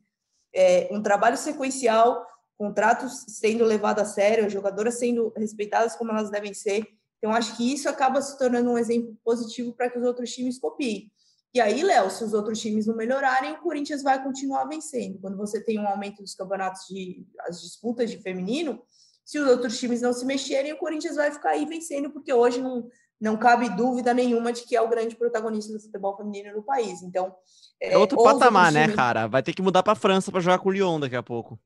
é 0.53 0.89
um 0.91 1.01
trabalho 1.01 1.37
sequencial, 1.37 2.25
contratos 2.59 3.23
sendo 3.29 3.63
levados 3.63 4.03
a 4.03 4.05
sério, 4.05 4.49
jogadoras 4.49 4.99
sendo 4.99 5.31
respeitadas 5.37 5.95
como 5.95 6.11
elas 6.11 6.29
devem 6.29 6.53
ser. 6.53 6.85
Então, 7.17 7.33
acho 7.33 7.55
que 7.55 7.73
isso 7.73 7.87
acaba 7.87 8.21
se 8.21 8.37
tornando 8.37 8.69
um 8.69 8.77
exemplo 8.77 9.17
positivo 9.23 9.73
para 9.73 9.89
que 9.89 9.97
os 9.97 10.05
outros 10.05 10.29
times 10.31 10.59
copiem. 10.59 11.09
E 11.53 11.61
aí, 11.61 11.81
Léo, 11.81 12.09
se 12.11 12.21
os 12.21 12.33
outros 12.33 12.59
times 12.59 12.85
não 12.85 12.97
melhorarem, 12.97 13.53
o 13.53 13.61
Corinthians 13.61 14.03
vai 14.03 14.21
continuar 14.21 14.65
vencendo. 14.65 15.19
Quando 15.19 15.37
você 15.37 15.63
tem 15.63 15.79
um 15.79 15.87
aumento 15.87 16.21
dos 16.21 16.35
campeonatos 16.35 16.81
de 16.87 17.25
as 17.47 17.61
disputas 17.61 18.11
de 18.11 18.17
feminino, 18.17 18.81
se 19.23 19.39
os 19.39 19.47
outros 19.47 19.79
times 19.79 20.01
não 20.01 20.11
se 20.11 20.25
mexerem, 20.25 20.73
o 20.73 20.77
Corinthians 20.77 21.15
vai 21.15 21.31
ficar 21.31 21.51
aí 21.51 21.65
vencendo, 21.65 22.11
porque 22.11 22.31
hoje 22.33 22.61
não, 22.61 22.89
não 23.21 23.37
cabe 23.37 23.69
dúvida 23.69 24.13
nenhuma 24.13 24.51
de 24.51 24.63
que 24.63 24.75
é 24.75 24.81
o 24.81 24.89
grande 24.89 25.15
protagonista 25.15 25.71
do 25.71 25.79
futebol 25.79 26.17
feminino 26.17 26.53
no 26.53 26.61
país. 26.61 27.01
Então, 27.01 27.33
é, 27.81 27.93
é 27.93 27.97
outro 27.97 28.21
patamar, 28.21 28.71
né, 28.71 28.83
times... 28.83 28.95
cara? 28.97 29.27
Vai 29.27 29.41
ter 29.41 29.53
que 29.53 29.61
mudar 29.61 29.81
para 29.81 29.93
a 29.93 29.95
França 29.95 30.29
para 30.29 30.41
jogar 30.41 30.59
com 30.59 30.69
o 30.69 30.71
Lyon 30.71 30.99
daqui 30.99 31.15
a 31.15 31.23
pouco 31.23 31.57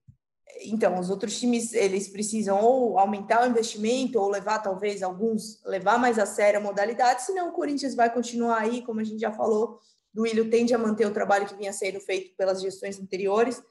então, 0.61 0.99
os 0.99 1.09
outros 1.09 1.39
times, 1.39 1.73
eles 1.73 2.07
precisam 2.07 2.61
ou 2.61 2.99
aumentar 2.99 3.43
o 3.43 3.49
investimento, 3.49 4.19
ou 4.19 4.29
levar, 4.29 4.59
talvez, 4.59 5.01
alguns, 5.01 5.61
levar 5.65 5.97
mais 5.97 6.19
a 6.19 6.25
sério 6.25 6.59
a 6.59 6.63
modalidade, 6.63 7.23
senão 7.23 7.49
o 7.49 7.51
Corinthians 7.51 7.95
vai 7.95 8.13
continuar 8.13 8.59
aí, 8.59 8.81
como 8.81 8.99
a 8.99 9.03
gente 9.03 9.19
já 9.19 9.31
falou, 9.31 9.79
do 10.13 10.21
Willian 10.21 10.49
tende 10.49 10.73
a 10.73 10.77
manter 10.77 11.07
o 11.07 11.13
trabalho 11.13 11.47
que 11.47 11.55
vinha 11.55 11.73
sendo 11.73 11.99
feito 11.99 12.35
pelas 12.37 12.61
gestões 12.61 12.99
anteriores. 12.99 13.61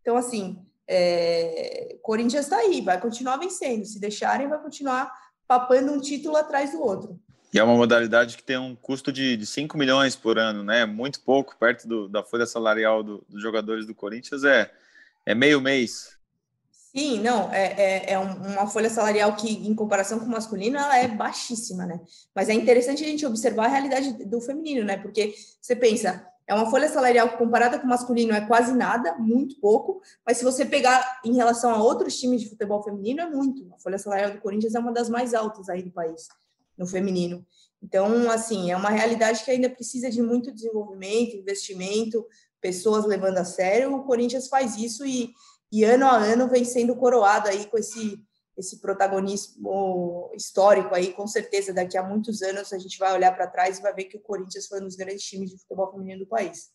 Então, 0.00 0.16
assim, 0.16 0.58
é, 0.88 1.96
Corinthians 2.02 2.46
está 2.46 2.58
aí, 2.58 2.80
vai 2.80 3.00
continuar 3.00 3.36
vencendo. 3.36 3.84
Se 3.84 4.00
deixarem, 4.00 4.48
vai 4.48 4.60
continuar 4.60 5.12
papando 5.46 5.92
um 5.92 6.00
título 6.00 6.36
atrás 6.36 6.72
do 6.72 6.82
outro. 6.82 7.20
E 7.54 7.58
é 7.58 7.62
uma 7.62 7.76
modalidade 7.76 8.36
que 8.36 8.42
tem 8.42 8.56
um 8.56 8.74
custo 8.74 9.12
de, 9.12 9.36
de 9.36 9.46
5 9.46 9.76
milhões 9.76 10.16
por 10.16 10.38
ano, 10.38 10.64
né? 10.64 10.86
Muito 10.86 11.20
pouco, 11.20 11.54
perto 11.56 11.86
do, 11.86 12.08
da 12.08 12.24
folha 12.24 12.46
salarial 12.46 13.02
do, 13.02 13.24
dos 13.28 13.42
jogadores 13.42 13.86
do 13.86 13.94
Corinthians, 13.94 14.42
é, 14.42 14.72
é 15.26 15.34
meio 15.34 15.60
mês. 15.60 16.18
Sim, 16.94 17.20
não, 17.20 17.50
é, 17.50 17.72
é, 17.72 18.12
é, 18.12 18.18
uma 18.18 18.66
folha 18.66 18.90
salarial 18.90 19.34
que, 19.34 19.48
em 19.66 19.74
comparação 19.74 20.18
com 20.18 20.26
o 20.26 20.28
masculino, 20.28 20.76
ela 20.76 20.98
é 20.98 21.08
baixíssima, 21.08 21.86
né? 21.86 21.98
Mas 22.34 22.50
é 22.50 22.52
interessante 22.52 23.02
a 23.02 23.06
gente 23.06 23.24
observar 23.24 23.64
a 23.64 23.68
realidade 23.68 24.12
do 24.26 24.40
feminino, 24.42 24.84
né? 24.84 24.98
Porque 24.98 25.34
você 25.58 25.74
pensa, 25.74 26.28
é 26.46 26.54
uma 26.54 26.70
folha 26.70 26.90
salarial 26.90 27.30
que, 27.30 27.38
comparada 27.38 27.78
com 27.78 27.86
o 27.86 27.88
masculino, 27.88 28.34
é 28.34 28.42
quase 28.42 28.74
nada, 28.74 29.16
muito 29.16 29.58
pouco, 29.58 30.02
mas 30.26 30.36
se 30.36 30.44
você 30.44 30.66
pegar 30.66 31.20
em 31.24 31.34
relação 31.34 31.70
a 31.70 31.82
outros 31.82 32.20
times 32.20 32.42
de 32.42 32.50
futebol 32.50 32.82
feminino, 32.82 33.22
é 33.22 33.30
muito. 33.30 33.72
A 33.74 33.78
folha 33.78 33.96
salarial 33.96 34.32
do 34.32 34.40
Corinthians 34.42 34.74
é 34.74 34.78
uma 34.78 34.92
das 34.92 35.08
mais 35.08 35.32
altas 35.32 35.70
aí 35.70 35.82
do 35.82 35.90
país, 35.90 36.28
no 36.76 36.86
feminino. 36.86 37.46
Então, 37.82 38.30
assim, 38.30 38.70
é 38.70 38.76
uma 38.76 38.90
realidade 38.90 39.42
que 39.42 39.50
ainda 39.50 39.70
precisa 39.70 40.10
de 40.10 40.20
muito 40.20 40.52
desenvolvimento, 40.52 41.36
investimento, 41.36 42.26
pessoas 42.60 43.06
levando 43.06 43.38
a 43.38 43.44
sério. 43.44 43.94
O 43.94 44.04
Corinthians 44.04 44.46
faz 44.46 44.76
isso 44.76 45.04
e 45.06 45.32
e 45.72 45.84
ano 45.84 46.06
a 46.06 46.16
ano 46.16 46.48
vem 46.48 46.64
sendo 46.64 46.94
coroado 46.94 47.48
aí 47.48 47.66
com 47.66 47.78
esse 47.78 48.22
esse 48.54 48.80
protagonismo 48.80 50.30
histórico 50.34 50.94
aí, 50.94 51.12
com 51.14 51.26
certeza 51.26 51.72
daqui 51.72 51.96
a 51.96 52.02
muitos 52.02 52.42
anos 52.42 52.70
a 52.72 52.78
gente 52.78 52.98
vai 52.98 53.14
olhar 53.14 53.34
para 53.34 53.46
trás 53.46 53.78
e 53.78 53.82
vai 53.82 53.94
ver 53.94 54.04
que 54.04 54.18
o 54.18 54.20
Corinthians 54.20 54.66
foi 54.66 54.80
um 54.80 54.84
dos 54.84 54.94
grandes 54.94 55.24
times 55.24 55.50
de 55.50 55.58
futebol 55.58 55.90
feminino 55.90 56.20
do 56.20 56.26
país. 56.26 56.70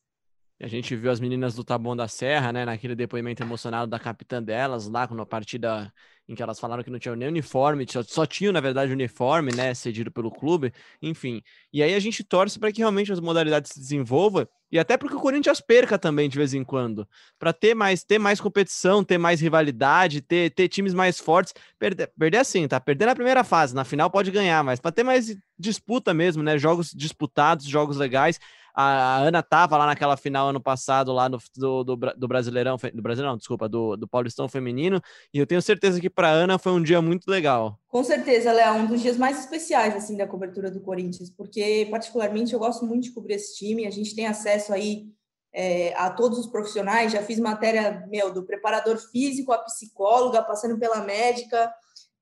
A 0.60 0.68
gente 0.68 0.96
viu 0.96 1.12
as 1.12 1.20
meninas 1.20 1.54
do 1.54 1.64
Taboão 1.64 1.96
da 1.96 2.08
Serra, 2.08 2.52
né, 2.52 2.66
naquele 2.66 2.96
depoimento 2.96 3.44
emocionado 3.44 3.90
da 3.90 4.00
capitã 4.00 4.42
delas, 4.42 4.88
lá 4.88 5.08
na 5.12 5.26
partida 5.26 5.94
em 6.28 6.36
que 6.36 6.44
elas 6.44 6.60
falaram 6.60 6.84
que 6.84 6.90
não 6.90 7.00
tinham 7.00 7.16
nem 7.16 7.28
uniforme, 7.28 7.86
só, 7.90 8.04
só 8.04 8.26
tinham, 8.26 8.52
na 8.52 8.60
verdade, 8.60 8.92
uniforme, 8.92 9.54
né, 9.56 9.74
cedido 9.74 10.12
pelo 10.12 10.30
clube, 10.30 10.74
enfim. 11.02 11.42
E 11.72 11.82
aí 11.82 11.94
a 11.94 12.00
gente 12.00 12.24
torce 12.24 12.60
para 12.60 12.72
que 12.72 12.80
realmente 12.80 13.14
as 13.14 13.20
modalidades 13.20 13.72
se 13.72 13.80
desenvolvam 13.80 14.48
e 14.70 14.78
até 14.78 14.98
porque 14.98 15.16
o 15.16 15.20
Corinthians 15.20 15.62
perca 15.62 15.98
também 15.98 16.28
de 16.28 16.38
vez 16.38 16.54
em 16.54 16.64
quando, 16.64 17.08
para 17.40 17.54
ter 17.54 17.74
mais 17.74 18.04
ter 18.04 18.20
mais 18.20 18.42
competição, 18.42 19.04
ter 19.04 19.18
mais 19.18 19.40
rivalidade, 19.40 20.22
ter, 20.22 20.50
ter 20.52 20.68
times 20.68 20.94
mais 20.94 21.20
fortes. 21.20 21.54
Perder, 21.80 22.12
perder 22.20 22.40
assim, 22.40 22.68
tá? 22.68 22.80
Perder 22.80 23.06
na 23.06 23.16
primeira 23.16 23.44
fase, 23.46 23.74
na 23.74 23.86
final 23.86 24.10
pode 24.10 24.30
ganhar, 24.30 24.64
mas 24.64 24.80
para 24.80 24.92
ter 24.92 25.04
mais 25.04 25.38
disputa 25.58 26.14
mesmo, 26.14 26.44
né? 26.44 26.58
Jogos 26.58 26.92
disputados, 26.92 27.66
jogos 27.66 27.96
legais. 27.96 28.40
A, 28.80 29.18
Ana 29.18 29.42
tava 29.42 29.76
lá 29.76 29.88
naquela 29.88 30.16
final 30.16 30.50
ano 30.50 30.62
passado, 30.62 31.12
lá 31.12 31.28
no, 31.28 31.40
do, 31.56 31.84
do, 31.84 31.96
do 31.96 32.28
Brasileirão, 32.28 32.78
do 32.94 33.02
Brasileirão, 33.02 33.36
desculpa, 33.36 33.68
do, 33.68 33.98
do 33.98 34.08
Paulistão 34.08 34.48
Feminino, 34.48 35.02
e 35.34 35.40
eu 35.40 35.48
tenho 35.48 35.64
certeza 35.64 36.00
que 36.00 36.12
para 36.12 36.30
Ana 36.30 36.60
foi 36.60 36.72
um 36.72 36.84
dia 36.84 37.02
muito 37.02 37.28
legal. 37.28 37.80
Com 37.88 38.04
certeza, 38.04 38.52
Léo, 38.52 38.76
um 38.76 38.86
dos 38.86 39.02
dias 39.02 39.18
mais 39.18 39.40
especiais, 39.40 39.96
assim, 39.96 40.16
da 40.16 40.28
cobertura 40.28 40.70
do 40.70 40.80
Corinthians, 40.80 41.32
porque, 41.32 41.88
particularmente, 41.90 42.54
eu 42.54 42.60
gosto 42.60 42.86
muito 42.86 43.06
de 43.06 43.14
cobrir 43.14 43.34
esse 43.34 43.56
time, 43.58 43.88
a 43.88 43.92
gente 43.92 44.16
tem 44.16 44.28
acesso 44.28 44.72
aí 44.72 45.08
é, 45.52 45.96
a 45.96 46.12
todos 46.12 46.38
os 46.38 46.46
profissionais, 46.46 47.12
já 47.12 47.24
fiz 47.24 47.40
matéria, 47.40 48.06
meu, 48.08 48.32
do 48.32 48.46
preparador 48.46 48.98
físico, 48.98 49.52
a 49.52 49.58
psicóloga, 49.58 50.44
passando 50.44 50.78
pela 50.78 51.02
médica, 51.02 51.74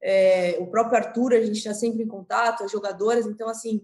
é, 0.02 0.56
o 0.62 0.68
próprio 0.68 0.98
Arthur, 0.98 1.34
a 1.34 1.42
gente 1.42 1.58
está 1.58 1.74
sempre 1.74 2.02
em 2.02 2.08
contato, 2.08 2.64
as 2.64 2.72
jogadoras, 2.72 3.26
então, 3.26 3.50
assim, 3.50 3.82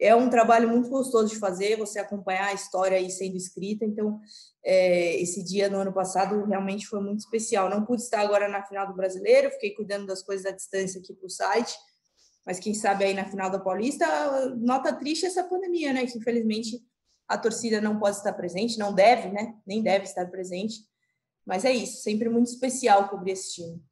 é 0.00 0.14
um 0.14 0.30
trabalho 0.30 0.68
muito 0.68 0.88
gostoso 0.88 1.28
de 1.28 1.40
fazer, 1.40 1.76
você 1.76 1.98
acompanhar 1.98 2.48
a 2.48 2.54
história 2.54 2.96
aí 2.96 3.10
sendo 3.10 3.36
escrita. 3.36 3.84
Então, 3.84 4.20
é, 4.64 5.20
esse 5.20 5.42
dia 5.42 5.68
no 5.68 5.78
ano 5.78 5.92
passado 5.92 6.44
realmente 6.44 6.86
foi 6.86 7.00
muito 7.00 7.20
especial. 7.20 7.68
Não 7.68 7.84
pude 7.84 8.02
estar 8.02 8.20
agora 8.20 8.48
na 8.48 8.62
final 8.62 8.86
do 8.86 8.94
Brasileiro, 8.94 9.50
fiquei 9.50 9.74
cuidando 9.74 10.06
das 10.06 10.22
coisas 10.22 10.46
à 10.46 10.50
distância 10.50 11.00
aqui 11.00 11.12
para 11.12 11.26
o 11.26 11.30
site. 11.30 11.76
Mas 12.46 12.60
quem 12.60 12.72
sabe 12.72 13.04
aí 13.04 13.12
na 13.12 13.24
final 13.24 13.50
da 13.50 13.58
Paulista, 13.58 14.06
nota 14.56 14.92
triste 14.92 15.26
essa 15.26 15.44
pandemia, 15.44 15.92
né? 15.92 16.06
Que 16.06 16.16
infelizmente 16.16 16.80
a 17.26 17.36
torcida 17.36 17.80
não 17.80 17.98
pode 17.98 18.16
estar 18.16 18.32
presente, 18.32 18.78
não 18.78 18.92
deve, 18.92 19.28
né? 19.30 19.54
Nem 19.66 19.82
deve 19.82 20.04
estar 20.04 20.26
presente. 20.30 20.76
Mas 21.44 21.64
é 21.64 21.72
isso, 21.72 22.02
sempre 22.02 22.28
muito 22.28 22.46
especial 22.46 23.08
cobrir 23.08 23.32
esse 23.32 23.54
time. 23.54 23.82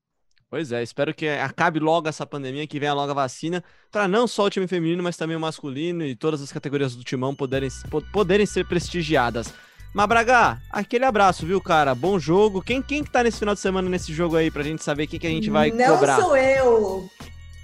Pois 0.49 0.71
é, 0.71 0.81
espero 0.83 1.13
que 1.13 1.29
acabe 1.29 1.81
logo 1.81 2.09
essa 2.09 2.25
pandemia, 2.25 2.67
que 2.67 2.79
venha 2.79 2.95
logo 2.95 3.11
a 3.11 3.15
vacina, 3.15 3.65
para 3.91 4.07
não 4.07 4.29
só 4.29 4.45
o 4.45 4.51
time 4.51 4.69
feminino, 4.69 5.03
mas 5.03 5.17
também 5.17 5.37
o 5.37 5.41
masculino 5.41 6.05
e 6.05 6.15
todas 6.15 6.41
as 6.41 6.53
categorias 6.53 6.95
do 6.95 7.03
timão 7.03 7.35
poderem, 7.35 7.69
poderem 8.13 8.47
ser 8.47 8.65
prestigiadas. 8.65 9.53
Mabraga, 9.93 10.61
aquele 10.71 11.05
abraço, 11.05 11.47
viu, 11.47 11.61
cara? 11.61 11.95
Bom 11.95 12.19
jogo. 12.19 12.63
Quem, 12.63 12.81
quem 12.81 13.03
que 13.03 13.11
tá 13.11 13.25
nesse 13.25 13.39
final 13.39 13.55
de 13.55 13.61
semana 13.61 13.89
nesse 13.89 14.13
jogo 14.13 14.37
aí, 14.37 14.51
pra 14.51 14.63
gente 14.63 14.85
saber 14.85 15.07
quem 15.07 15.19
que 15.19 15.27
a 15.27 15.31
gente 15.31 15.51
vai 15.51 15.71
não 15.71 15.95
cobrar? 15.95 16.19
Não 16.19 16.27
sou 16.27 16.37
eu! 16.37 17.11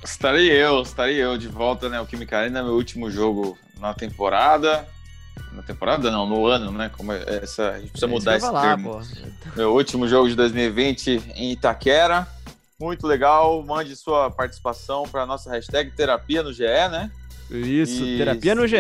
Estarei 0.03 0.51
eu, 0.51 0.83
estarei 0.83 1.23
eu 1.23 1.39
de 1.39 1.47
volta, 1.47 1.89
né? 1.89 2.01
O 2.01 2.07
Química 2.07 2.39
Arena, 2.39 2.63
meu 2.63 2.73
último 2.73 3.11
jogo 3.11 3.57
na 3.79 3.95
temporada. 3.95 4.89
Na 5.53 5.63
temporada 5.63 6.11
não, 6.11 6.27
no 6.27 6.47
ano, 6.47 6.73
né? 6.73 6.91
Como 6.97 7.13
é 7.13 7.23
essa, 7.43 7.71
a 7.71 7.79
gente 7.79 7.91
precisa 7.91 8.09
mudar 8.09 8.37
esse 8.37 8.51
lá, 8.51 8.63
termo. 8.63 8.93
Pô. 8.93 9.03
Meu 9.55 9.75
último 9.75 10.09
jogo 10.09 10.29
de 10.29 10.35
2020 10.35 11.23
em 11.37 11.53
Itaquera. 11.53 12.27
Muito 12.83 13.07
legal. 13.07 13.63
Mande 13.63 13.95
sua 13.95 14.29
participação 14.29 15.05
para 15.05 15.23
a 15.23 15.27
nossa 15.27 15.49
hashtag 15.49 15.93
Terapia 15.93 16.43
no 16.43 16.53
GE, 16.53 16.65
né? 16.65 17.13
Isso, 17.49 18.05
e 18.05 18.19
Terapia 18.19 18.57
no 18.57 18.67
GE. 18.67 18.77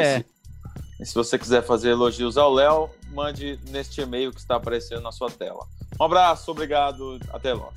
Se, 0.99 1.05
se 1.05 1.15
você 1.15 1.39
quiser 1.39 1.63
fazer 1.63 1.91
elogios 1.91 2.37
ao 2.37 2.53
Léo, 2.53 2.91
mande 3.13 3.61
neste 3.71 4.01
e-mail 4.01 4.33
que 4.33 4.41
está 4.41 4.57
aparecendo 4.57 5.03
na 5.03 5.13
sua 5.13 5.31
tela. 5.31 5.65
Um 6.01 6.05
abraço, 6.05 6.51
obrigado, 6.51 7.21
até 7.33 7.53
logo. 7.53 7.73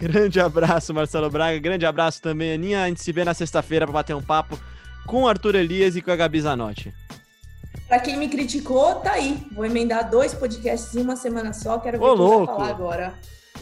Grande 0.00 0.40
abraço, 0.40 0.94
Marcelo 0.94 1.28
Braga. 1.28 1.58
Grande 1.58 1.84
abraço 1.84 2.22
também, 2.22 2.54
Aninha. 2.54 2.84
A 2.84 2.88
gente 2.88 3.02
se 3.02 3.12
vê 3.12 3.22
na 3.22 3.34
sexta-feira 3.34 3.84
para 3.84 3.92
bater 3.92 4.16
um 4.16 4.22
papo 4.22 4.58
com 5.06 5.24
o 5.24 5.28
Arthur 5.28 5.56
Elias 5.56 5.96
e 5.96 6.00
com 6.00 6.10
a 6.10 6.16
Gabi 6.16 6.40
Zanotti. 6.40 6.94
Para 7.86 8.00
quem 8.00 8.16
me 8.16 8.26
criticou, 8.26 8.94
tá 8.96 9.12
aí. 9.12 9.46
Vou 9.52 9.66
emendar 9.66 10.08
dois 10.08 10.32
podcasts 10.32 10.96
em 10.96 11.02
uma 11.02 11.14
semana 11.14 11.52
só. 11.52 11.78
Quero 11.78 11.98
ver 11.98 12.04
o 12.06 12.16
que 12.16 12.46
vai 12.46 12.46
falar 12.46 12.68
agora. 12.70 13.14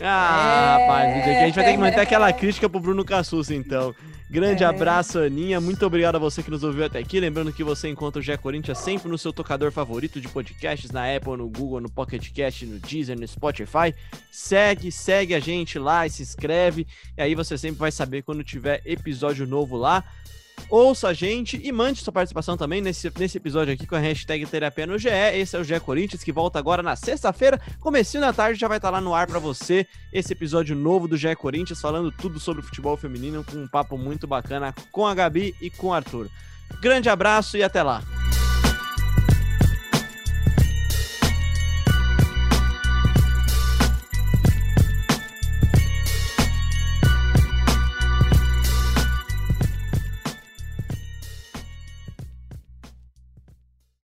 Ah, 0.03 0.79
é... 0.79 0.83
rapaz, 0.83 1.29
a 1.29 1.47
gente 1.47 1.55
vai 1.55 1.65
ter 1.65 1.73
que 1.73 1.79
manter 1.79 2.01
aquela 2.01 2.33
crítica 2.33 2.69
pro 2.69 2.81
Bruno 2.81 3.05
Cassus, 3.05 3.51
então. 3.51 3.95
Grande 4.31 4.63
é... 4.63 4.67
abraço, 4.67 5.19
Aninha. 5.19 5.61
Muito 5.61 5.85
obrigado 5.85 6.15
a 6.15 6.19
você 6.19 6.43
que 6.43 6.51
nos 6.51 6.63
ouviu 6.63 6.85
até 6.85 7.01
aqui. 7.01 7.19
Lembrando 7.19 7.53
que 7.53 7.65
você 7.65 7.89
encontra 7.89 8.21
o 8.21 8.23
Gé 8.23 8.37
Corinthians 8.37 8.79
sempre 8.79 9.09
no 9.09 9.19
seu 9.19 9.33
tocador 9.33 9.73
favorito 9.73 10.21
de 10.21 10.29
podcasts, 10.29 10.91
na 10.93 11.15
Apple, 11.15 11.37
no 11.37 11.49
Google, 11.49 11.81
no 11.81 11.91
Pocket 11.91 12.31
Cast, 12.33 12.65
no 12.65 12.79
Deezer, 12.79 13.19
no 13.19 13.27
Spotify. 13.27 13.93
Segue, 14.31 14.93
segue 14.93 15.35
a 15.35 15.41
gente 15.41 15.79
lá 15.79 16.07
e 16.07 16.11
se 16.11 16.23
inscreve. 16.23 16.87
E 17.19 17.23
aí 17.23 17.35
você 17.35 17.59
sempre 17.59 17.81
vai 17.81 17.91
saber 17.91 18.23
quando 18.23 18.45
tiver 18.45 18.81
episódio 18.85 19.47
novo 19.47 19.77
lá. 19.77 20.05
Ouça 20.69 21.09
a 21.09 21.13
gente 21.13 21.61
e 21.63 21.73
mande 21.73 22.01
sua 22.01 22.13
participação 22.13 22.57
também 22.57 22.81
nesse, 22.81 23.11
nesse 23.19 23.39
episódio 23.39 23.75
aqui 23.75 23.87
com 23.87 23.95
a 23.95 23.99
hashtag 23.99 24.45
Terapia 24.47 24.87
no 24.87 24.99
GE. 24.99 25.09
Esse 25.09 25.57
é 25.57 25.59
o 25.59 25.65
GE 25.65 25.79
Corinthians 25.81 26.23
que 26.23 26.33
volta 26.33 26.59
agora 26.59 26.83
na 26.83 26.97
sexta-feira, 26.97 27.61
comecinho 27.81 28.23
da 28.23 28.33
tarde, 28.33 28.61
já 28.61 28.69
vai 28.69 28.79
estar 28.79 28.91
lá 28.91 29.01
no 29.01 29.15
ar 29.15 29.27
para 29.27 29.39
você 29.39 29.87
esse 30.13 30.33
episódio 30.33 30.77
novo 30.77 31.09
do 31.09 31.17
GE 31.17 31.35
Corinthians, 31.37 31.81
falando 31.81 32.11
tudo 32.11 32.39
sobre 32.39 32.63
futebol 32.63 32.97
feminino 32.97 33.45
com 33.45 33.57
um 33.57 33.69
papo 33.69 33.97
muito 33.97 34.27
bacana 34.27 34.75
com 34.91 35.07
a 35.07 35.15
Gabi 35.15 35.55
e 35.61 35.71
com 35.71 35.89
o 35.89 35.93
Arthur. 35.93 36.29
Grande 36.81 37.09
abraço 37.09 37.57
e 37.57 37.63
até 37.63 37.83
lá! 37.83 38.03